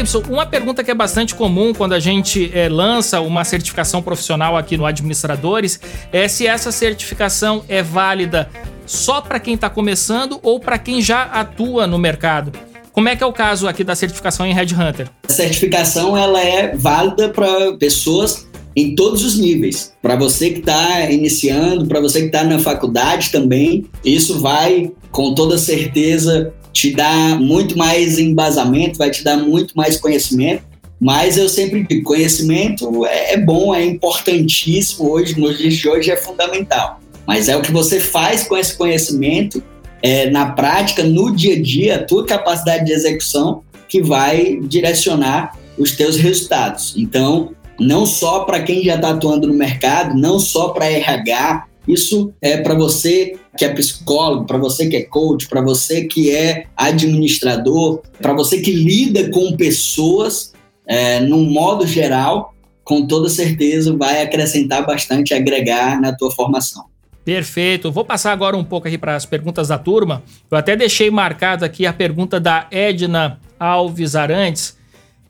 Davidson, 0.00 0.22
uma 0.30 0.46
pergunta 0.46 0.82
que 0.82 0.90
é 0.90 0.94
bastante 0.94 1.34
comum 1.34 1.74
quando 1.74 1.92
a 1.92 2.00
gente 2.00 2.50
é, 2.54 2.70
lança 2.70 3.20
uma 3.20 3.44
certificação 3.44 4.00
profissional 4.00 4.56
aqui 4.56 4.76
no 4.76 4.86
Administradores 4.86 5.78
é 6.10 6.26
se 6.26 6.46
essa 6.46 6.72
certificação 6.72 7.62
é 7.68 7.82
válida 7.82 8.48
só 8.86 9.20
para 9.20 9.38
quem 9.38 9.54
está 9.54 9.68
começando 9.68 10.40
ou 10.42 10.58
para 10.58 10.78
quem 10.78 11.02
já 11.02 11.24
atua 11.24 11.86
no 11.86 11.98
mercado. 11.98 12.50
Como 12.92 13.08
é 13.08 13.14
que 13.16 13.22
é 13.22 13.26
o 13.26 13.32
caso 13.32 13.68
aqui 13.68 13.84
da 13.84 13.94
certificação 13.94 14.46
em 14.46 14.54
Red 14.54 14.74
Hunter? 14.74 15.08
A 15.28 15.32
certificação 15.32 16.16
ela 16.16 16.40
é 16.40 16.74
válida 16.74 17.28
para 17.28 17.74
pessoas 17.74 18.48
em 18.74 18.94
todos 18.94 19.22
os 19.22 19.36
níveis. 19.36 19.92
Para 20.00 20.16
você 20.16 20.50
que 20.50 20.60
está 20.60 21.10
iniciando, 21.10 21.86
para 21.86 22.00
você 22.00 22.20
que 22.20 22.26
está 22.26 22.42
na 22.42 22.58
faculdade 22.58 23.30
também, 23.30 23.84
isso 24.02 24.38
vai 24.40 24.90
com 25.10 25.34
toda 25.34 25.58
certeza 25.58 26.54
te 26.72 26.92
dá 26.92 27.36
muito 27.36 27.76
mais 27.76 28.18
embasamento, 28.18 28.98
vai 28.98 29.10
te 29.10 29.22
dar 29.24 29.36
muito 29.36 29.74
mais 29.76 29.98
conhecimento. 29.98 30.62
Mas 31.00 31.38
eu 31.38 31.48
sempre 31.48 31.82
digo, 31.84 32.02
conhecimento 32.02 33.06
é, 33.06 33.34
é 33.34 33.36
bom, 33.38 33.74
é 33.74 33.82
importantíssimo 33.84 35.10
hoje, 35.10 35.38
nos 35.40 35.56
dias 35.56 35.74
de 35.74 35.88
hoje 35.88 36.10
é 36.10 36.16
fundamental. 36.16 37.00
Mas 37.26 37.48
é 37.48 37.56
o 37.56 37.62
que 37.62 37.72
você 37.72 37.98
faz 37.98 38.42
com 38.42 38.56
esse 38.56 38.76
conhecimento 38.76 39.62
é, 40.02 40.28
na 40.30 40.52
prática, 40.52 41.02
no 41.02 41.34
dia 41.34 41.54
a 41.54 41.62
dia, 41.62 41.96
a 41.96 42.04
tua 42.04 42.26
capacidade 42.26 42.84
de 42.84 42.92
execução 42.92 43.62
que 43.88 44.02
vai 44.02 44.60
direcionar 44.62 45.56
os 45.78 45.92
teus 45.92 46.16
resultados. 46.16 46.94
Então, 46.96 47.52
não 47.78 48.04
só 48.04 48.40
para 48.40 48.62
quem 48.62 48.84
já 48.84 48.96
está 48.96 49.10
atuando 49.10 49.46
no 49.46 49.54
mercado, 49.54 50.14
não 50.14 50.38
só 50.38 50.68
para 50.68 50.90
RH, 50.90 51.66
isso 51.86 52.32
é 52.40 52.58
para 52.58 52.74
você 52.74 53.36
que 53.56 53.64
é 53.64 53.68
psicólogo, 53.72 54.46
para 54.46 54.58
você 54.58 54.88
que 54.88 54.96
é 54.96 55.02
coach, 55.02 55.48
para 55.48 55.60
você 55.60 56.04
que 56.04 56.30
é 56.30 56.66
administrador, 56.76 58.02
para 58.20 58.32
você 58.32 58.60
que 58.60 58.72
lida 58.72 59.30
com 59.30 59.56
pessoas, 59.56 60.52
é, 60.86 61.20
num 61.20 61.50
modo 61.50 61.86
geral, 61.86 62.54
com 62.84 63.06
toda 63.06 63.28
certeza 63.28 63.96
vai 63.96 64.22
acrescentar 64.22 64.84
bastante, 64.84 65.34
agregar 65.34 66.00
na 66.00 66.12
tua 66.12 66.30
formação. 66.30 66.84
Perfeito. 67.24 67.92
Vou 67.92 68.04
passar 68.04 68.32
agora 68.32 68.56
um 68.56 68.64
pouco 68.64 68.88
aqui 68.88 68.98
para 68.98 69.14
as 69.14 69.24
perguntas 69.26 69.68
da 69.68 69.78
turma. 69.78 70.22
Eu 70.50 70.56
até 70.56 70.74
deixei 70.74 71.10
marcado 71.10 71.64
aqui 71.64 71.86
a 71.86 71.92
pergunta 71.92 72.40
da 72.40 72.66
Edna 72.70 73.38
Alves 73.58 74.16
Arantes, 74.16 74.76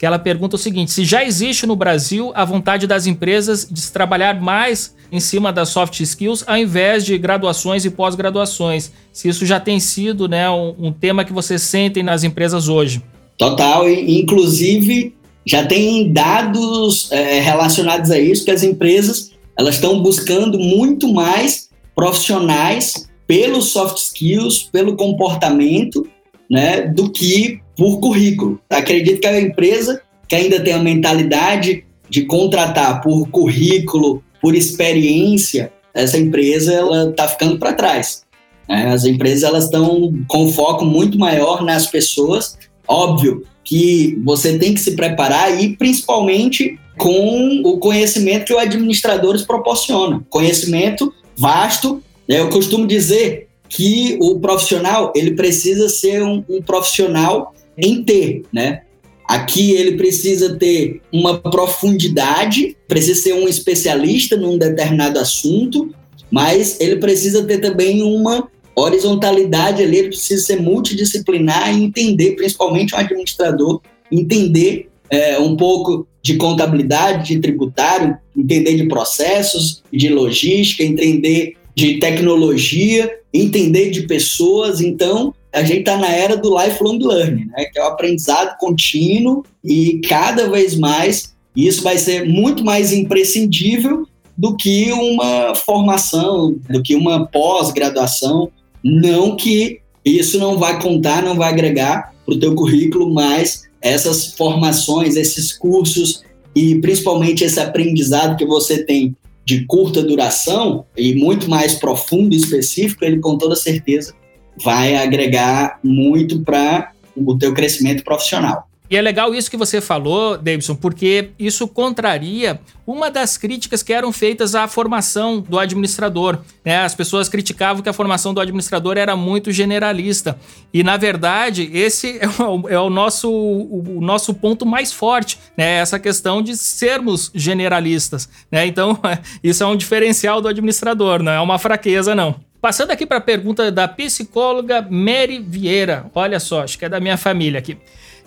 que 0.00 0.06
ela 0.06 0.18
pergunta 0.18 0.56
o 0.56 0.58
seguinte: 0.58 0.90
se 0.92 1.04
já 1.04 1.22
existe 1.22 1.66
no 1.66 1.76
Brasil 1.76 2.32
a 2.34 2.42
vontade 2.42 2.86
das 2.86 3.06
empresas 3.06 3.68
de 3.70 3.78
se 3.78 3.92
trabalhar 3.92 4.40
mais 4.40 4.96
em 5.12 5.20
cima 5.20 5.52
das 5.52 5.68
soft 5.68 6.00
skills, 6.00 6.42
ao 6.46 6.56
invés 6.56 7.04
de 7.04 7.18
graduações 7.18 7.84
e 7.84 7.90
pós-graduações. 7.90 8.92
Se 9.12 9.28
isso 9.28 9.44
já 9.44 9.60
tem 9.60 9.78
sido 9.78 10.26
né, 10.26 10.48
um, 10.48 10.74
um, 10.78 10.92
tema 10.92 11.24
que 11.24 11.32
vocês 11.32 11.62
sentem 11.62 12.02
nas 12.02 12.24
empresas 12.24 12.68
hoje. 12.68 13.02
Total, 13.36 13.86
inclusive 13.90 15.14
já 15.44 15.66
tem 15.66 16.12
dados 16.12 17.10
é, 17.10 17.40
relacionados 17.40 18.10
a 18.10 18.18
isso, 18.18 18.44
que 18.44 18.52
as 18.52 18.62
empresas 18.62 19.32
elas 19.58 19.74
estão 19.74 20.00
buscando 20.00 20.58
muito 20.58 21.12
mais 21.12 21.68
profissionais 21.94 23.06
pelos 23.26 23.66
soft 23.66 23.98
skills, 23.98 24.62
pelo 24.72 24.96
comportamento, 24.96 26.08
né, 26.48 26.82
do 26.82 27.10
que 27.10 27.60
por 27.80 27.98
currículo. 27.98 28.60
Acredito 28.68 29.22
que 29.22 29.26
a 29.26 29.40
empresa 29.40 30.02
que 30.28 30.34
ainda 30.34 30.60
tem 30.60 30.74
a 30.74 30.82
mentalidade 30.82 31.82
de 32.10 32.26
contratar 32.26 33.00
por 33.00 33.26
currículo 33.30 34.22
por 34.38 34.54
experiência, 34.54 35.72
essa 35.94 36.18
empresa 36.18 36.74
ela 36.74 37.08
está 37.08 37.26
ficando 37.26 37.58
para 37.58 37.72
trás. 37.72 38.22
Né? 38.68 38.92
As 38.92 39.06
empresas 39.06 39.44
elas 39.44 39.64
estão 39.64 40.12
com 40.28 40.52
foco 40.52 40.84
muito 40.84 41.18
maior 41.18 41.62
nas 41.62 41.86
pessoas. 41.86 42.58
Óbvio 42.86 43.46
que 43.64 44.14
você 44.26 44.58
tem 44.58 44.74
que 44.74 44.80
se 44.80 44.94
preparar 44.94 45.58
e 45.58 45.74
principalmente 45.74 46.78
com 46.98 47.62
o 47.64 47.78
conhecimento 47.78 48.44
que 48.44 48.52
o 48.52 48.58
administradores 48.58 49.40
proporciona. 49.40 50.22
Conhecimento 50.28 51.14
vasto. 51.34 52.02
Né? 52.28 52.40
Eu 52.40 52.50
costumo 52.50 52.86
dizer 52.86 53.48
que 53.70 54.18
o 54.20 54.38
profissional 54.38 55.14
ele 55.16 55.30
precisa 55.30 55.88
ser 55.88 56.22
um, 56.22 56.44
um 56.46 56.60
profissional 56.60 57.54
em 57.82 58.02
ter, 58.02 58.42
né? 58.52 58.82
Aqui 59.28 59.72
ele 59.72 59.96
precisa 59.96 60.56
ter 60.56 61.00
uma 61.12 61.38
profundidade, 61.38 62.76
precisa 62.88 63.22
ser 63.22 63.34
um 63.34 63.46
especialista 63.48 64.36
num 64.36 64.58
determinado 64.58 65.18
assunto, 65.18 65.94
mas 66.30 66.80
ele 66.80 66.96
precisa 66.96 67.44
ter 67.44 67.58
também 67.58 68.02
uma 68.02 68.48
horizontalidade 68.74 69.82
ali, 69.82 69.98
ele 69.98 70.08
precisa 70.08 70.44
ser 70.44 70.60
multidisciplinar 70.60 71.72
e 71.72 71.82
entender, 71.82 72.32
principalmente 72.32 72.94
um 72.94 72.98
administrador, 72.98 73.80
entender 74.10 74.88
é, 75.08 75.38
um 75.38 75.56
pouco 75.56 76.06
de 76.22 76.36
contabilidade, 76.36 77.34
de 77.34 77.40
tributário, 77.40 78.16
entender 78.36 78.74
de 78.74 78.86
processos, 78.86 79.82
de 79.92 80.08
logística, 80.08 80.82
entender 80.82 81.54
de 81.74 81.98
tecnologia, 81.98 83.10
entender 83.32 83.90
de 83.90 84.02
pessoas. 84.02 84.80
Então, 84.80 85.34
a 85.52 85.62
gente 85.62 85.80
está 85.80 85.96
na 85.96 86.08
era 86.08 86.36
do 86.36 86.56
lifelong 86.56 86.98
learning, 86.98 87.46
né? 87.46 87.64
que 87.64 87.78
é 87.78 87.82
o 87.82 87.88
aprendizado 87.88 88.56
contínuo 88.58 89.44
e 89.64 90.00
cada 90.08 90.48
vez 90.48 90.76
mais 90.76 91.34
isso 91.54 91.82
vai 91.82 91.98
ser 91.98 92.26
muito 92.26 92.64
mais 92.64 92.92
imprescindível 92.92 94.06
do 94.36 94.56
que 94.56 94.92
uma 94.92 95.54
formação, 95.54 96.56
do 96.70 96.82
que 96.82 96.94
uma 96.94 97.26
pós-graduação. 97.26 98.50
Não 98.82 99.36
que 99.36 99.80
isso 100.04 100.38
não 100.38 100.56
vai 100.56 100.80
contar, 100.80 101.22
não 101.22 101.34
vai 101.34 101.50
agregar 101.50 102.14
para 102.24 102.34
o 102.34 102.38
teu 102.38 102.54
currículo, 102.54 103.12
mas 103.12 103.68
essas 103.82 104.32
formações, 104.34 105.16
esses 105.16 105.52
cursos 105.52 106.22
e 106.54 106.76
principalmente 106.76 107.44
esse 107.44 107.60
aprendizado 107.60 108.36
que 108.36 108.46
você 108.46 108.84
tem 108.84 109.14
de 109.44 109.66
curta 109.66 110.02
duração 110.02 110.84
e 110.96 111.14
muito 111.14 111.50
mais 111.50 111.74
profundo 111.74 112.34
e 112.34 112.38
específico, 112.38 113.04
ele 113.04 113.18
com 113.18 113.36
toda 113.36 113.56
certeza 113.56 114.14
vai 114.62 114.96
agregar 114.96 115.78
muito 115.82 116.40
para 116.40 116.92
o 117.16 117.36
teu 117.36 117.52
crescimento 117.52 118.04
profissional. 118.04 118.70
E 118.90 118.96
é 118.96 119.00
legal 119.00 119.32
isso 119.32 119.48
que 119.48 119.56
você 119.56 119.80
falou, 119.80 120.36
Davidson, 120.36 120.74
porque 120.74 121.30
isso 121.38 121.68
contraria 121.68 122.60
uma 122.84 123.08
das 123.08 123.36
críticas 123.36 123.84
que 123.84 123.92
eram 123.92 124.12
feitas 124.12 124.56
à 124.56 124.66
formação 124.66 125.40
do 125.40 125.60
administrador. 125.60 126.40
Né? 126.64 126.76
As 126.78 126.92
pessoas 126.92 127.28
criticavam 127.28 127.84
que 127.84 127.88
a 127.88 127.92
formação 127.92 128.34
do 128.34 128.40
administrador 128.40 128.98
era 128.98 129.14
muito 129.14 129.52
generalista. 129.52 130.36
E, 130.74 130.82
na 130.82 130.96
verdade, 130.96 131.70
esse 131.72 132.18
é 132.18 132.26
o, 132.42 132.68
é 132.68 132.80
o 132.80 132.90
nosso, 132.90 133.30
o, 133.30 133.98
o, 133.98 134.00
nosso 134.00 134.34
ponto 134.34 134.66
mais 134.66 134.92
forte, 134.92 135.38
né? 135.56 135.76
essa 135.76 136.00
questão 136.00 136.42
de 136.42 136.56
sermos 136.56 137.30
generalistas. 137.32 138.28
Né? 138.50 138.66
Então, 138.66 138.98
isso 139.40 139.62
é 139.62 139.66
um 139.66 139.76
diferencial 139.76 140.40
do 140.40 140.48
administrador, 140.48 141.22
não 141.22 141.30
é 141.30 141.40
uma 141.40 141.60
fraqueza, 141.60 142.12
não. 142.12 142.49
Passando 142.60 142.90
aqui 142.90 143.06
para 143.06 143.16
a 143.16 143.22
pergunta 143.22 143.72
da 143.72 143.88
psicóloga 143.88 144.86
Mary 144.88 145.38
Vieira. 145.40 146.04
Olha 146.14 146.38
só, 146.38 146.62
acho 146.62 146.78
que 146.78 146.84
é 146.84 146.88
da 146.88 147.00
minha 147.00 147.16
família 147.16 147.58
aqui. 147.58 147.78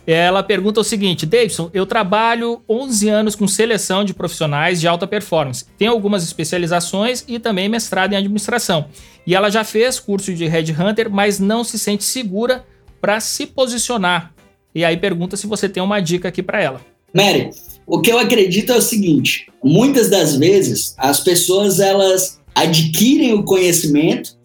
Ela 0.08 0.42
pergunta 0.42 0.82
o 0.82 0.84
seguinte: 0.84 1.26
Davidson, 1.26 1.70
eu 1.74 1.86
trabalho 1.86 2.62
11 2.68 3.10
anos 3.10 3.36
com 3.36 3.48
seleção 3.48 4.04
de 4.04 4.14
profissionais 4.14 4.82
de 4.82 4.88
alta 4.88 5.06
performance. 5.06 5.66
Tenho 5.78 5.92
algumas 5.92 6.24
especializações 6.24 7.24
e 7.28 7.38
também 7.38 7.70
mestrado 7.70 8.14
em 8.14 8.18
administração. 8.18 8.88
E 9.26 9.36
ela 9.36 9.50
já 9.52 9.64
fez 9.64 10.00
curso 10.00 10.34
de 10.34 10.46
Headhunter, 10.46 11.10
mas 11.10 11.40
não 11.40 11.64
se 11.64 11.78
sente 11.78 12.04
segura 12.04 12.66
para 13.00 13.20
se 13.20 13.46
posicionar. 13.46 14.34
E 14.74 14.84
aí 14.84 14.98
pergunta 14.98 15.38
se 15.38 15.46
você 15.46 15.70
tem 15.70 15.82
uma 15.82 16.00
dica 16.00 16.28
aqui 16.28 16.42
para 16.42 16.60
ela. 16.60 16.82
Mary, 17.14 17.52
o 17.86 18.02
que 18.02 18.12
eu 18.12 18.18
acredito 18.18 18.74
é 18.74 18.76
o 18.76 18.82
seguinte: 18.82 19.48
muitas 19.64 20.10
das 20.10 20.36
vezes 20.36 20.96
as 20.98 21.20
pessoas 21.20 21.80
elas 21.80 22.42
adquirem 22.56 23.34
o 23.34 23.44
conhecimento 23.44 24.38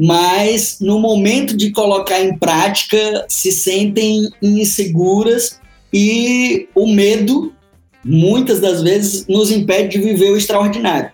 mas 0.00 0.78
no 0.80 1.00
momento 1.00 1.56
de 1.56 1.72
colocar 1.72 2.20
em 2.20 2.38
prática 2.38 3.26
se 3.28 3.50
sentem 3.50 4.30
inseguras 4.40 5.58
e 5.92 6.68
o 6.72 6.86
medo, 6.86 7.52
muitas 8.04 8.60
das 8.60 8.80
vezes, 8.80 9.26
nos 9.26 9.50
impede 9.50 9.98
de 9.98 10.04
viver 10.04 10.30
o 10.30 10.36
extraordinário. 10.36 11.10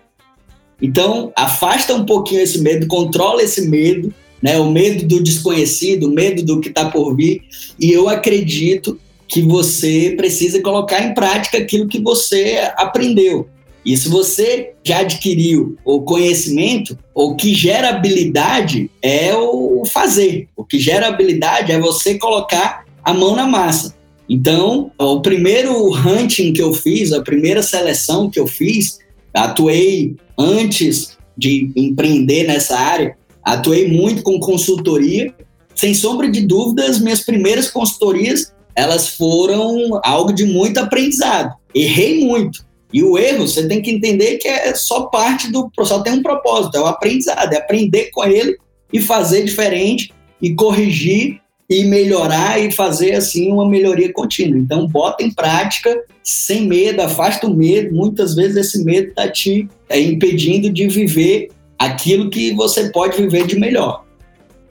Então, 0.83 1.33
afasta 1.35 1.95
um 1.95 2.05
pouquinho 2.05 2.43
esse 2.43 2.61
medo, 2.61 2.87
controla 2.87 3.43
esse 3.43 3.69
medo, 3.69 4.13
né? 4.43 4.59
O 4.59 4.71
medo 4.71 5.07
do 5.07 5.23
desconhecido, 5.23 6.09
o 6.09 6.13
medo 6.13 6.43
do 6.43 6.61
que 6.61 6.69
está 6.69 6.91
por 6.91 7.17
vir. 7.17 7.41
E 7.81 7.91
eu 7.91 8.07
acredito 8.07 9.01
que 9.27 9.41
você 9.41 10.13
precisa 10.15 10.61
colocar 10.61 11.03
em 11.03 11.15
prática 11.15 11.57
aquilo 11.57 11.89
que 11.89 12.01
você 12.01 12.71
aprendeu. 12.77 13.49
E 13.85 13.97
se 13.97 14.09
você 14.09 14.73
já 14.83 15.01
adquiriu 15.01 15.77
o 15.85 16.01
conhecimento, 16.03 16.99
o 17.15 17.37
que 17.37 17.55
gera 17.55 17.91
habilidade 17.91 18.91
é 19.03 19.35
o 19.37 19.85
fazer. 19.85 20.49
O 20.57 20.65
que 20.65 20.79
gera 20.79 21.09
habilidade 21.09 21.71
é 21.71 21.79
você 21.79 22.19
colocar 22.19 22.85
a 23.03 23.13
mão 23.13 23.37
na 23.37 23.47
massa. 23.47 23.95
Então, 24.29 24.91
o 24.99 25.21
primeiro 25.21 25.93
hunting 25.95 26.53
que 26.55 26.63
eu 26.63 26.73
fiz, 26.73 27.13
a 27.13 27.23
primeira 27.23 27.63
seleção 27.63 28.31
que 28.31 28.41
eu 28.41 28.47
fiz, 28.47 28.99
atuei 29.35 30.17
antes 30.39 31.19
de 31.37 31.71
empreender 31.77 32.47
nessa 32.47 32.79
área, 32.79 33.17
atuei 33.43 33.89
muito 33.89 34.23
com 34.23 34.41
consultoria. 34.41 35.35
Sem 35.75 35.93
sombra 35.93 36.31
de 36.31 36.47
dúvidas, 36.47 37.01
minhas 37.01 37.21
primeiras 37.21 37.71
consultorias, 37.71 38.55
elas 38.75 39.09
foram 39.09 40.01
algo 40.03 40.33
de 40.33 40.45
muito 40.45 40.79
aprendizado. 40.79 41.55
Errei 41.75 42.25
muito, 42.25 42.65
e 42.95 43.03
o 43.03 43.19
erro, 43.19 43.49
você 43.49 43.67
tem 43.67 43.83
que 43.83 43.91
entender 43.91 44.37
que 44.37 44.47
é 44.47 44.73
só 44.73 45.07
parte 45.07 45.51
do. 45.51 45.69
Só 45.83 46.01
tem 46.01 46.13
um 46.13 46.23
propósito, 46.23 46.77
é 46.77 46.81
o 46.81 46.87
aprendizado, 46.87 47.53
é 47.53 47.57
aprender 47.57 48.11
com 48.13 48.23
ele 48.23 48.57
e 48.93 49.01
fazer 49.01 49.43
diferente 49.43 50.13
e 50.41 50.55
corrigir 50.55 51.41
e 51.69 51.83
melhorar 51.83 52.61
e 52.61 52.71
fazer 52.71 53.15
assim 53.15 53.51
uma 53.51 53.69
melhoria 53.69 54.13
contínua. 54.13 54.57
Então, 54.61 54.87
bota 54.87 55.25
em 55.25 55.33
prática 55.33 56.05
sem 56.23 56.69
medo, 56.69 57.03
afasta 57.03 57.49
o 57.49 57.55
medo. 57.55 57.93
Muitas 57.93 58.37
vezes 58.37 58.57
esse 58.57 58.85
medo 58.85 59.09
está 59.09 59.29
te 59.29 59.69
é, 59.89 59.99
impedindo 60.01 60.71
de 60.71 60.87
viver 60.87 61.49
aquilo 61.77 62.31
que 62.31 62.55
você 62.55 62.91
pode 62.91 63.21
viver 63.21 63.45
de 63.45 63.59
melhor. 63.59 64.05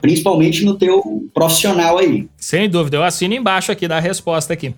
Principalmente 0.00 0.64
no 0.64 0.78
teu 0.78 1.28
profissional 1.34 1.98
aí. 1.98 2.26
Sem 2.38 2.70
dúvida, 2.70 2.96
eu 2.96 3.02
assino 3.02 3.34
embaixo 3.34 3.70
aqui 3.70 3.86
da 3.86 4.00
resposta 4.00 4.54
aqui. 4.54 4.74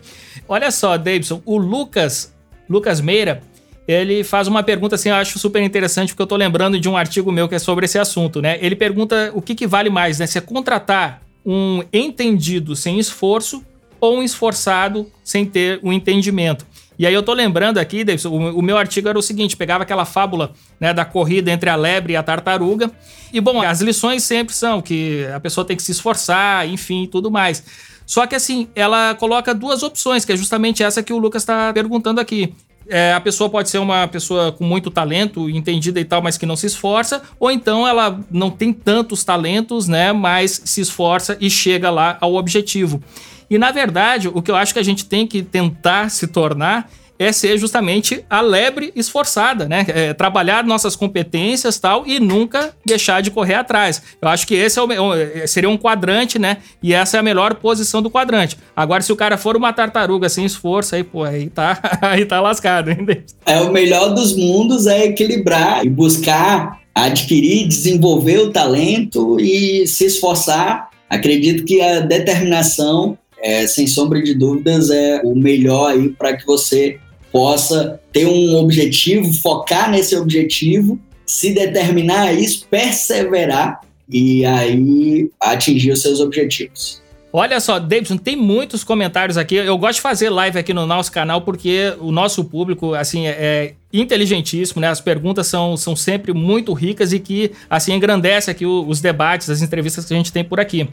Olha 0.48 0.72
só, 0.72 0.96
Davidson, 0.96 1.40
o 1.44 1.56
Lucas 1.56 2.34
Lucas 2.68 3.00
Meira, 3.00 3.42
ele 3.86 4.24
faz 4.24 4.48
uma 4.48 4.62
pergunta 4.62 4.96
assim, 4.96 5.08
eu 5.08 5.14
acho 5.14 5.38
super 5.38 5.62
interessante, 5.62 6.08
porque 6.08 6.22
eu 6.22 6.26
tô 6.26 6.36
lembrando 6.36 6.78
de 6.80 6.88
um 6.88 6.96
artigo 6.96 7.30
meu 7.30 7.48
que 7.48 7.54
é 7.54 7.58
sobre 7.58 7.84
esse 7.84 7.98
assunto, 7.98 8.42
né? 8.42 8.58
Ele 8.60 8.74
pergunta 8.74 9.30
o 9.34 9.40
que, 9.40 9.54
que 9.54 9.66
vale 9.66 9.88
mais, 9.88 10.18
né? 10.18 10.26
Se 10.26 10.38
é 10.38 10.40
contratar 10.40 11.22
um 11.44 11.82
entendido 11.92 12.74
sem 12.74 12.98
esforço 12.98 13.64
ou 14.00 14.18
um 14.18 14.22
esforçado 14.22 15.10
sem 15.22 15.44
ter 15.44 15.78
o 15.82 15.88
um 15.88 15.92
entendimento. 15.92 16.66
E 16.98 17.06
aí 17.06 17.12
eu 17.12 17.22
tô 17.22 17.34
lembrando 17.34 17.78
aqui, 17.78 18.02
Davidson, 18.02 18.30
o, 18.30 18.62
meu 18.62 18.78
artigo 18.78 19.08
era 19.08 19.18
o 19.18 19.22
seguinte, 19.22 19.56
pegava 19.56 19.82
aquela 19.82 20.06
fábula 20.06 20.52
né, 20.80 20.94
da 20.94 21.04
corrida 21.04 21.50
entre 21.50 21.68
a 21.68 21.76
lebre 21.76 22.14
e 22.14 22.16
a 22.16 22.22
tartaruga. 22.22 22.90
E 23.32 23.40
bom, 23.40 23.60
as 23.60 23.82
lições 23.82 24.24
sempre 24.24 24.54
são 24.54 24.80
que 24.80 25.26
a 25.34 25.38
pessoa 25.38 25.64
tem 25.64 25.76
que 25.76 25.82
se 25.82 25.92
esforçar, 25.92 26.66
enfim, 26.66 27.06
tudo 27.06 27.30
mais. 27.30 27.62
Só 28.06 28.26
que 28.26 28.36
assim, 28.36 28.68
ela 28.74 29.14
coloca 29.16 29.52
duas 29.52 29.82
opções, 29.82 30.24
que 30.24 30.32
é 30.32 30.36
justamente 30.36 30.82
essa 30.82 31.02
que 31.02 31.12
o 31.12 31.18
Lucas 31.18 31.42
está 31.42 31.72
perguntando 31.72 32.20
aqui. 32.20 32.54
É, 32.88 33.12
a 33.12 33.20
pessoa 33.20 33.50
pode 33.50 33.68
ser 33.68 33.78
uma 33.78 34.06
pessoa 34.06 34.52
com 34.52 34.62
muito 34.62 34.92
talento, 34.92 35.50
entendida 35.50 35.98
e 35.98 36.04
tal, 36.04 36.22
mas 36.22 36.38
que 36.38 36.46
não 36.46 36.54
se 36.54 36.66
esforça, 36.66 37.20
ou 37.38 37.50
então 37.50 37.86
ela 37.86 38.20
não 38.30 38.48
tem 38.48 38.72
tantos 38.72 39.24
talentos, 39.24 39.88
né, 39.88 40.12
mas 40.12 40.62
se 40.64 40.80
esforça 40.80 41.36
e 41.40 41.50
chega 41.50 41.90
lá 41.90 42.16
ao 42.20 42.36
objetivo. 42.36 43.02
E 43.50 43.58
na 43.58 43.72
verdade, 43.72 44.28
o 44.28 44.40
que 44.40 44.52
eu 44.52 44.56
acho 44.56 44.72
que 44.72 44.78
a 44.78 44.84
gente 44.84 45.04
tem 45.04 45.26
que 45.26 45.42
tentar 45.42 46.10
se 46.10 46.28
tornar 46.28 46.88
é 47.18 47.32
ser 47.32 47.58
justamente 47.58 48.24
a 48.28 48.40
lebre 48.40 48.92
esforçada, 48.94 49.68
né? 49.68 49.84
É, 49.88 50.12
trabalhar 50.12 50.64
nossas 50.64 50.96
competências 50.96 51.78
tal 51.78 52.06
e 52.06 52.20
nunca 52.20 52.74
deixar 52.84 53.20
de 53.20 53.30
correr 53.30 53.54
atrás. 53.54 54.02
Eu 54.20 54.28
acho 54.28 54.46
que 54.46 54.54
esse 54.54 54.78
é 54.78 54.82
o, 54.82 55.14
é, 55.14 55.46
seria 55.46 55.68
um 55.68 55.78
quadrante, 55.78 56.38
né? 56.38 56.58
E 56.82 56.92
essa 56.92 57.16
é 57.16 57.20
a 57.20 57.22
melhor 57.22 57.54
posição 57.54 58.02
do 58.02 58.10
quadrante. 58.10 58.56
Agora, 58.74 59.02
se 59.02 59.12
o 59.12 59.16
cara 59.16 59.36
for 59.36 59.56
uma 59.56 59.72
tartaruga 59.72 60.28
sem 60.28 60.44
esforço, 60.44 60.94
aí, 60.94 61.04
pô, 61.04 61.24
aí 61.24 61.48
tá, 61.48 61.80
aí 62.02 62.24
tá 62.24 62.40
lascado, 62.40 62.90
hein? 62.90 63.06
É 63.44 63.60
o 63.60 63.72
melhor 63.72 64.14
dos 64.14 64.36
mundos 64.36 64.86
é 64.86 65.06
equilibrar 65.06 65.84
e 65.84 65.88
buscar 65.88 66.80
adquirir, 66.94 67.68
desenvolver 67.68 68.38
o 68.38 68.50
talento 68.50 69.38
e 69.38 69.86
se 69.86 70.06
esforçar. 70.06 70.88
Acredito 71.10 71.64
que 71.64 71.80
a 71.80 72.00
determinação 72.00 73.18
é, 73.38 73.66
sem 73.66 73.86
sombra 73.86 74.22
de 74.22 74.34
dúvidas, 74.34 74.90
é 74.90 75.20
o 75.22 75.34
melhor 75.34 75.92
aí 75.92 76.08
para 76.08 76.36
que 76.36 76.46
você 76.46 76.98
possa 77.36 78.00
ter 78.14 78.26
um 78.26 78.56
objetivo, 78.56 79.30
focar 79.30 79.90
nesse 79.90 80.16
objetivo, 80.16 80.98
se 81.26 81.52
determinar 81.52 82.28
a 82.28 82.32
isso, 82.32 82.66
perseverar 82.70 83.82
e 84.08 84.42
aí 84.46 85.28
atingir 85.38 85.90
os 85.90 86.00
seus 86.00 86.18
objetivos. 86.18 87.02
Olha 87.30 87.60
só, 87.60 87.78
Davidson, 87.78 88.16
tem 88.16 88.36
muitos 88.36 88.82
comentários 88.82 89.36
aqui. 89.36 89.56
Eu 89.56 89.76
gosto 89.76 89.96
de 89.96 90.00
fazer 90.00 90.30
live 90.30 90.58
aqui 90.58 90.72
no 90.72 90.86
nosso 90.86 91.12
canal 91.12 91.42
porque 91.42 91.92
o 92.00 92.10
nosso 92.10 92.42
público, 92.42 92.94
assim, 92.94 93.26
é, 93.26 93.32
é 93.32 93.74
inteligentíssimo, 93.92 94.80
né? 94.80 94.88
As 94.88 95.02
perguntas 95.02 95.46
são, 95.46 95.76
são 95.76 95.94
sempre 95.94 96.32
muito 96.32 96.72
ricas 96.72 97.12
e 97.12 97.20
que, 97.20 97.50
assim, 97.68 97.92
engrandece 97.92 98.50
aqui 98.50 98.64
os 98.64 99.02
debates, 99.02 99.50
as 99.50 99.60
entrevistas 99.60 100.06
que 100.06 100.14
a 100.14 100.16
gente 100.16 100.32
tem 100.32 100.42
por 100.42 100.58
aqui. 100.58 100.88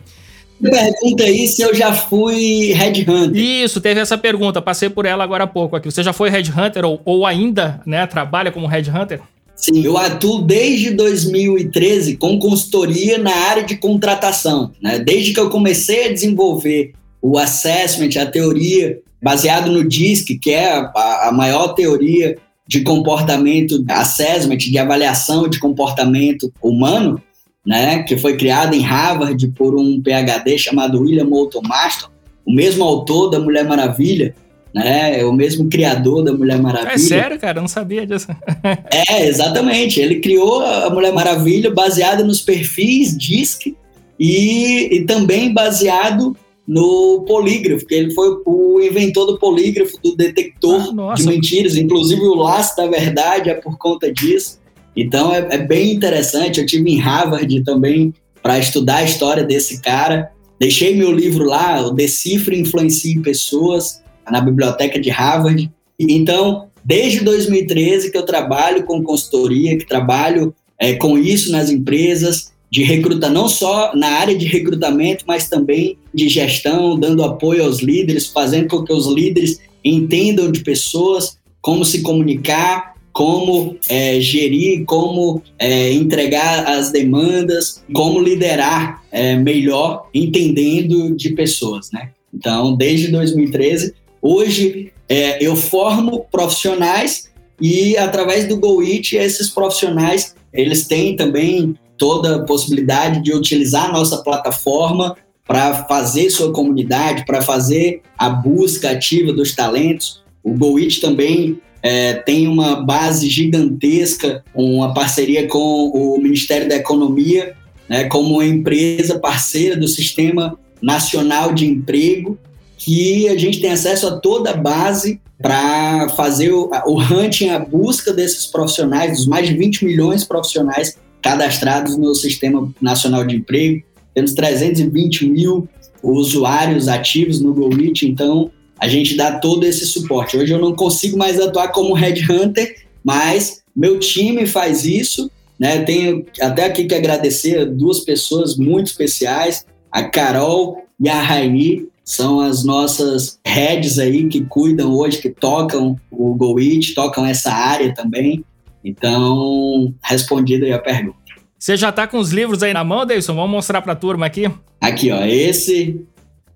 Pergunta 0.69 1.23
aí 1.23 1.47
se 1.47 1.61
eu 1.61 1.73
já 1.73 1.93
fui 1.93 2.71
headhunter. 2.73 3.35
Isso, 3.35 3.81
teve 3.81 3.99
essa 3.99 4.17
pergunta, 4.17 4.61
passei 4.61 4.89
por 4.89 5.05
ela 5.05 5.23
agora 5.23 5.43
há 5.43 5.47
pouco 5.47 5.75
aqui. 5.75 5.91
Você 5.91 6.03
já 6.03 6.13
foi 6.13 6.29
headhunter 6.29 6.85
ou, 6.85 7.01
ou 7.03 7.25
ainda 7.25 7.81
né, 7.85 8.05
trabalha 8.07 8.51
como 8.51 8.67
headhunter? 8.67 9.21
Sim, 9.55 9.83
eu 9.83 9.97
atuo 9.97 10.41
desde 10.41 10.91
2013 10.91 12.17
com 12.17 12.39
consultoria 12.39 13.17
na 13.17 13.33
área 13.33 13.63
de 13.63 13.77
contratação. 13.77 14.71
Né? 14.81 14.99
Desde 14.99 15.33
que 15.33 15.39
eu 15.39 15.49
comecei 15.49 16.07
a 16.07 16.13
desenvolver 16.13 16.93
o 17.21 17.37
assessment, 17.37 18.09
a 18.21 18.25
teoria 18.25 18.99
baseado 19.21 19.71
no 19.71 19.87
DISC, 19.87 20.37
que 20.39 20.51
é 20.51 20.73
a, 20.73 21.29
a 21.29 21.31
maior 21.31 21.69
teoria 21.69 22.37
de 22.67 22.81
comportamento, 22.81 23.83
assessment, 23.89 24.57
de 24.57 24.77
avaliação 24.77 25.47
de 25.47 25.59
comportamento 25.59 26.51
humano, 26.61 27.21
né, 27.65 28.03
que 28.03 28.17
foi 28.17 28.35
criada 28.35 28.75
em 28.75 28.81
Harvard 28.81 29.47
por 29.49 29.75
um 29.75 30.01
PhD 30.01 30.57
chamado 30.57 30.99
William 30.99 31.25
Moulton 31.25 31.61
Marston, 31.61 32.09
o 32.45 32.53
mesmo 32.53 32.83
autor 32.83 33.29
da 33.29 33.39
Mulher 33.39 33.65
Maravilha, 33.65 34.35
né? 34.73 35.19
É 35.19 35.25
o 35.25 35.31
mesmo 35.31 35.69
criador 35.69 36.23
da 36.23 36.33
Mulher 36.33 36.59
Maravilha. 36.59 36.93
É 36.93 36.97
sério, 36.97 37.39
cara? 37.39 37.59
Eu 37.59 37.61
não 37.61 37.67
sabia 37.67 38.07
disso. 38.07 38.27
é, 39.07 39.27
exatamente. 39.27 39.99
Ele 39.99 40.19
criou 40.19 40.65
a 40.65 40.89
Mulher 40.89 41.13
Maravilha 41.13 41.69
baseada 41.69 42.23
nos 42.23 42.41
perfis 42.41 43.15
DISC 43.15 43.75
e, 44.19 44.89
e 44.91 45.05
também 45.05 45.53
baseado 45.53 46.35
no 46.67 47.23
polígrafo, 47.27 47.85
que 47.85 47.93
ele 47.93 48.13
foi 48.13 48.41
o 48.45 48.81
inventor 48.81 49.27
do 49.27 49.37
polígrafo, 49.37 50.01
do 50.01 50.15
detector 50.15 50.93
ah, 51.11 51.13
de 51.13 51.23
mentiras. 51.25 51.75
Inclusive 51.75 52.21
o 52.21 52.35
laço 52.35 52.75
da 52.75 52.87
verdade 52.87 53.49
é 53.49 53.53
por 53.53 53.77
conta 53.77 54.11
disso. 54.11 54.59
Então 54.95 55.33
é, 55.33 55.47
é 55.51 55.57
bem 55.57 55.91
interessante. 55.91 56.59
Eu 56.59 56.65
tive 56.65 56.91
em 56.91 56.99
Harvard 56.99 57.63
também 57.63 58.13
para 58.41 58.59
estudar 58.59 58.97
a 58.97 59.03
história 59.03 59.43
desse 59.43 59.81
cara. 59.81 60.31
Deixei 60.59 60.95
meu 60.95 61.11
livro 61.11 61.45
lá, 61.45 61.81
o 61.85 61.91
Decifre 61.91 62.59
Influencie 62.59 63.19
Pessoas, 63.19 64.01
na 64.29 64.39
biblioteca 64.39 64.99
de 64.99 65.09
Harvard. 65.09 65.71
Então, 65.99 66.67
desde 66.83 67.21
2013 67.21 68.11
que 68.11 68.17
eu 68.17 68.25
trabalho 68.25 68.83
com 68.83 69.03
consultoria, 69.03 69.77
que 69.77 69.85
trabalho 69.85 70.53
é, 70.79 70.93
com 70.93 71.17
isso 71.17 71.51
nas 71.51 71.69
empresas, 71.69 72.53
de 72.73 72.81
recruta 72.81 73.29
não 73.29 73.47
só 73.47 73.95
na 73.95 74.07
área 74.07 74.35
de 74.35 74.47
recrutamento, 74.47 75.25
mas 75.27 75.47
também 75.47 75.95
de 76.13 76.27
gestão, 76.27 76.99
dando 76.99 77.23
apoio 77.23 77.63
aos 77.63 77.81
líderes, 77.81 78.27
fazendo 78.27 78.67
com 78.67 78.83
que 78.83 78.91
os 78.91 79.07
líderes 79.07 79.59
entendam 79.85 80.51
de 80.51 80.61
pessoas, 80.61 81.37
como 81.61 81.85
se 81.85 82.01
comunicar, 82.01 82.92
como 83.13 83.77
é, 83.87 84.19
gerir, 84.19 84.83
como 84.85 85.41
é, 85.59 85.93
entregar 85.93 86.67
as 86.67 86.91
demandas, 86.91 87.83
como 87.93 88.19
liderar 88.19 89.03
é, 89.11 89.35
melhor, 89.35 90.09
entendendo 90.13 91.15
de 91.15 91.29
pessoas, 91.29 91.91
né? 91.91 92.09
Então, 92.33 92.75
desde 92.75 93.09
2013, 93.09 93.93
hoje 94.19 94.91
é, 95.07 95.45
eu 95.45 95.55
formo 95.55 96.25
profissionais 96.31 97.31
e 97.61 97.95
através 97.95 98.47
do 98.47 98.57
GoIT, 98.57 99.15
esses 99.15 99.49
profissionais, 99.49 100.35
eles 100.51 100.87
têm 100.87 101.15
também 101.15 101.75
toda 101.97 102.37
a 102.37 102.43
possibilidade 102.43 103.21
de 103.21 103.31
utilizar 103.31 103.89
a 103.89 103.93
nossa 103.93 104.23
plataforma 104.23 105.15
para 105.47 105.83
fazer 105.85 106.31
sua 106.31 106.51
comunidade, 106.51 107.25
para 107.25 107.41
fazer 107.41 108.01
a 108.17 108.29
busca 108.29 108.89
ativa 108.89 109.31
dos 109.31 109.53
talentos. 109.53 110.23
O 110.43 110.53
GoIT 110.53 110.99
também 110.99 111.61
é, 111.83 112.13
tem 112.13 112.47
uma 112.47 112.77
base 112.77 113.29
gigantesca, 113.29 114.41
uma 114.55 114.93
parceria 114.93 115.45
com 115.49 115.89
o 115.89 116.17
Ministério 116.17 116.69
da 116.69 116.77
Economia, 116.77 117.55
né, 117.89 118.05
como 118.05 118.41
empresa 118.41 119.19
parceira 119.19 119.75
do 119.75 119.87
Sistema 119.89 120.57
Nacional 120.81 121.53
de 121.53 121.67
Emprego, 121.67 122.39
que 122.77 123.27
a 123.27 123.37
gente 123.37 123.59
tem 123.59 123.71
acesso 123.71 124.07
a 124.07 124.17
toda 124.17 124.51
a 124.51 124.57
base 124.57 125.21
para 125.41 126.07
fazer 126.09 126.53
o, 126.53 126.69
o 126.85 127.01
hunting, 127.01 127.49
a 127.49 127.59
busca 127.59 128.13
desses 128.13 128.45
profissionais, 128.45 129.17
dos 129.17 129.27
mais 129.27 129.47
de 129.47 129.53
20 129.53 129.83
milhões 129.83 130.21
de 130.21 130.27
profissionais 130.27 130.97
cadastrados 131.21 131.97
no 131.97 132.15
Sistema 132.15 132.73
Nacional 132.81 133.25
de 133.25 133.35
Emprego. 133.35 133.83
Temos 134.13 134.33
320 134.33 135.27
mil 135.27 135.67
usuários 136.01 136.87
ativos 136.87 137.41
no 137.41 137.53
GoReach, 137.53 138.05
então 138.05 138.51
a 138.83 138.87
gente 138.89 139.15
dá 139.15 139.39
todo 139.39 139.63
esse 139.63 139.87
suporte. 139.87 140.35
Hoje 140.35 140.51
eu 140.51 140.59
não 140.59 140.75
consigo 140.75 141.17
mais 141.17 141.39
atuar 141.39 141.69
como 141.69 141.93
headhunter, 141.93 142.83
mas 143.01 143.63
meu 143.73 143.97
time 143.97 144.45
faz 144.45 144.83
isso. 144.83 145.31
Né? 145.57 145.83
Tenho 145.83 146.25
até 146.41 146.65
aqui 146.65 146.83
que 146.83 146.93
agradecer 146.93 147.65
duas 147.65 148.01
pessoas 148.01 148.57
muito 148.57 148.87
especiais, 148.87 149.65
a 149.89 150.03
Carol 150.03 150.85
e 150.99 151.07
a 151.07 151.21
Raini, 151.21 151.87
são 152.03 152.41
as 152.41 152.65
nossas 152.65 153.39
heads 153.47 153.99
aí 153.99 154.27
que 154.27 154.43
cuidam 154.43 154.93
hoje, 154.93 155.21
que 155.21 155.29
tocam 155.29 155.97
o 156.11 156.35
GoIt, 156.35 156.93
tocam 156.93 157.25
essa 157.25 157.53
área 157.53 157.93
também. 157.93 158.43
Então, 158.83 159.93
respondida 160.03 160.65
aí 160.65 160.73
a 160.73 160.79
pergunta. 160.79 161.15
Você 161.57 161.77
já 161.77 161.87
está 161.87 162.05
com 162.05 162.17
os 162.17 162.31
livros 162.31 162.61
aí 162.61 162.73
na 162.73 162.83
mão, 162.83 163.05
Davidson? 163.05 163.33
Vamos 163.33 163.51
mostrar 163.51 163.81
para 163.81 163.93
a 163.93 163.95
turma 163.95 164.25
aqui. 164.25 164.51
Aqui, 164.81 165.09
ó. 165.09 165.23
Esse 165.23 166.01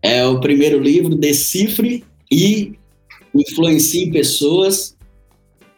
é 0.01 0.25
o 0.25 0.41
primeiro 0.41 0.77
livro, 0.81 1.15
Decifre 1.15 2.03
e 2.31 2.73
influencie 3.33 4.11
pessoas. 4.11 4.95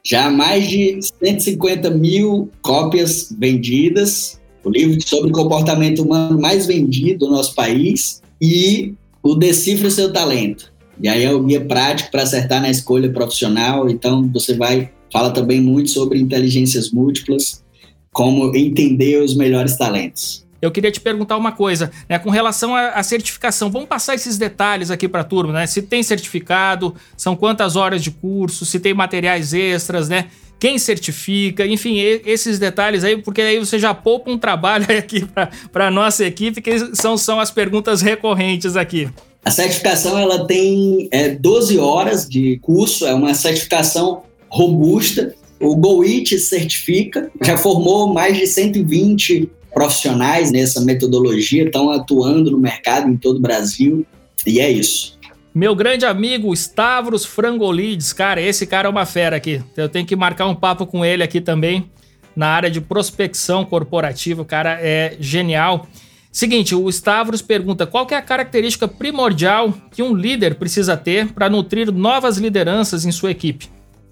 Já 0.04 0.30
mais 0.30 0.68
de 0.68 1.00
150 1.24 1.90
mil 1.92 2.50
cópias 2.62 3.34
vendidas. 3.38 4.40
O 4.64 4.70
livro 4.70 5.00
sobre 5.08 5.32
comportamento 5.32 6.04
humano 6.04 6.40
mais 6.40 6.66
vendido 6.66 7.26
do 7.26 7.32
nosso 7.32 7.54
país. 7.56 8.22
E 8.42 8.94
o 9.22 9.36
Decifre 9.36 9.92
Seu 9.92 10.12
Talento. 10.12 10.72
E 11.02 11.08
aí 11.08 11.24
é 11.24 11.34
o 11.34 11.44
guia 11.44 11.64
prático 11.64 12.12
para 12.12 12.24
acertar 12.24 12.62
na 12.62 12.70
escolha 12.70 13.12
profissional. 13.12 13.90
Então, 13.90 14.30
você 14.34 14.54
vai 14.54 14.92
fala 15.12 15.32
também 15.32 15.60
muito 15.60 15.90
sobre 15.90 16.20
inteligências 16.20 16.92
múltiplas, 16.92 17.64
como 18.12 18.56
entender 18.56 19.22
os 19.22 19.36
melhores 19.36 19.78
talentos. 19.78 20.46
Eu 20.62 20.72
queria 20.72 20.92
te 20.92 21.00
perguntar 21.00 21.38
uma 21.38 21.52
coisa, 21.52 21.92
né, 22.08 22.20
com 22.20 22.30
relação 22.30 22.76
à, 22.76 23.02
certificação. 23.02 23.72
Vamos 23.72 23.88
passar 23.88 24.16
esses 24.16 24.38
detalhes 24.38 24.92
aqui 24.92 25.08
para 25.08 25.22
a 25.22 25.24
turma, 25.24 25.54
né? 25.54 25.68
Se 25.68 25.82
tem 25.82 26.04
certificado, 26.04 26.94
são 27.16 27.36
quantas 27.36 27.76
horas 27.76 28.04
de 28.04 28.12
curso, 28.12 28.66
se 28.66 28.80
tem 28.80 28.94
materiais 28.94 29.54
extras, 29.54 30.10
né? 30.10 30.28
Quem 30.60 30.78
certifica, 30.78 31.66
enfim, 31.66 31.98
esses 32.26 32.60
detalhes 32.60 33.06
aí, 33.06 33.16
porque 33.16 33.42
aí 33.42 33.60
você 33.60 33.80
já 33.80 33.94
poupa 33.94 34.30
um 34.30 34.38
trabalho 34.38 34.86
aqui 34.98 35.26
para 35.72 35.88
a 35.88 35.92
nossa 35.92 36.26
equipe, 36.26 36.62
que 36.62 36.96
são, 36.96 37.18
são 37.18 37.40
as 37.40 37.50
perguntas 37.50 38.02
recorrentes 38.02 38.76
aqui. 38.76 39.08
A 39.46 39.52
certificação 39.52 40.20
ela 40.20 40.46
tem 40.46 41.08
é, 41.12 41.30
12 41.30 41.80
horas 41.80 42.28
de 42.28 42.60
curso, 42.62 43.06
é 43.06 43.14
uma 43.14 43.34
certificação 43.34 44.24
robusta. 44.50 45.34
O 45.62 45.76
GoIT 45.76 46.38
certifica, 46.40 47.32
já 47.42 47.58
formou 47.58 48.14
mais 48.14 48.38
de 48.38 48.48
120 48.48 49.50
profissionais 49.74 50.52
nessa 50.52 50.82
metodologia, 50.82 51.64
estão 51.64 51.92
atuando 51.92 52.52
no 52.52 52.58
mercado 52.58 53.10
em 53.10 53.18
todo 53.18 53.38
o 53.38 53.42
Brasil, 53.42 54.06
e 54.46 54.60
é 54.60 54.70
isso. 54.70 55.18
Meu 55.54 55.76
grande 55.76 56.06
amigo 56.06 56.54
Stavros 56.54 57.26
Frangolides, 57.26 58.14
cara, 58.14 58.42
esse 58.42 58.68
cara 58.68 58.88
é 58.88 58.92
uma 58.92 59.06
fera 59.06 59.36
aqui. 59.36 59.62
Eu 59.76 59.90
tenho 59.90 60.06
que 60.06 60.16
marcar 60.16 60.46
um 60.46 60.56
papo 60.56 60.86
com 60.86 61.04
ele 61.04 61.24
aqui 61.24 61.42
também 61.42 61.90
na 62.36 62.48
área 62.48 62.70
de 62.70 62.80
prospecção 62.80 63.66
corporativa. 63.66 64.42
O 64.42 64.46
cara 64.46 64.80
é 64.82 65.18
genial. 65.20 65.88
Seguinte, 66.32 66.76
o 66.76 66.88
Stavros 66.90 67.42
pergunta 67.42 67.88
qual 67.88 68.08
é 68.12 68.16
a 68.16 68.22
característica 68.22 68.88
primordial 68.88 69.74
que 69.92 70.04
um 70.04 70.14
líder 70.14 70.56
precisa 70.56 70.96
ter 70.96 71.34
para 71.34 71.50
nutrir 71.50 71.92
novas 71.92 72.38
lideranças 72.38 73.04
em 73.04 73.12
sua 73.12 73.32
equipe. 73.32 73.68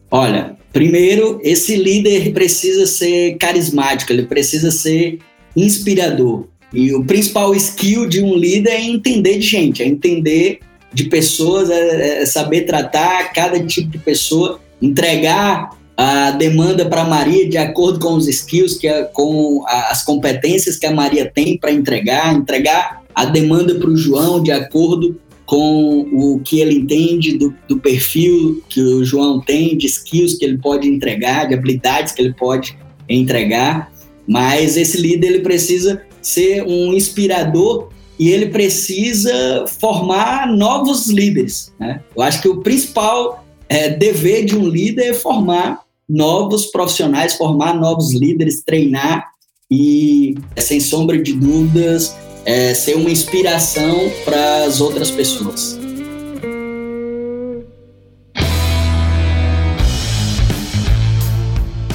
Olha, 0.09 0.57
primeiro, 0.73 1.39
esse 1.43 1.75
líder 1.75 2.33
precisa 2.33 2.87
ser 2.87 3.37
carismático, 3.37 4.11
ele 4.11 4.23
precisa 4.23 4.71
ser 4.71 5.19
inspirador. 5.57 6.45
E 6.73 6.93
o 6.93 7.03
principal 7.03 7.55
skill 7.55 8.07
de 8.07 8.21
um 8.21 8.35
líder 8.35 8.71
é 8.71 8.81
entender 8.81 9.37
de 9.37 9.47
gente, 9.47 9.81
é 9.81 9.85
entender 9.85 10.59
de 10.93 11.05
pessoas, 11.05 11.69
é, 11.69 12.21
é 12.21 12.25
saber 12.25 12.61
tratar 12.61 13.33
cada 13.33 13.59
tipo 13.65 13.89
de 13.89 13.97
pessoa, 13.97 14.59
entregar 14.81 15.77
a 15.95 16.31
demanda 16.31 16.85
para 16.85 17.03
Maria 17.03 17.49
de 17.49 17.57
acordo 17.57 17.99
com 17.99 18.13
os 18.13 18.27
skills, 18.27 18.77
que 18.77 18.87
é, 18.87 19.03
com 19.03 19.63
as 19.67 20.03
competências 20.03 20.77
que 20.77 20.85
a 20.85 20.91
Maria 20.91 21.29
tem 21.33 21.57
para 21.57 21.71
entregar, 21.71 22.35
entregar 22.35 23.01
a 23.15 23.25
demanda 23.25 23.73
para 23.75 23.89
o 23.89 23.97
João 23.97 24.43
de 24.43 24.51
acordo 24.51 25.19
com 25.47 26.01
o 26.11 26.39
que 26.43 26.59
ele 26.59 26.75
entende 26.75 27.37
do, 27.37 27.55
do, 27.67 27.79
perfil 27.79 28.61
que 28.69 28.81
o 28.81 29.03
João 29.03 29.39
tem, 29.39 29.77
de 29.77 29.87
skills 29.87 30.37
que 30.37 30.45
ele 30.45 30.57
pode 30.57 30.87
entregar, 30.87 31.47
de 31.47 31.53
habilidades 31.53 32.13
que 32.13 32.21
ele 32.21 32.33
pode 32.33 32.77
entregar. 33.07 33.89
Mas 34.27 34.75
esse 34.75 34.97
líder 34.97 35.27
ele 35.27 35.39
precisa 35.39 36.01
ser 36.21 36.63
um 36.63 36.93
inspirador 36.93 37.89
e 38.19 38.29
ele 38.29 38.47
precisa 38.47 39.65
formar 39.79 40.47
novos 40.47 41.07
líderes. 41.07 41.71
Né? 41.79 42.01
Eu 42.15 42.21
acho 42.21 42.41
que 42.41 42.49
o 42.49 42.61
principal 42.61 43.45
é, 43.69 43.89
dever 43.89 44.45
de 44.45 44.55
um 44.55 44.67
líder 44.67 45.09
é 45.09 45.13
formar 45.13 45.81
novos 46.07 46.67
profissionais, 46.67 47.35
formar 47.35 47.73
novos 47.73 48.13
líderes, 48.13 48.63
treinar 48.63 49.25
e, 49.69 50.35
sem 50.57 50.79
sombra 50.79 51.21
de 51.21 51.33
dúvidas, 51.33 52.15
é, 52.45 52.73
ser 52.73 52.95
uma 52.95 53.11
inspiração 53.11 54.09
para 54.23 54.63
as 54.63 54.79
outras 54.79 55.11
pessoas. 55.11 55.76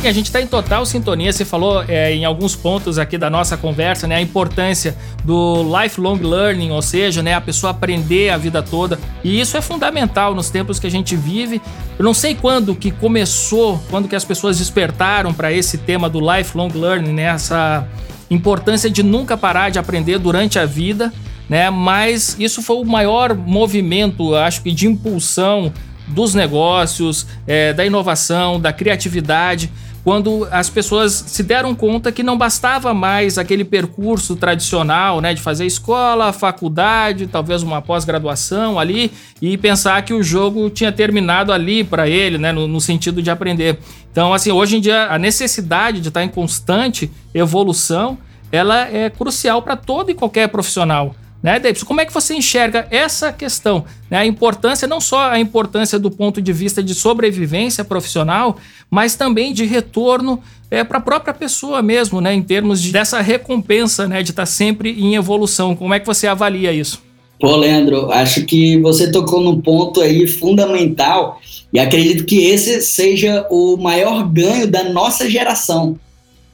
E 0.03 0.09
a 0.09 0.13
gente 0.13 0.27
está 0.27 0.43
em 0.43 0.49
total 0.49 0.85
sintonia. 0.85 1.33
Você 1.33 1.45
falou 1.45 1.85
é, 1.87 2.13
em 2.13 2.25
alguns 2.25 2.57
pontos 2.57 2.99
aqui 2.99 3.17
da 3.17 3.31
nossa 3.31 3.57
conversa, 3.57 4.05
né, 4.09 4.17
a 4.17 4.21
importância 4.21 4.97
do 5.23 5.63
lifelong 5.63 6.19
learning, 6.19 6.73
ou 6.73 6.83
seja, 6.83 7.23
né, 7.23 7.35
a 7.35 7.41
pessoa 7.41 7.71
aprender 7.71 8.31
a 8.31 8.37
vida 8.37 8.61
toda. 8.61 8.99
E 9.23 9.41
isso 9.41 9.57
é 9.57 9.61
fundamental 9.61 10.35
nos 10.35 10.51
tempos 10.51 10.81
que 10.81 10.89
a 10.89 10.91
gente 10.91 11.15
vive. 11.15 11.63
Eu 11.97 12.05
não 12.05 12.13
sei 12.13 12.35
quando 12.35 12.75
que 12.75 12.91
começou, 12.91 13.81
quando 13.91 14.09
que 14.09 14.17
as 14.17 14.25
pessoas 14.25 14.59
despertaram 14.59 15.33
para 15.33 15.53
esse 15.53 15.79
tema 15.79 16.11
do 16.11 16.19
lifelong 16.19 16.71
learning, 16.75 17.13
né, 17.13 17.23
essa 17.23 17.87
importância 18.29 18.91
de 18.91 19.05
nunca 19.05 19.37
parar 19.37 19.71
de 19.71 19.79
aprender 19.79 20.19
durante 20.19 20.59
a 20.59 20.67
vida, 20.67 21.13
né? 21.49 21.71
Mas 21.71 22.35
isso 22.41 22.61
foi 22.61 22.77
o 22.77 22.85
maior 22.85 23.37
movimento, 23.37 24.35
acho 24.35 24.63
que 24.63 24.73
de 24.73 24.89
impulsão 24.89 25.73
dos 26.09 26.35
negócios, 26.35 27.27
é, 27.47 27.73
da 27.73 27.85
inovação, 27.85 28.59
da 28.59 28.73
criatividade 28.73 29.71
quando 30.05 30.47
as 30.51 30.69
pessoas 30.69 31.13
se 31.13 31.43
deram 31.43 31.75
conta 31.75 32.11
que 32.11 32.23
não 32.23 32.37
bastava 32.37 32.93
mais 32.93 33.39
aquele 33.39 33.65
percurso 33.65 34.35
tradicional, 34.35 35.21
né, 35.21 35.33
de 35.33 35.41
fazer 35.41 35.65
escola, 35.65 36.33
faculdade, 36.33 37.29
talvez 37.29 37.63
uma 37.63 37.81
pós-graduação 37.81 38.79
ali 38.79 39.13
e 39.41 39.57
pensar 39.57 40.03
que 40.03 40.13
o 40.13 40.23
jogo 40.23 40.69
tinha 40.71 40.91
terminado 40.91 41.53
ali 41.53 41.85
para 41.85 42.09
ele, 42.09 42.37
né, 42.37 42.51
no, 42.51 42.67
no, 42.67 42.81
sentido 42.81 43.23
de 43.23 43.31
aprender. 43.31 43.79
Então, 44.11 44.35
assim, 44.35 44.51
hoje 44.51 44.77
em 44.77 44.81
dia 44.81 45.07
a 45.07 45.19
necessidade 45.19 46.01
de 46.01 46.09
estar 46.09 46.25
em 46.25 46.29
constante 46.29 47.11
evolução, 47.33 48.19
ela 48.51 48.89
é 48.89 49.09
crucial 49.09 49.63
para 49.63 49.77
todo 49.77 50.11
e 50.11 50.15
qualquer 50.15 50.49
profissional. 50.49 51.15
Né, 51.43 51.59
Davidson? 51.59 51.87
Como 51.87 52.01
é 52.01 52.07
que 52.07 52.13
você 52.15 52.35
enxerga 52.35 52.87
essa 52.89 53.33
questão? 53.33 53.85
Né? 54.09 54.19
A 54.19 54.27
importância, 54.27 54.87
não 54.87 55.01
só 55.01 55.31
a 55.31 55.41
importância 55.41 55.99
do 55.99 56.11
ponto 56.11 56.41
de 56.41 56.53
vista 56.53 56.81
de 56.83 56.95
sobrevivência 56.95 57.85
profissional, 57.85 58.57
mas 58.89 59.17
também 59.17 59.53
de 59.53 59.65
retorno 59.65 60.41
é, 60.71 60.85
para 60.85 60.99
a 60.99 61.01
própria 61.01 61.35
pessoa 61.35 61.83
mesmo, 61.83 62.21
né? 62.21 62.33
em 62.33 62.43
termos 62.43 62.81
de, 62.81 62.93
dessa 62.93 63.21
recompensa 63.21 64.07
né? 64.07 64.23
de 64.23 64.31
estar 64.31 64.43
tá 64.43 64.47
sempre 64.47 64.91
em 64.93 65.17
evolução. 65.17 65.75
Como 65.75 65.93
é 65.93 65.99
que 65.99 66.07
você 66.07 66.29
avalia 66.29 66.73
isso? 66.73 67.03
Pô, 67.41 67.57
Leandro, 67.57 68.13
acho 68.13 68.45
que 68.45 68.81
você 68.81 69.11
tocou 69.11 69.41
num 69.41 69.61
ponto 69.61 70.01
aí 70.01 70.29
fundamental 70.29 71.41
e 71.73 71.81
acredito 71.81 72.25
que 72.25 72.45
esse 72.45 72.81
seja 72.83 73.45
o 73.51 73.77
maior 73.77 74.29
ganho 74.29 74.71
da 74.71 74.85
nossa 74.85 75.29
geração. 75.29 75.99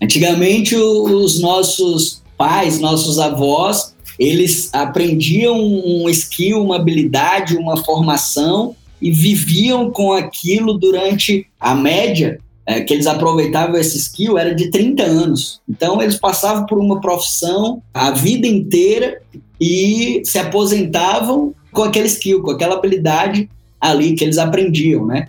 Antigamente, 0.00 0.74
os 0.74 1.42
nossos 1.42 2.22
pais, 2.38 2.80
nossos 2.80 3.18
avós, 3.18 3.94
eles 4.18 4.68
aprendiam 4.72 5.56
um 5.56 6.08
skill, 6.08 6.62
uma 6.62 6.76
habilidade, 6.76 7.56
uma 7.56 7.76
formação 7.76 8.74
e 9.00 9.12
viviam 9.12 9.90
com 9.90 10.12
aquilo 10.12 10.74
durante 10.74 11.46
a 11.60 11.74
média 11.74 12.40
é, 12.66 12.80
que 12.80 12.92
eles 12.92 13.06
aproveitavam 13.06 13.76
esse 13.76 13.96
skill 13.96 14.36
era 14.36 14.54
de 14.54 14.70
30 14.70 15.02
anos. 15.02 15.60
Então 15.68 16.02
eles 16.02 16.16
passavam 16.16 16.66
por 16.66 16.78
uma 16.78 17.00
profissão 17.00 17.80
a 17.94 18.10
vida 18.10 18.46
inteira 18.46 19.22
e 19.60 20.20
se 20.24 20.38
aposentavam 20.38 21.54
com 21.72 21.84
aquele 21.84 22.08
skill, 22.08 22.42
com 22.42 22.50
aquela 22.50 22.74
habilidade 22.74 23.48
ali 23.80 24.14
que 24.14 24.24
eles 24.24 24.36
aprendiam, 24.36 25.06
né? 25.06 25.28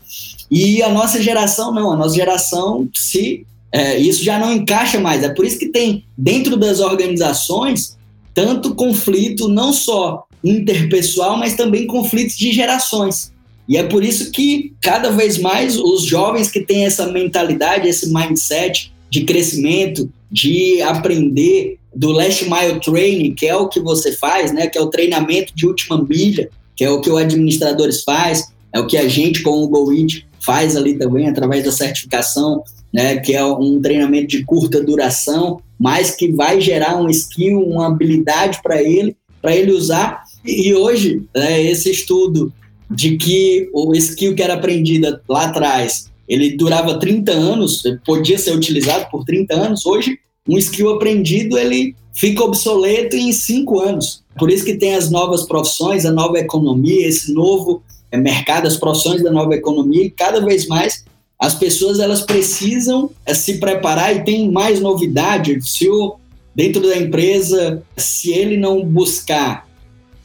E 0.50 0.82
a 0.82 0.90
nossa 0.90 1.22
geração 1.22 1.72
não, 1.72 1.92
a 1.92 1.96
nossa 1.96 2.16
geração 2.16 2.90
se 2.94 3.46
é, 3.72 3.98
isso 3.98 4.24
já 4.24 4.40
não 4.40 4.52
encaixa 4.52 5.00
mais. 5.00 5.24
É 5.24 5.30
por 5.30 5.46
isso 5.46 5.60
que 5.60 5.68
tem 5.68 6.04
dentro 6.18 6.58
das 6.58 6.80
organizações 6.80 7.99
tanto 8.34 8.76
conflito 8.76 9.48
não 9.48 9.74
só 9.74 10.26
interpessoal, 10.44 11.38
mas 11.38 11.56
também 11.56 11.88
conflitos 11.88 12.38
de 12.38 12.52
gerações. 12.52 13.32
E 13.68 13.78
é 13.78 13.84
por 13.84 14.04
isso 14.04 14.32
que 14.32 14.74
cada 14.82 15.12
vez 15.12 15.38
mais 15.38 15.78
os 15.78 16.04
jovens 16.04 16.50
que 16.50 16.62
têm 16.62 16.86
essa 16.86 17.08
mentalidade, 17.12 17.88
esse 17.88 18.12
mindset 18.12 18.92
de 19.10 19.26
crescimento, 19.26 20.10
de 20.32 20.82
aprender 20.82 21.78
do 21.96 22.12
last 22.12 22.46
mile 22.46 22.80
training, 22.80 23.34
que 23.34 23.48
é 23.48 23.56
o 23.56 23.68
que 23.68 23.80
você 23.80 24.12
faz, 24.12 24.54
né, 24.54 24.68
que 24.68 24.78
é 24.78 24.82
o 24.82 24.88
treinamento 24.88 25.54
de 25.56 25.68
última 25.68 26.04
milha, 26.04 26.50
que 26.76 26.84
é 26.84 26.90
o 26.90 27.02
que 27.02 27.10
o 27.10 27.18
administradores 27.18 28.04
faz, 28.04 28.52
é 28.74 28.80
o 28.80 28.88
que 28.88 28.98
a 28.98 29.08
gente 29.08 29.42
com 29.42 29.62
o 29.64 29.68
GoIt 29.68 30.26
faz 30.40 30.76
ali 30.76 30.98
também 30.98 31.28
através 31.28 31.64
da 31.64 31.72
certificação, 31.72 32.64
né, 32.94 33.18
que 33.18 33.34
é 33.34 33.44
um 33.44 33.82
treinamento 33.82 34.28
de 34.28 34.44
curta 34.46 34.82
duração, 34.82 35.60
mas 35.80 36.12
que 36.12 36.32
vai 36.32 36.60
gerar 36.60 36.98
um 37.02 37.10
skill, 37.10 37.62
uma 37.62 37.88
habilidade 37.88 38.60
para 38.62 38.82
ele, 38.84 39.16
para 39.42 39.56
ele 39.56 39.72
usar. 39.72 40.24
E 40.46 40.74
hoje, 40.74 41.24
né, 41.34 41.64
esse 41.64 41.90
estudo 41.90 42.52
de 42.92 43.18
que 43.18 43.70
o 43.74 43.96
skill 43.96 44.36
que 44.36 44.44
era 44.44 44.56
aprendido 44.56 45.20
lá 45.28 45.46
atrás, 45.46 46.10
ele 46.28 46.58
durava 46.58 47.00
30 47.00 47.32
anos, 47.32 47.84
podia 48.06 48.38
ser 48.38 48.56
utilizado 48.56 49.10
por 49.10 49.24
30 49.24 49.54
anos, 49.54 49.86
hoje 49.86 50.20
um 50.48 50.58
skill 50.58 50.90
aprendido 50.96 51.58
ele 51.58 51.96
fica 52.14 52.44
obsoleto 52.44 53.16
em 53.16 53.32
5 53.32 53.80
anos. 53.80 54.24
Por 54.38 54.50
isso 54.50 54.66
que 54.66 54.76
tem 54.76 54.96
as 54.96 55.10
novas 55.10 55.46
profissões, 55.46 56.06
a 56.06 56.12
nova 56.12 56.40
economia, 56.40 57.08
esse 57.08 57.32
novo 57.34 57.84
é, 58.12 58.18
mercado, 58.18 58.68
as 58.68 58.78
profissões 58.78 59.24
da 59.24 59.32
nova 59.32 59.54
economia, 59.56 60.06
e 60.06 60.10
cada 60.10 60.42
vez 60.42 60.68
mais 60.68 61.06
as 61.40 61.56
pessoas 61.56 62.00
elas 62.00 62.22
precisam 62.22 63.10
é, 63.26 63.34
se 63.34 63.60
preparar 63.60 64.14
e 64.14 64.26
tem 64.26 64.52
mais 64.52 64.82
novidade. 64.82 65.58
Se 65.66 65.90
o, 65.90 66.18
dentro 66.54 66.82
da 66.82 66.98
empresa, 66.98 67.82
se 67.96 68.32
ele 68.32 68.58
não 68.58 68.84
buscar 68.84 69.66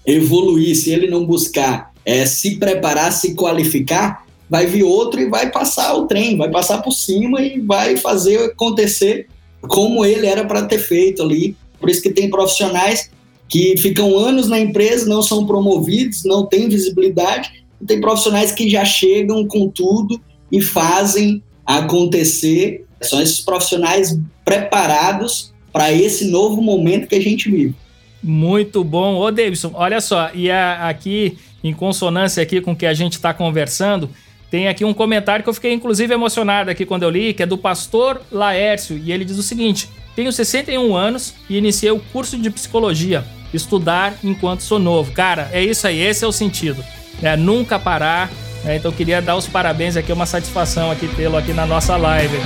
evoluir, 0.05 0.75
se 0.75 0.91
ele 0.91 1.09
não 1.09 1.25
buscar 1.25 1.93
é, 2.05 2.27
se 2.27 2.57
preparar, 2.57 3.13
se 3.13 3.35
qualificar, 3.35 4.27
vai 4.51 4.67
vir 4.67 4.83
outro 4.83 5.21
e 5.21 5.31
vai 5.31 5.51
passar 5.51 5.95
o 5.95 6.07
trem, 6.07 6.37
vai 6.37 6.51
passar 6.51 6.83
por 6.83 6.93
cima 6.93 7.41
e 7.41 7.61
vai 7.61 7.97
fazer 7.97 8.39
acontecer 8.39 9.29
como 9.63 10.05
ele 10.05 10.27
era 10.27 10.45
para 10.45 10.67
ter 10.67 10.79
feito 10.79 11.23
ali. 11.23 11.57
Por 11.79 11.89
isso 11.89 12.03
que 12.03 12.11
tem 12.11 12.29
profissionais 12.29 13.09
que 13.49 13.77
ficam 13.77 14.19
anos 14.19 14.49
na 14.49 14.59
empresa, 14.59 15.09
não 15.09 15.23
são 15.23 15.47
promovidos, 15.47 16.25
não 16.25 16.45
têm 16.45 16.69
visibilidade. 16.69 17.65
Tem 17.87 18.01
profissionais 18.01 18.51
que 18.51 18.69
já 18.69 18.85
chegam 18.85 19.47
com 19.47 19.69
tudo 19.69 20.21
e 20.51 20.61
fazem 20.61 21.43
acontecer. 21.65 22.85
São 23.01 23.21
esses 23.21 23.41
profissionais 23.41 24.19
preparados 24.45 25.53
para 25.73 25.93
esse 25.93 26.27
novo 26.27 26.63
momento 26.63 27.09
que 27.09 27.15
a 27.15 27.21
gente 27.21 27.51
vive. 27.51 27.75
Muito 28.23 28.83
bom. 28.83 29.17
Ô, 29.17 29.31
Davidson, 29.31 29.73
olha 29.75 30.01
só, 30.01 30.31
e 30.33 30.51
a, 30.51 30.89
aqui, 30.89 31.37
em 31.63 31.75
consonância 31.75 32.43
aqui 32.43 32.61
com 32.61 32.73
o 32.73 32.77
que 32.77 32.87
a 32.87 32.95
gente 32.95 33.15
está 33.15 33.35
conversando, 33.35 34.09
tem 34.51 34.69
aqui 34.69 34.85
um 34.85 34.95
comentário 34.95 35.43
que 35.43 35.49
eu 35.49 35.55
fiquei 35.55 35.73
inclusive 35.73 36.15
emocionado 36.15 36.71
aqui 36.71 36.87
quando 36.87 37.03
eu 37.03 37.11
li, 37.11 37.35
que 37.35 37.43
é 37.43 37.47
do 37.47 37.59
pastor 37.59 38.23
Laércio, 38.31 38.97
e 38.97 39.13
ele 39.13 39.25
diz 39.25 39.37
o 39.37 39.43
seguinte: 39.43 39.89
Tenho 40.15 40.33
61 40.33 40.95
anos 40.95 41.35
e 41.51 41.59
iniciei 41.59 41.91
o 41.91 41.99
curso 41.99 42.39
de 42.39 42.49
psicologia. 42.51 43.25
Estudar 43.53 44.17
enquanto 44.25 44.63
sou 44.63 44.79
novo. 44.79 45.13
Cara, 45.13 45.51
é 45.53 45.63
isso 45.63 45.87
aí, 45.87 46.01
esse 46.01 46.25
é 46.25 46.29
o 46.29 46.33
sentido. 46.33 46.85
É 47.21 47.37
nunca 47.37 47.79
parar, 47.79 48.31
é, 48.67 48.77
então 48.77 48.91
queria 48.91 49.21
dar 49.21 49.37
os 49.37 49.47
parabéns 49.47 49.97
aqui, 49.97 50.11
é 50.11 50.15
uma 50.15 50.27
satisfação 50.27 50.91
aqui 50.91 51.09
tê-lo 51.09 51.37
aqui 51.37 51.53
na 51.53 51.67
nossa 51.67 51.97
live. 51.97 52.37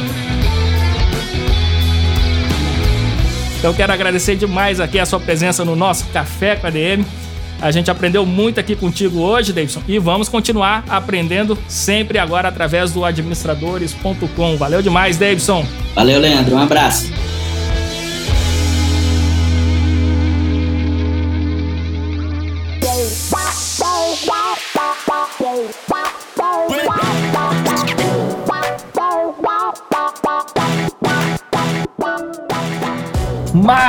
Então 3.59 3.75
quero 3.75 3.93
agradecer 3.93 4.37
demais 4.37 4.79
aqui 4.81 4.99
a 4.99 5.07
sua 5.07 5.19
presença 5.19 5.65
no 5.65 5.75
nosso 5.75 6.07
Café 6.07 6.57
com 6.57 6.67
a 6.67 6.71
DM. 6.71 7.05
A 7.61 7.73
gente 7.73 7.91
aprendeu 7.91 8.25
muito 8.25 8.61
aqui 8.61 8.77
contigo 8.77 9.19
hoje, 9.19 9.53
Davidson, 9.53 9.83
e 9.89 9.99
vamos 9.99 10.29
continuar 10.29 10.85
aprendendo 10.89 11.59
sempre 11.67 12.19
agora 12.19 12.49
através 12.49 12.93
do 12.93 13.05
administradores.com. 13.05 14.57
Valeu 14.57 14.81
demais, 14.81 15.17
Davidson. 15.17 15.67
Valeu, 15.95 16.21
Leandro. 16.21 16.55
Um 16.55 16.59
abraço. 16.59 17.28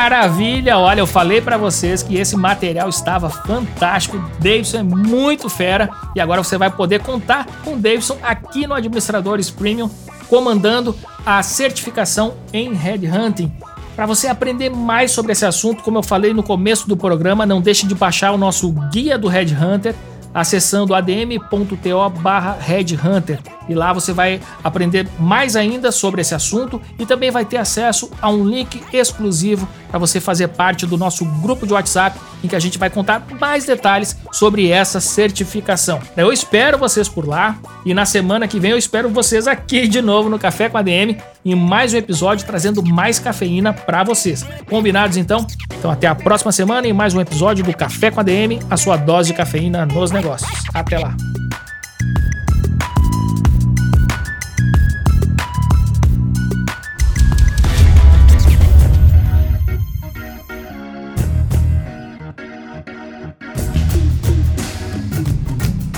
Maravilha! 0.10 0.76
Olha, 0.76 1.01
eu 1.01 1.05
falei 1.05 1.39
para 1.39 1.55
vocês 1.55 2.01
que 2.01 2.18
esse 2.18 2.36
material 2.36 2.89
estava 2.89 3.30
fantástico. 3.30 4.18
Davidson 4.39 4.80
é 4.80 4.84
muito 4.84 5.47
fera 5.47 5.88
e 6.16 6.20
agora 6.20 6.43
você 6.43 6.57
vai 6.57 6.72
poder 6.72 6.99
contar 7.03 7.45
com 7.64 7.80
Davidson 7.80 8.18
aqui 8.24 8.66
no 8.66 8.74
Administradores 8.74 9.51
Premium, 9.51 9.88
comandando 10.28 10.95
a 11.24 11.43
certificação 11.43 12.34
em 12.51 12.74
Headhunting. 12.74 13.53
Para 13.95 14.07
você 14.07 14.26
aprender 14.26 14.72
mais 14.72 15.12
sobre 15.12 15.34
esse 15.34 15.45
assunto, 15.45 15.84
como 15.84 15.99
eu 15.99 16.03
falei 16.03 16.34
no 16.34 16.41
começo 16.41 16.89
do 16.89 16.97
programa, 16.97 17.45
não 17.45 17.62
deixe 17.62 17.86
de 17.86 17.93
baixar 17.93 18.32
o 18.32 18.38
nosso 18.38 18.72
guia 18.91 19.16
do 19.16 19.28
Headhunter 19.28 19.93
acessando 20.34 20.95
adm.to 20.95 22.10
barra 22.20 22.57
Headhunter. 22.60 23.39
E 23.70 23.76
lá 23.76 23.93
você 23.93 24.11
vai 24.11 24.41
aprender 24.63 25.07
mais 25.20 25.55
ainda 25.55 25.91
sobre 25.91 26.22
esse 26.22 26.34
assunto 26.34 26.82
e 26.97 27.05
também 27.05 27.32
vai 27.32 27.45
ter 27.45 27.57
acesso 27.57 28.09
a 28.22 28.30
um 28.30 28.43
link 28.43 28.82
exclusivo 28.91 29.67
para 29.89 29.99
você 29.99 30.20
fazer 30.20 30.49
parte 30.49 30.86
do 30.86 30.97
nosso 30.97 31.24
grupo 31.26 31.65
de 31.65 31.74
WhatsApp 31.74 32.20
em 32.43 32.47
que 32.47 32.55
a 32.55 32.59
gente 32.59 32.78
vai 32.78 32.89
contar 32.89 33.26
mais 33.39 33.65
detalhes 33.65 34.17
sobre 34.32 34.70
essa 34.70 34.99
certificação. 34.99 35.99
Eu 36.15 36.32
espero 36.32 36.78
vocês 36.78 37.07
por 37.07 37.28
lá 37.28 37.57
e 37.86 37.93
na 37.93 38.05
semana 38.05 38.47
que 38.47 38.59
vem 38.59 38.72
eu 38.72 38.78
espero 38.78 39.09
vocês 39.09 39.47
aqui 39.47 39.88
de 39.88 40.01
novo 40.01 40.30
no 40.30 40.39
Café 40.39 40.70
com 40.70 40.78
a 40.78 40.82
DM 40.82 41.17
em 41.43 41.55
mais 41.55 41.93
um 41.93 41.97
episódio 41.97 42.45
trazendo 42.45 42.84
mais 42.84 43.20
cafeína 43.20 43.74
para 43.74 44.03
vocês. 44.03 44.45
Combinados 44.70 45.17
então? 45.17 45.45
Então 45.78 45.91
até 45.91 46.07
a 46.07 46.15
próxima 46.15 46.51
semana 46.51 46.88
em 46.88 46.93
mais 46.93 47.13
um 47.13 47.22
episódio 47.22 47.63
do 47.63 47.76
Café 47.76 48.11
com 48.11 48.20
a 48.20 48.24
DM, 48.24 48.59
a 48.70 48.78
sua 48.78 48.97
dose 48.97 49.32
de 49.32 49.38
cafeína 49.38 49.86
nos 49.86 50.11
negócios. 50.11 50.49
Até 50.74 50.97
lá. 50.97 51.15